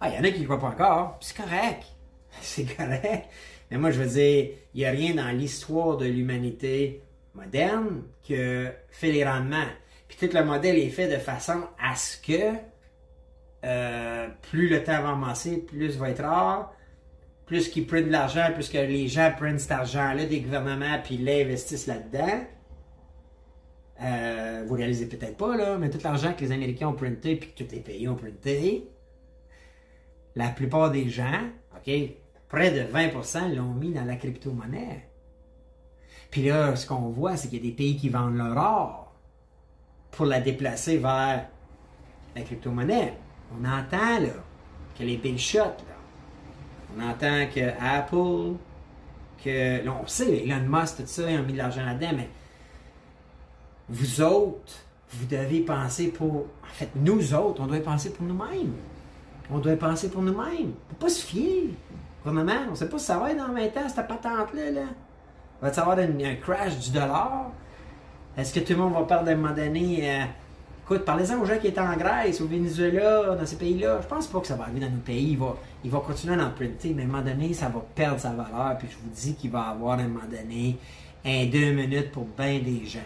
Ah, 0.00 0.08
il 0.08 0.14
y 0.14 0.18
en 0.18 0.24
a 0.24 0.30
qui 0.30 0.40
ne 0.40 0.44
croient 0.44 0.60
pas 0.60 0.68
encore, 0.68 1.18
c'est 1.20 1.36
correct. 1.36 1.84
C'est 2.40 2.76
correct. 2.76 3.26
Mais 3.70 3.78
moi, 3.78 3.90
je 3.90 4.00
veux 4.00 4.08
dire, 4.08 4.50
il 4.74 4.80
n'y 4.80 4.84
a 4.84 4.90
rien 4.90 5.14
dans 5.14 5.30
l'histoire 5.30 5.96
de 5.96 6.06
l'humanité 6.06 7.02
moderne 7.34 8.02
que 8.26 8.70
fait 8.90 9.10
les 9.10 9.24
rendements. 9.24 9.66
Puis 10.08 10.18
tout 10.18 10.34
le 10.34 10.44
modèle 10.44 10.76
est 10.76 10.90
fait 10.90 11.08
de 11.08 11.16
façon 11.16 11.62
à 11.82 11.94
ce 11.96 12.16
que 12.18 12.56
euh, 13.64 14.28
plus 14.50 14.68
le 14.68 14.84
temps 14.84 15.02
va 15.02 15.10
avancer, 15.10 15.58
plus 15.58 15.96
va 15.96 16.10
être 16.10 16.22
rare, 16.22 16.72
plus 17.46 17.68
qu'ils 17.68 17.86
prennent 17.86 18.06
de 18.06 18.12
l'argent, 18.12 18.50
plus 18.54 18.68
que 18.68 18.78
les 18.78 19.08
gens 19.08 19.32
prennent 19.36 19.58
cet 19.58 19.72
argent-là 19.72 20.26
des 20.26 20.40
gouvernements 20.40 20.98
puis 21.02 21.16
l'investissent 21.16 21.86
là-dedans. 21.86 22.44
Euh, 24.00 24.64
vous 24.66 24.74
réalisez 24.74 25.06
peut-être 25.06 25.36
pas, 25.36 25.76
mais 25.76 25.90
tout 25.90 25.98
l'argent 26.04 26.32
que 26.32 26.40
les 26.40 26.52
Américains 26.52 26.88
ont 26.88 26.94
printé 26.94 27.34
puis 27.36 27.50
que 27.52 27.64
tous 27.64 27.72
les 27.72 27.80
pays 27.80 28.06
ont 28.08 28.14
printé, 28.14 28.88
la 30.36 30.48
plupart 30.48 30.90
des 30.90 31.08
gens, 31.08 31.48
OK, 31.76 31.92
près 32.48 32.70
de 32.70 32.92
20% 32.92 33.54
l'ont 33.54 33.74
mis 33.74 33.92
dans 33.92 34.04
la 34.04 34.16
crypto-monnaie. 34.16 35.08
Puis 36.30 36.44
là, 36.44 36.76
ce 36.76 36.86
qu'on 36.86 37.08
voit, 37.08 37.36
c'est 37.36 37.48
qu'il 37.48 37.58
y 37.64 37.66
a 37.66 37.70
des 37.70 37.76
pays 37.76 37.96
qui 37.96 38.08
vendent 38.08 38.36
leur 38.36 38.56
or 38.56 39.14
pour 40.12 40.26
la 40.26 40.40
déplacer 40.40 40.98
vers 40.98 41.48
la 42.36 42.42
crypto-monnaie. 42.42 43.14
On 43.52 43.64
entend, 43.64 44.20
là, 44.20 44.44
que 44.96 45.04
les 45.04 45.16
big 45.16 45.38
shots. 45.38 45.82
On 46.96 47.02
entend 47.02 47.46
que 47.54 47.70
Apple, 47.80 48.56
que. 49.42 49.84
Là, 49.84 49.96
on 50.02 50.06
sait, 50.06 50.44
Elon 50.44 50.68
Musk, 50.68 50.98
tout 50.98 51.06
ça, 51.06 51.30
ils 51.30 51.38
ont 51.38 51.42
mis 51.42 51.52
de 51.52 51.58
l'argent 51.58 51.84
là-dedans, 51.84 52.12
mais 52.16 52.28
vous 53.88 54.20
autres, 54.20 54.84
vous 55.10 55.26
devez 55.26 55.60
penser 55.60 56.08
pour. 56.08 56.46
En 56.62 56.72
fait, 56.72 56.90
nous 56.94 57.34
autres, 57.34 57.60
on 57.62 57.66
doit 57.66 57.80
penser 57.80 58.10
pour 58.10 58.26
nous-mêmes. 58.26 58.74
On 59.50 59.58
doit 59.58 59.76
penser 59.76 60.10
pour 60.10 60.22
nous-mêmes. 60.22 60.72
On 60.90 60.94
ne 60.94 60.98
pas 61.00 61.08
se 61.08 61.24
fier. 61.24 61.70
Gouvernement, 62.24 62.66
on 62.68 62.70
ne 62.72 62.76
sait 62.76 62.88
pas 62.88 62.98
si 62.98 63.06
ça 63.06 63.18
va 63.18 63.30
être 63.30 63.38
dans 63.38 63.52
20 63.52 63.64
ans, 63.64 63.88
cette 63.88 64.06
patente-là. 64.06 64.70
Là. 64.70 64.80
Va-t-il 65.62 65.80
avoir 65.80 65.98
un, 65.98 66.34
crash 66.34 66.78
du 66.78 66.90
dollar? 66.90 67.50
Est-ce 68.36 68.52
que 68.52 68.60
tout 68.60 68.74
le 68.74 68.78
monde 68.78 68.92
va 68.92 69.02
perdre 69.02 69.28
à 69.28 69.32
un 69.32 69.36
moment 69.36 69.54
donné? 69.54 70.00
Euh, 70.02 70.24
écoute, 70.84 71.04
parlez-en 71.04 71.40
aux 71.40 71.46
gens 71.46 71.58
qui 71.58 71.68
étaient 71.68 71.80
en 71.80 71.96
Grèce, 71.96 72.40
au 72.42 72.46
Venezuela, 72.46 73.34
dans 73.34 73.46
ces 73.46 73.56
pays-là. 73.56 74.00
Je 74.02 74.06
pense 74.06 74.26
pas 74.26 74.40
que 74.40 74.46
ça 74.46 74.56
va 74.56 74.64
arriver 74.64 74.80
dans 74.80 74.90
nos 74.90 75.00
pays. 75.00 75.30
Il 75.30 75.38
va, 75.38 75.56
il 75.82 75.90
va 75.90 76.00
continuer 76.00 76.40
à 76.40 76.46
emprunter, 76.46 76.92
mais 76.94 77.02
à 77.02 77.04
un 77.06 77.08
moment 77.08 77.22
donné, 77.22 77.54
ça 77.54 77.68
va 77.68 77.82
perdre 77.94 78.20
sa 78.20 78.30
valeur. 78.30 78.76
Puis 78.78 78.88
je 78.90 78.96
vous 78.96 79.10
dis 79.14 79.34
qu'il 79.34 79.50
va 79.50 79.62
avoir 79.62 79.98
à 79.98 80.02
un 80.02 80.08
moment 80.08 80.26
donné 80.30 80.76
un 81.24 81.46
deux 81.46 81.72
minutes 81.72 82.12
pour 82.12 82.26
bien 82.36 82.58
des 82.58 82.84
gens. 82.84 83.00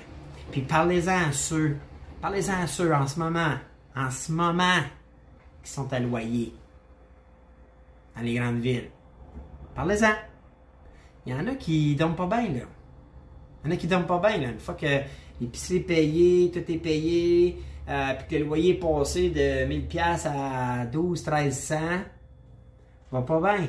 Puis 0.50 0.62
parlez-en 0.62 1.28
à 1.28 1.32
ceux, 1.32 1.76
parlez-en 2.20 2.62
à 2.62 2.66
ceux 2.66 2.92
en 2.94 3.06
ce 3.06 3.18
moment, 3.18 3.54
en 3.96 4.10
ce 4.10 4.32
moment, 4.32 4.80
qui 5.62 5.70
sont 5.70 5.92
à 5.92 6.00
loyer 6.00 6.54
dans 8.16 8.22
les 8.22 8.34
grandes 8.34 8.60
villes. 8.60 8.90
Parlez-en. 9.74 10.12
Il 11.24 11.32
y 11.32 11.34
en 11.34 11.46
a 11.46 11.54
qui 11.54 11.94
dorment 11.94 12.16
pas 12.16 12.26
bien, 12.26 12.48
là. 12.48 12.66
Il 13.64 13.68
y 13.68 13.68
en 13.68 13.70
a 13.70 13.76
qui 13.76 13.86
dorment 13.86 14.06
pas 14.06 14.18
bien, 14.18 14.38
là. 14.38 14.48
Une 14.48 14.58
fois 14.58 14.74
que 14.74 15.00
l'épicerie 15.40 15.76
est 15.76 15.80
payée, 15.80 16.50
tout 16.50 16.70
est 16.70 16.78
payé, 16.78 17.58
euh, 17.88 18.14
puis 18.14 18.26
que 18.28 18.42
le 18.42 18.44
loyer 18.46 18.70
est 18.70 18.80
passé 18.80 19.30
de 19.30 19.66
1000$ 19.66 20.26
à 20.26 20.86
12, 20.86 21.20
1300, 21.20 21.76
va 23.10 23.22
pas 23.22 23.40
bien. 23.40 23.68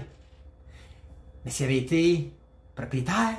Mais 1.45 1.51
s'il 1.51 1.65
avait 1.65 1.77
été 1.77 2.31
propriétaire, 2.75 3.37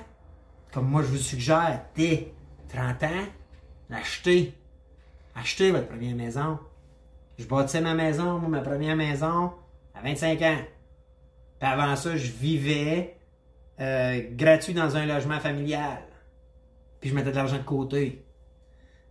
comme 0.73 0.89
moi 0.89 1.03
je 1.03 1.09
vous 1.09 1.17
suggère, 1.17 1.85
dès 1.97 2.33
30 2.75 3.03
ans, 3.05 3.27
achetez. 3.91 4.55
Achetez 5.35 5.71
votre 5.71 5.89
première 5.89 6.15
maison. 6.15 6.59
Je 7.39 7.45
bâtissais 7.45 7.81
ma 7.81 7.95
maison, 7.95 8.39
moi, 8.39 8.49
ma 8.49 8.61
première 8.61 8.97
maison, 8.97 9.53
à 9.95 10.01
25 10.03 10.43
ans. 10.43 10.59
Puis 11.59 11.69
avant 11.69 11.97
ça, 11.97 12.17
je 12.17 12.31
vivais 12.31 13.17
euh, 13.81 14.23
gratuit 14.33 14.75
dans 14.75 14.97
un 14.97 15.07
logement 15.07 15.41
familial. 15.41 16.03
Puis 17.01 17.11
je 17.11 17.15
mettais 17.15 17.31
de 17.31 17.37
l'argent 17.37 17.59
de 17.59 17.63
côté. 17.63 18.25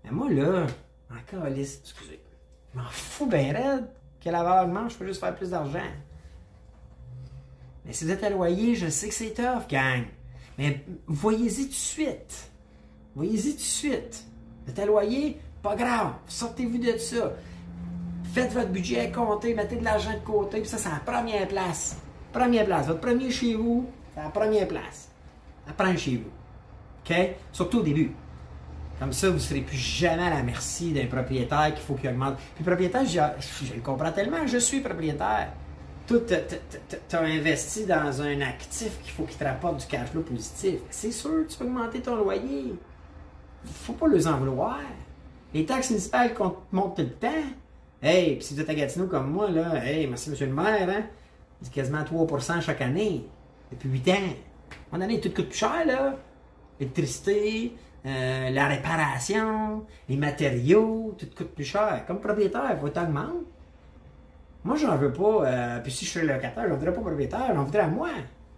Mais 0.04 0.12
moi, 0.12 0.30
là, 0.30 0.66
encore, 1.12 1.48
excusez, 1.48 2.22
je 2.74 2.80
m'en 2.80 2.86
fous 2.90 3.28
bien 3.28 3.54
raide 3.54 3.88
que 4.24 4.30
la 4.30 4.44
valeur 4.44 4.66
augmente, 4.66 4.92
je 4.92 4.98
peux 4.98 5.06
juste 5.06 5.20
faire 5.20 5.36
plus 5.36 5.50
d'argent. 5.50 5.80
Mais 7.86 7.92
si 7.92 8.06
vous 8.06 8.12
êtes 8.12 8.24
à 8.24 8.30
loyer, 8.30 8.76
je 8.76 8.88
sais 8.88 9.10
que 9.10 9.14
c'est 9.14 9.34
tough, 9.34 9.68
gang. 9.70 10.06
Mais 10.58 10.86
voyez-y 11.08 11.66
tout 11.66 11.70
de 11.70 11.74
suite. 11.74 12.53
Voyez-y 13.16 13.52
tout 13.52 13.58
de 13.58 13.62
suite. 13.62 14.26
Vous 14.66 14.72
êtes 14.72 14.80
à 14.80 14.86
loyer, 14.86 15.38
pas 15.62 15.76
grave. 15.76 16.14
Sortez-vous 16.28 16.78
de 16.78 16.98
ça. 16.98 17.34
Faites 18.34 18.52
votre 18.52 18.70
budget, 18.70 19.12
comptez, 19.12 19.54
mettez 19.54 19.76
de 19.76 19.84
l'argent 19.84 20.14
de 20.14 20.26
côté, 20.26 20.60
puis 20.60 20.70
ça, 20.70 20.78
c'est 20.78 20.90
la 20.90 21.02
première 21.06 21.48
place. 21.48 21.98
Première 22.32 22.66
place. 22.66 22.88
Votre 22.88 23.02
premier 23.02 23.30
chez 23.30 23.54
vous, 23.54 23.88
c'est 24.14 24.24
la 24.24 24.30
première 24.30 24.68
place. 24.68 25.10
Apprendre 25.68 26.00
chez 26.00 26.18
vous. 26.18 26.32
OK? 27.06 27.16
Surtout 27.52 27.80
au 27.80 27.84
début. 27.84 28.12
Comme 29.00 29.14
ça, 29.14 29.28
vous 29.28 29.36
ne 29.36 29.40
serez 29.40 29.62
plus 29.62 29.78
jamais 29.78 30.24
à 30.24 30.30
la 30.30 30.44
merci 30.44 30.92
d'un 30.92 31.06
propriétaire 31.06 31.74
qu'il 31.74 31.84
faut 31.84 31.96
qu'il 31.96 32.10
augmente. 32.10 32.38
Puis 32.56 32.64
propriétaire, 32.64 33.06
je, 33.06 33.66
je, 33.66 33.74
le 33.74 33.82
comprends 33.82 34.12
tellement, 34.12 34.48
je 34.48 34.58
suis 34.58 34.80
propriétaire. 34.80 35.50
Tu 36.08 36.16
as 37.16 37.20
investi 37.20 37.86
dans 37.86 38.22
un 38.22 38.42
actif 38.42 39.00
qu'il 39.04 39.12
faut 39.12 39.24
qu'il 39.24 39.38
te 39.38 39.44
rapporte 39.44 39.82
du 39.82 39.86
cash 39.86 40.10
flow 40.10 40.22
positif. 40.22 40.80
C'est 40.90 41.12
sûr, 41.12 41.46
tu 41.48 41.58
peux 41.58 41.66
augmenter 41.66 42.02
ton 42.02 42.16
loyer. 42.16 42.74
Faut 43.66 43.94
pas 43.94 44.08
les 44.08 44.28
en 44.28 44.38
vouloir. 44.38 44.80
Les 45.54 45.66
taxes 45.66 45.92
municipales 45.92 46.34
montent 46.72 46.96
tout 46.96 47.04
le 47.04 47.12
temps. 47.12 47.28
Hey, 48.02 48.36
puis 48.36 48.44
si 48.44 48.54
vous 48.54 48.62
êtes 48.62 48.70
à 48.70 48.76
Gatineau 48.76 49.08
comme 49.08 49.32
moi, 49.32 49.50
là, 49.50 49.86
hey, 49.86 50.08
merci 50.08 50.30
monsieur 50.30 50.48
le 50.48 50.54
maire, 50.54 50.90
hein? 50.90 51.04
C'est 51.62 51.72
quasiment 51.72 52.04
3% 52.04 52.62
chaque 52.62 52.82
année, 52.82 53.26
depuis 53.72 53.90
8 53.90 54.10
ans. 54.10 54.14
Moment 54.92 55.06
donné, 55.06 55.22
tout 55.22 55.30
coûte 55.30 55.48
plus 55.48 55.58
cher, 55.58 55.86
là. 55.86 56.18
L'électricité, 56.80 57.74
euh, 58.06 58.50
la 58.50 58.68
réparation, 58.68 59.86
les 60.10 60.18
matériaux, 60.18 61.16
tout 61.18 61.28
coûte 61.36 61.56
plus 61.56 61.64
cher. 61.64 62.04
Comme 62.06 62.20
propriétaire, 62.20 62.70
il 62.72 62.78
faut 62.78 62.90
t'augmenter. 62.90 63.46
Moi, 64.66 64.76
j'en 64.76 64.98
veux 64.98 65.14
pas. 65.14 65.46
Euh, 65.46 65.80
puis 65.80 65.92
si 65.92 66.06
je 66.06 66.10
suis 66.10 66.28
locataire, 66.28 66.66
j'en 66.68 66.76
voudrais 66.76 66.94
pas 66.94 67.02
propriétaire, 67.02 67.54
j'en 67.54 67.64
voudrais 67.64 67.82
à 67.82 67.88
moi. 67.88 68.10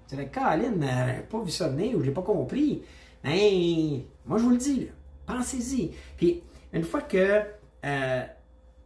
C'est 0.07 0.15
la 0.15 0.25
Caroline, 0.25 0.79
n'a 0.79 1.21
pas 1.29 1.39
vu 1.41 1.49
ça 1.49 1.67
venir 1.67 1.95
ou 1.97 2.01
je 2.01 2.05
l'ai 2.05 2.11
pas 2.11 2.21
compris. 2.21 2.83
Mais 3.23 4.05
moi, 4.25 4.37
je 4.37 4.43
vous 4.43 4.51
le 4.51 4.57
dis, 4.57 4.87
pensez-y. 5.25 5.91
Puis, 6.17 6.41
une 6.73 6.83
fois 6.83 7.01
que 7.01 7.41
euh, 7.85 8.23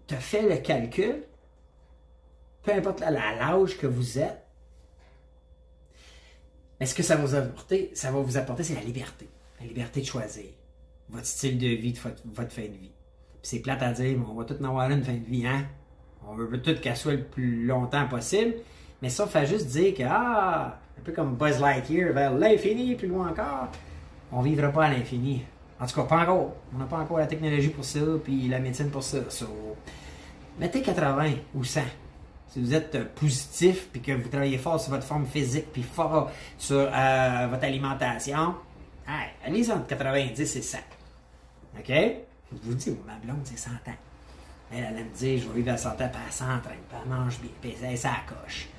tu 0.08 0.14
as 0.14 0.20
fait 0.20 0.48
le 0.48 0.58
calcul, 0.58 1.24
peu 2.64 2.74
importe 2.74 3.02
l'âge 3.02 3.78
que 3.78 3.88
vous 3.88 4.20
êtes, 4.20 4.46
mais 6.80 6.86
ce 6.86 6.96
que 6.96 7.04
ça 7.04 7.16
va 7.16 7.26
vous 7.26 7.36
apporter, 7.36 7.92
ça 7.94 8.12
va 8.12 8.20
vous 8.20 8.38
apporter, 8.38 8.64
c'est 8.64 8.76
la 8.76 8.84
liberté. 8.84 9.28
La 9.60 9.66
liberté 9.66 10.02
de 10.02 10.06
choisir 10.06 10.46
votre 11.10 11.26
style 11.26 11.58
de 11.58 11.68
vie, 11.68 11.94
votre, 12.26 12.52
fin 12.52 12.62
de 12.64 12.68
vie. 12.68 12.92
c'est 13.42 13.60
plate 13.60 13.82
à 13.82 13.92
dire, 13.92 14.18
mais 14.18 14.26
on 14.30 14.36
va 14.36 14.46
tout 14.46 14.56
en 14.62 14.66
avoir 14.66 14.90
une 14.92 15.04
fin 15.04 15.14
de 15.14 15.26
vie, 15.26 15.46
hein? 15.46 15.66
On 16.28 16.36
veut 16.36 16.62
tout 16.62 16.76
qu'elle 16.76 16.96
soit 16.96 17.14
le 17.14 17.24
plus 17.24 17.66
longtemps 17.66 18.08
possible. 18.08 18.54
Mais 19.02 19.10
ça 19.10 19.26
fait 19.26 19.46
juste 19.46 19.68
dire 19.68 19.94
que, 19.94 20.04
ah, 20.06 20.80
un 20.98 21.02
peu 21.02 21.12
comme 21.12 21.36
Buzz 21.36 21.60
Lightyear, 21.60 22.14
vers 22.14 22.34
l'infini, 22.34 22.96
plus 22.96 23.08
loin 23.08 23.30
encore, 23.30 23.70
on 24.32 24.42
vivra 24.42 24.70
pas 24.70 24.86
à 24.86 24.90
l'infini. 24.90 25.44
En 25.80 25.86
tout 25.86 25.96
cas, 25.96 26.04
pas 26.04 26.22
encore. 26.24 26.56
On 26.74 26.78
n'a 26.78 26.86
pas 26.86 26.98
encore 26.98 27.18
la 27.18 27.28
technologie 27.28 27.70
pour 27.70 27.86
ça, 27.86 28.00
puis 28.24 28.48
la 28.48 28.60
médecine 28.60 28.90
pour 28.90 29.04
ça. 29.04 29.18
mettez 30.60 30.82
80 30.82 31.32
ou 31.56 31.64
100. 31.64 31.82
Si 32.50 32.60
vous 32.60 32.74
êtes 32.74 33.14
positif, 33.16 33.90
puis 33.92 34.02
que 34.02 34.12
vous 34.12 34.28
travaillez 34.28 34.58
fort 34.58 34.80
sur 34.80 34.92
votre 34.92 35.06
forme 35.06 35.26
physique, 35.28 35.72
puis 35.72 35.84
fort 35.84 36.32
sur 36.58 36.90
euh, 36.92 37.48
votre 37.50 37.64
alimentation, 37.64 38.56
allez 39.46 39.72
entre 39.72 39.88
90 39.88 40.56
et 40.56 40.62
100. 40.62 40.78
OK? 41.78 41.88
Je 41.88 42.58
vous 42.64 42.74
dis, 42.74 42.98
ma 43.06 43.16
blonde, 43.16 43.42
c'est 43.44 43.58
100 43.58 43.70
ans. 43.70 43.98
Elle 44.72 44.86
allait 44.86 45.04
me 45.04 45.16
dire, 45.16 45.40
je 45.40 45.48
vais 45.48 45.62
vivre 45.62 45.72
à 45.72 45.78
100 45.78 45.90
ans, 45.90 45.94
puis 45.98 46.22
elle 46.26 46.34
s'entraîne, 46.34 46.80
puis 46.90 46.98
elle 47.02 47.10
mange 47.10 47.40
bien, 47.40 47.52
puis 47.62 47.76
elle 47.84 47.98
s'accroche. 47.98 48.70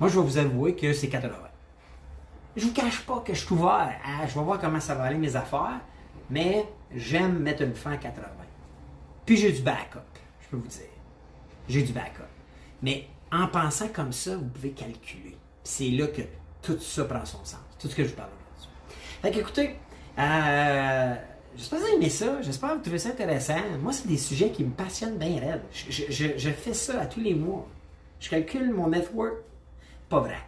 Moi, 0.00 0.08
je 0.08 0.18
vais 0.18 0.26
vous 0.26 0.38
avouer 0.38 0.74
que 0.74 0.92
c'est 0.92 1.08
80. 1.08 1.32
Je 2.56 2.66
vous 2.66 2.72
cache 2.72 3.00
pas 3.06 3.20
que 3.20 3.32
je 3.34 3.44
suis 3.44 3.54
ouvert. 3.54 3.94
je 4.28 4.34
vais 4.34 4.44
voir 4.44 4.60
comment 4.60 4.80
ça 4.80 4.94
va 4.94 5.04
aller 5.04 5.16
mes 5.18 5.34
affaires, 5.36 5.80
mais 6.30 6.66
j'aime 6.94 7.38
mettre 7.38 7.62
une 7.62 7.74
fin 7.74 7.92
à 7.92 7.96
80. 7.96 8.26
Puis 9.24 9.36
j'ai 9.36 9.52
du 9.52 9.62
backup, 9.62 9.98
je 10.40 10.48
peux 10.48 10.56
vous 10.56 10.66
dire. 10.66 10.80
J'ai 11.68 11.82
du 11.82 11.92
backup. 11.92 12.24
Mais 12.82 13.06
en 13.30 13.46
pensant 13.46 13.88
comme 13.88 14.12
ça, 14.12 14.36
vous 14.36 14.44
pouvez 14.48 14.72
calculer. 14.72 15.36
C'est 15.64 15.90
là 15.90 16.08
que 16.08 16.22
tout 16.60 16.78
ça 16.80 17.04
prend 17.04 17.24
son 17.24 17.42
sens. 17.44 17.60
Tout 17.78 17.88
ce 17.88 17.94
que 17.94 18.04
je 18.04 18.08
vous 18.10 18.16
parle 18.16 18.28
aujourd'hui. 18.58 18.70
Fait 19.22 19.38
écoutez, 19.40 19.76
euh, 20.18 21.14
j'espère 21.56 21.78
que 21.80 21.84
vous 21.86 21.92
aimez 21.94 22.10
ça. 22.10 22.42
J'espère 22.42 22.70
que 22.70 22.74
vous 22.76 22.80
trouvez 22.82 22.98
ça 22.98 23.10
intéressant. 23.10 23.54
Moi, 23.80 23.92
c'est 23.92 24.08
des 24.08 24.18
sujets 24.18 24.50
qui 24.50 24.64
me 24.64 24.70
passionnent 24.72 25.16
bien 25.16 25.40
raide. 25.40 25.62
Je, 25.72 26.02
je- 26.10 26.36
je 26.36 26.50
fais 26.50 26.74
ça 26.74 27.00
à 27.00 27.06
tous 27.06 27.20
les 27.20 27.34
mois. 27.34 27.66
Je 28.20 28.28
calcule 28.28 28.72
mon 28.74 28.88
network. 28.88 29.34
Pas 30.08 30.20
vrai. 30.20 30.38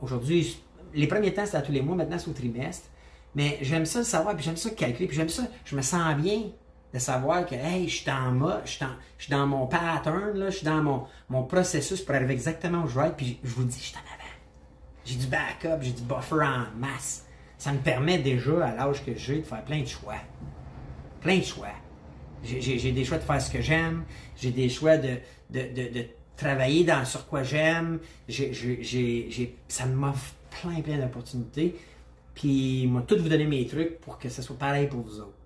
Aujourd'hui, 0.00 0.62
les 0.94 1.06
premiers 1.06 1.34
temps, 1.34 1.44
c'était 1.44 1.58
à 1.58 1.62
tous 1.62 1.72
les 1.72 1.82
mois. 1.82 1.96
Maintenant, 1.96 2.18
c'est 2.18 2.28
au 2.28 2.34
trimestre. 2.34 2.88
Mais 3.34 3.58
j'aime 3.62 3.86
ça 3.86 4.00
le 4.00 4.04
savoir, 4.04 4.34
puis 4.34 4.44
j'aime 4.44 4.56
ça 4.56 4.70
calculer, 4.70 5.06
puis 5.06 5.16
j'aime 5.16 5.28
ça. 5.28 5.42
Je 5.64 5.76
me 5.76 5.82
sens 5.82 6.16
bien 6.16 6.42
de 6.92 6.98
savoir 6.98 7.46
que, 7.46 7.54
hey, 7.54 7.88
je 7.88 7.96
suis 7.96 8.10
en 8.10 8.32
mode, 8.32 8.62
je 8.64 8.70
suis 8.70 9.30
dans, 9.30 9.46
mon 9.46 9.66
pattern, 9.66 10.32
là, 10.34 10.50
je 10.50 10.56
suis 10.56 10.64
dans 10.64 10.82
mon, 10.82 11.04
mon 11.28 11.42
processus 11.44 12.00
pour 12.00 12.14
arriver 12.14 12.32
exactement 12.32 12.82
où 12.82 12.88
je 12.88 12.98
veux 12.98 13.04
être, 13.04 13.16
puis 13.16 13.38
je 13.44 13.50
vous 13.50 13.64
dis, 13.64 13.78
je 13.78 13.84
suis 13.84 13.96
en 13.96 14.00
avant. 14.00 14.30
J'ai 15.04 15.16
du 15.16 15.26
backup, 15.26 15.82
j'ai 15.82 15.92
du 15.92 16.02
buffer 16.02 16.42
en 16.42 16.78
masse. 16.78 17.26
Ça 17.58 17.72
me 17.72 17.78
permet 17.78 18.18
déjà, 18.18 18.66
à 18.66 18.74
l'âge 18.74 19.04
que 19.04 19.14
j'ai, 19.14 19.40
de 19.40 19.46
faire 19.46 19.62
plein 19.64 19.80
de 19.80 19.86
choix. 19.86 20.16
Plein 21.20 21.38
de 21.38 21.44
choix. 21.44 21.68
J'ai- 22.44 22.92
des 22.92 23.04
choix 23.04 23.18
de 23.18 23.24
faire 23.24 23.42
ce 23.42 23.50
que 23.50 23.60
j'aime. 23.60 24.04
J'ai 24.36 24.50
des 24.50 24.68
choix 24.68 24.96
de, 24.96 25.16
de, 25.50 25.90
de, 25.90 26.04
travailler 26.36 26.84
dans 26.84 27.04
sur 27.04 27.26
quoi 27.26 27.42
j'aime. 27.42 27.98
J'ai- 28.28 28.52
j'ai- 28.52 28.82
j'ai- 28.82 29.26
j'ai- 29.28 29.56
Ça 29.66 29.86
m'offre 29.86 30.34
plein, 30.60 30.80
plein 30.80 30.98
d'opportunités. 30.98 31.76
Puis, 32.34 32.86
moi, 32.86 33.02
tout 33.02 33.18
vous 33.18 33.28
donner 33.28 33.46
mes 33.46 33.66
trucs 33.66 34.00
pour 34.00 34.18
que 34.18 34.28
ce 34.28 34.42
soit 34.42 34.56
pareil 34.56 34.86
pour 34.86 35.00
vous 35.00 35.20
autres. 35.20 35.36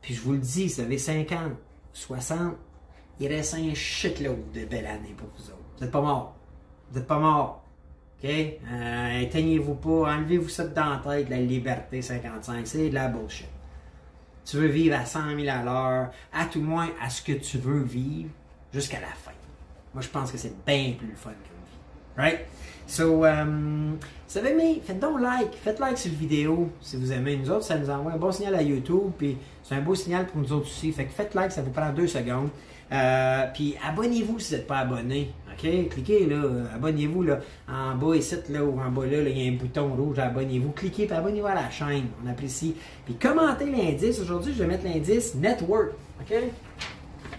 Puis, 0.00 0.14
je 0.14 0.20
vous 0.20 0.32
le 0.32 0.38
dis, 0.38 0.66
vous 0.66 0.80
avez 0.80 0.98
50, 0.98 1.52
60, 1.92 2.54
il 3.20 3.28
reste 3.28 3.54
un 3.54 3.74
shitload 3.74 4.50
de 4.52 4.64
belles 4.64 4.86
années 4.86 5.14
pour 5.16 5.28
vous 5.36 5.44
autres. 5.50 5.58
Vous 5.76 5.84
n'êtes 5.84 5.92
pas 5.92 6.00
morts. 6.00 6.34
Vous 6.90 6.98
n'êtes 6.98 7.06
pas 7.06 7.18
morts. 7.18 7.62
OK? 8.22 8.30
Euh, 8.30 9.20
éteignez-vous 9.20 9.74
pas. 9.74 10.14
Enlevez-vous 10.14 10.48
ça 10.48 10.64
dans 10.64 10.90
la 10.90 10.96
tête, 10.98 11.28
la 11.28 11.38
liberté 11.38 12.02
55. 12.02 12.66
C'est 12.66 12.88
de 12.88 12.94
la 12.94 13.08
bullshit. 13.08 13.46
Tu 14.44 14.56
veux 14.56 14.66
vivre 14.66 14.96
à 14.96 15.04
100 15.04 15.36
000 15.38 15.48
à 15.48 15.62
l'heure, 15.62 16.10
à 16.32 16.46
tout 16.46 16.60
le 16.60 16.66
moins 16.66 16.88
à 17.00 17.08
ce 17.08 17.22
que 17.22 17.32
tu 17.32 17.58
veux 17.58 17.82
vivre 17.82 18.30
jusqu'à 18.72 19.00
la 19.00 19.06
fin. 19.06 19.30
Moi, 19.94 20.02
je 20.02 20.08
pense 20.08 20.32
que 20.32 20.38
c'est 20.38 20.64
bien 20.64 20.94
plus 20.98 21.14
fun 21.14 21.30
que 21.30 21.34
vie. 21.34 22.16
Right? 22.16 22.40
So, 22.86 23.24
um, 23.24 23.98
vous 24.28 24.38
avez 24.38 24.50
aimé, 24.50 24.82
faites 24.84 24.98
donc 24.98 25.20
like. 25.20 25.54
Faites 25.54 25.78
like 25.78 25.98
sur 25.98 26.10
la 26.10 26.18
vidéo 26.18 26.70
si 26.80 26.96
vous 26.96 27.12
aimez. 27.12 27.36
Nous 27.36 27.50
autres, 27.50 27.64
ça 27.64 27.76
nous 27.76 27.90
envoie 27.90 28.12
un 28.12 28.16
bon 28.16 28.32
signal 28.32 28.54
à 28.54 28.62
YouTube, 28.62 29.12
puis 29.16 29.36
c'est 29.62 29.74
un 29.74 29.80
beau 29.80 29.94
signal 29.94 30.26
pour 30.26 30.40
nous 30.40 30.52
autres 30.52 30.66
aussi. 30.66 30.92
Fait 30.92 31.04
que 31.04 31.12
faites 31.12 31.34
like, 31.34 31.52
ça 31.52 31.62
vous 31.62 31.70
prend 31.70 31.92
deux 31.92 32.06
secondes. 32.06 32.48
Euh, 32.92 33.46
puis 33.54 33.74
abonnez-vous 33.86 34.38
si 34.38 34.50
vous 34.52 34.56
n'êtes 34.58 34.66
pas 34.66 34.78
abonné. 34.78 35.32
OK? 35.52 35.88
Cliquez 35.88 36.26
là, 36.26 36.42
abonnez-vous 36.74 37.22
là, 37.22 37.38
en 37.68 37.94
bas 37.94 38.16
ici, 38.16 38.36
là, 38.50 38.62
ou 38.62 38.78
en 38.80 38.90
bas 38.90 39.06
là, 39.06 39.20
il 39.20 39.38
y 39.38 39.48
a 39.48 39.52
un 39.52 39.56
bouton 39.56 39.94
rouge, 39.94 40.18
abonnez-vous. 40.18 40.72
Cliquez, 40.72 41.06
puis 41.06 41.16
abonnez-vous 41.16 41.46
à 41.46 41.54
la 41.54 41.70
chaîne. 41.70 42.06
On 42.24 42.30
apprécie. 42.30 42.74
Puis 43.04 43.14
commentez 43.14 43.70
l'indice. 43.70 44.20
Aujourd'hui, 44.20 44.52
je 44.52 44.62
vais 44.62 44.68
mettre 44.68 44.84
l'indice 44.84 45.34
Network. 45.34 45.92
OK? 46.20 46.36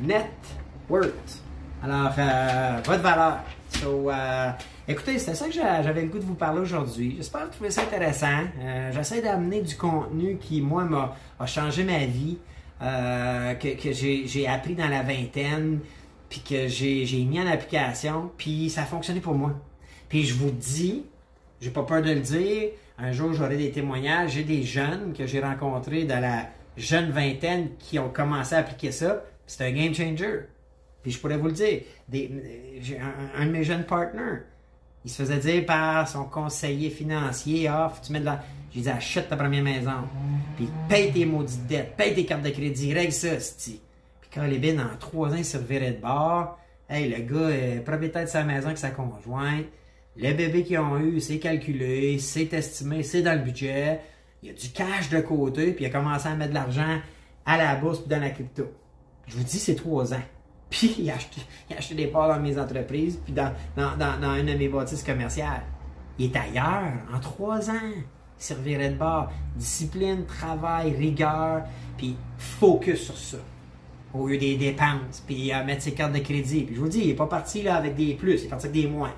Net 0.02 0.32
worth. 0.90 1.42
Alors, 1.84 2.14
euh, 2.18 2.80
votre 2.86 3.02
valeur. 3.02 3.40
So, 3.70 4.10
euh, 4.10 4.50
écoutez, 4.88 5.18
c'était 5.20 5.36
ça 5.36 5.48
que 5.48 5.54
j'a- 5.54 5.82
j'avais 5.82 6.02
le 6.02 6.08
goût 6.08 6.20
de 6.20 6.24
vous 6.24 6.36
parler 6.36 6.60
aujourd'hui. 6.62 7.16
J'espère 7.18 7.42
que 7.42 7.46
vous 7.48 7.52
trouvez 7.54 7.72
ça 7.72 7.82
intéressant. 7.84 8.44
Euh, 8.62 8.92
J'essaie 8.94 9.22
d'amener 9.22 9.62
du 9.62 9.76
contenu 9.76 10.38
qui, 10.38 10.62
moi, 10.62 10.84
m'a 10.86 11.16
a 11.40 11.46
changé 11.46 11.84
ma 11.84 12.06
vie, 12.06 12.38
euh, 12.82 13.54
que, 13.56 13.70
que 13.82 13.92
j'ai 13.94 14.48
appris 14.48 14.76
dans 14.76 14.88
la 14.88 15.04
vingtaine, 15.04 15.80
puis 16.30 16.42
que 16.42 16.68
j'ai 16.68 17.24
mis 17.26 17.40
en 17.40 17.48
application, 17.48 18.32
puis 18.38 18.70
ça 18.70 18.82
a 18.82 18.86
fonctionné 18.86 19.20
pour 19.20 19.36
moi. 19.36 19.54
Puis 20.10 20.24
je 20.24 20.34
vous 20.34 20.52
dis, 20.52 21.06
j'ai 21.62 21.70
pas 21.70 21.84
peur 21.84 22.02
de 22.02 22.12
le 22.12 22.20
dire, 22.20 22.70
un 22.98 23.12
jour 23.12 23.34
j'aurai 23.34 23.58
des 23.58 23.72
témoignages, 23.72 24.32
j'ai 24.32 24.44
des 24.44 24.64
jeunes 24.64 25.14
que 25.14 25.26
j'ai 25.26 25.40
rencontrés 25.40 26.04
dans 26.06 26.20
la 26.20 26.48
jeune 26.76 27.12
vingtaine 27.12 27.70
qui 27.80 28.00
ont 28.00 28.10
commencé 28.10 28.56
à 28.56 28.60
appliquer 28.60 28.92
ça, 28.92 29.24
c'est 29.46 29.66
un 29.66 29.72
game 29.72 29.94
changer. 29.94 30.42
Puis 31.04 31.12
je 31.12 31.20
pourrais 31.20 31.38
vous 31.38 31.48
le 31.48 31.52
dire, 31.54 31.82
des- 32.08 32.32
un, 33.38 33.46
de 33.46 33.52
mes 33.52 33.64
jeunes 33.64 33.84
partners, 33.84 34.42
il 35.06 35.12
se 35.12 35.22
faisait 35.22 35.38
dire 35.38 35.66
par 35.66 36.08
son 36.08 36.26
conseiller 36.26 36.90
financier, 36.90 37.68
ah, 37.68 37.92
faut 37.94 38.02
tu 38.06 38.12
mets 38.12 38.20
de 38.20 38.26
la... 38.26 38.44
J'ai 38.74 38.82
dit, 38.82 38.90
achète 38.90 39.30
ta 39.30 39.36
première 39.36 39.64
maison, 39.64 39.92
puis 40.56 40.68
paye 40.90 41.12
tes 41.12 41.26
maudites 41.26 41.68
dettes, 41.68 41.96
paye 41.96 42.16
tes 42.16 42.26
cartes 42.26 42.42
de 42.42 42.50
crédit, 42.50 42.92
règle 42.94 43.12
ça. 43.12 43.36
Puis 43.38 43.80
quand 44.34 44.46
les 44.46 44.58
bines, 44.58 44.82
en 44.82 44.98
trois 44.98 45.30
ans, 45.30 45.38
il 45.38 45.46
se 45.46 45.58
revirait 45.58 45.92
de 45.92 46.02
bord, 46.02 46.58
hey, 46.90 47.08
le 47.08 47.22
gars 47.22 47.50
est 47.50 47.82
propriétaire 47.82 48.24
de 48.24 48.30
sa 48.30 48.44
maison 48.44 48.68
avec 48.68 48.80
sa 48.80 48.90
conjointe, 48.90 49.66
le 50.16 50.34
bébé 50.34 50.64
qu'ils 50.64 50.80
ont 50.80 50.98
eu, 51.00 51.20
c'est 51.20 51.38
calculé, 51.38 52.18
c'est 52.18 52.52
estimé, 52.54 53.04
c'est 53.04 53.22
dans 53.22 53.38
le 53.38 53.44
budget, 53.44 54.00
il 54.42 54.50
y 54.50 54.52
a 54.52 54.56
du 54.56 54.70
cash 54.70 55.10
de 55.10 55.20
côté, 55.22 55.72
puis 55.74 55.86
il 55.86 55.88
a 55.88 55.92
commencé 55.92 56.28
à 56.28 56.36
mettre 56.36 56.50
de 56.50 56.56
l'argent 56.56 57.00
à 57.46 57.58
la 57.58 57.76
bourse 57.76 58.00
puis 58.00 58.10
dans 58.10 58.20
la 58.20 58.30
crypto. 58.30 58.72
Je 59.28 59.38
vous 59.38 59.44
dis, 59.44 59.60
c'est 59.60 59.76
trois 59.76 60.14
ans. 60.14 60.22
Puis 60.74 60.96
il 60.98 61.12
a 61.12 61.14
acheté, 61.78 61.94
des 61.94 62.08
parts 62.08 62.30
dans 62.30 62.40
mes 62.40 62.58
entreprises, 62.58 63.20
puis 63.24 63.32
dans, 63.32 63.54
une 63.78 64.46
de 64.48 64.58
mes 64.58 64.68
bâtisses 64.68 65.04
commerciales. 65.04 65.62
Il 66.18 66.26
est 66.26 66.36
ailleurs, 66.36 66.94
en 67.14 67.20
trois 67.20 67.70
ans. 67.70 67.92
Il 67.94 68.04
servirait 68.44 68.90
de 68.90 68.98
bord. 68.98 69.32
Discipline, 69.56 70.26
travail, 70.26 70.96
rigueur, 70.96 71.62
puis 71.96 72.16
focus 72.40 73.04
sur 73.04 73.18
ça. 73.18 73.38
Au 74.16 74.28
lieu 74.28 74.40
des 74.40 74.56
dépenses, 74.56 75.24
puis 75.28 75.52
à 75.52 75.64
mettre 75.64 75.84
ses 75.84 75.94
cartes 75.94 76.14
de 76.14 76.20
crédit. 76.20 76.64
Puis 76.64 76.76
je 76.76 76.80
vous 76.80 76.88
dis, 76.88 77.02
il 77.02 77.08
n'est 77.10 77.14
pas 77.14 77.28
parti 77.28 77.62
là 77.62 77.76
avec 77.76 77.96
des 77.96 78.16
plus, 78.16 78.42
il 78.42 78.46
est 78.46 78.50
parti 78.50 78.66
avec 78.66 78.82
des 78.82 78.88
moins. 78.88 79.14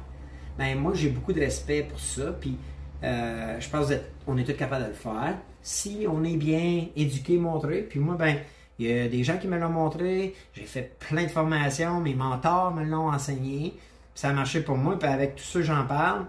Ben 0.58 0.78
moi, 0.78 0.92
j'ai 0.94 1.10
beaucoup 1.10 1.32
de 1.32 1.40
respect 1.40 1.84
pour 1.84 2.00
ça, 2.02 2.34
puis 2.34 2.58
euh, 3.02 3.58
je 3.62 3.70
pense 3.70 3.88
qu'on 4.26 4.38
est 4.38 4.44
tous 4.44 4.58
capables 4.58 4.84
de 4.84 4.90
le 4.90 4.94
faire. 4.94 5.38
Si 5.62 6.06
on 6.10 6.22
est 6.26 6.36
bien 6.36 6.88
éduqué, 6.98 7.38
montré, 7.38 7.82
puis 7.82 8.00
moi, 8.00 8.16
ben, 8.16 8.40
il 8.78 8.88
y 8.88 9.00
a 9.00 9.08
des 9.08 9.24
gens 9.24 9.38
qui 9.38 9.48
me 9.48 9.58
l'ont 9.58 9.70
montré, 9.70 10.34
j'ai 10.54 10.66
fait 10.66 10.98
plein 11.00 11.24
de 11.24 11.30
formations, 11.30 12.02
mes 12.02 12.14
mentors 12.14 12.74
me 12.74 12.84
l'ont 12.84 13.10
enseigné, 13.10 13.74
ça 14.14 14.30
a 14.30 14.34
marché 14.34 14.62
pour 14.62 14.78
moi, 14.78 15.00
puis 15.00 15.08
avec 15.08 15.36
tous 15.36 15.44
ceux 15.44 15.60
que 15.62 15.66
j'en 15.66 15.86
parle, 15.86 16.26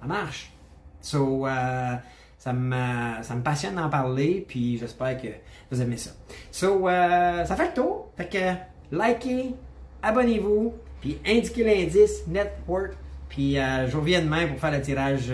ça 0.00 0.06
marche. 0.06 0.52
So, 1.00 1.46
euh, 1.46 1.94
ça, 2.38 2.52
me, 2.52 3.22
ça 3.22 3.34
me 3.34 3.42
passionne 3.42 3.76
d'en 3.76 3.88
parler, 3.88 4.44
puis 4.46 4.76
j'espère 4.78 5.20
que 5.20 5.28
vous 5.70 5.80
aimez 5.80 5.96
ça. 5.96 6.10
So, 6.50 6.88
euh, 6.88 7.44
ça 7.44 7.56
fait 7.56 7.68
le 7.68 7.74
tour. 7.74 8.10
Fait 8.16 8.28
que, 8.28 8.96
likez, 8.96 9.54
abonnez-vous, 10.02 10.74
puis 11.00 11.18
indiquez 11.26 11.64
l'indice 11.64 12.26
Network, 12.26 12.92
puis 13.28 13.58
euh, 13.58 13.88
je 13.88 13.96
reviens 13.96 14.20
demain 14.20 14.46
pour 14.46 14.58
faire 14.58 14.72
le 14.72 14.82
tirage 14.82 15.32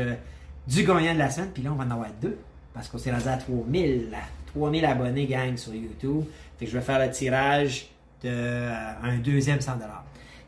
du 0.67 0.85
gagnant 0.85 1.15
de 1.15 1.19
la 1.19 1.31
semaine, 1.31 1.51
puis 1.53 1.63
là, 1.65 1.73
on 1.73 1.77
va 1.77 1.85
en 1.85 1.91
avoir 1.91 2.09
deux, 2.21 2.39
parce 2.73 2.89
qu'on 2.89 2.99
s'est 2.99 3.11
rendu 3.11 3.29
à 3.29 3.37
3000, 3.37 4.11
là. 4.11 4.19
3000 4.55 4.85
abonnés, 4.85 5.27
gang, 5.27 5.57
sur 5.57 5.75
YouTube. 5.75 6.25
Fait 6.59 6.67
que 6.67 6.71
je 6.71 6.77
vais 6.77 6.85
faire 6.85 6.99
le 6.99 7.11
tirage 7.11 7.89
d'un 8.23 8.97
un 9.03 9.19
deuxième 9.19 9.59
100$. 9.59 9.79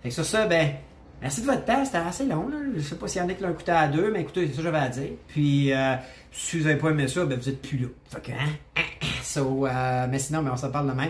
Fait 0.03 0.09
que 0.09 0.15
sur 0.15 0.25
ça, 0.25 0.47
ben, 0.47 0.75
merci 1.21 1.41
de 1.41 1.47
votre 1.47 1.65
temps. 1.65 1.85
C'était 1.85 1.99
assez 1.99 2.27
long, 2.27 2.49
là. 2.49 2.57
Je 2.77 2.83
sais 2.83 2.97
pas 2.97 3.09
s'il 3.09 3.23
y 3.23 3.25
en 3.25 3.29
a 3.29 3.35
qui 3.35 3.43
l'ont 3.43 3.51
écouté 3.51 3.73
à 3.73 3.89
deux, 3.89 4.11
mais 4.13 4.21
écoutez, 4.21 4.47
c'est 4.47 4.53
ça 4.53 4.57
que 4.59 4.63
j'avais 4.65 4.79
à 4.79 4.89
dire. 4.89 5.11
Puis, 5.29 5.73
euh, 5.73 5.95
si 6.31 6.59
vous 6.59 6.65
n'avez 6.67 6.79
pas 6.79 6.91
aimé 6.91 7.09
ça, 7.09 7.25
ben, 7.25 7.39
vous 7.39 7.49
êtes 7.49 7.63
plus 7.63 7.79
là. 7.79 7.89
Fait 8.11 8.21
que, 8.21 8.33
hein? 8.33 8.83
So, 9.23 9.67
euh, 9.67 10.07
mais 10.09 10.19
sinon, 10.19 10.43
ben, 10.43 10.53
on 10.53 10.57
se 10.57 10.67
parle 10.67 10.89
demain 10.89 11.09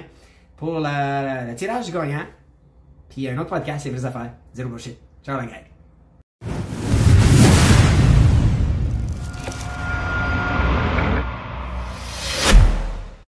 pour 0.56 0.78
le, 0.78 1.50
le 1.50 1.54
tirage 1.56 1.86
du 1.86 1.92
gagnant. 1.92 2.24
Puis, 3.10 3.28
un 3.28 3.36
autre 3.38 3.50
podcast, 3.50 3.80
c'est 3.82 3.90
vraies 3.90 4.04
affaires. 4.04 4.32
Zéro 4.54 4.70
bullshit. 4.70 4.96
Ciao, 5.24 5.36
la 5.36 5.46
gang. 5.46 5.73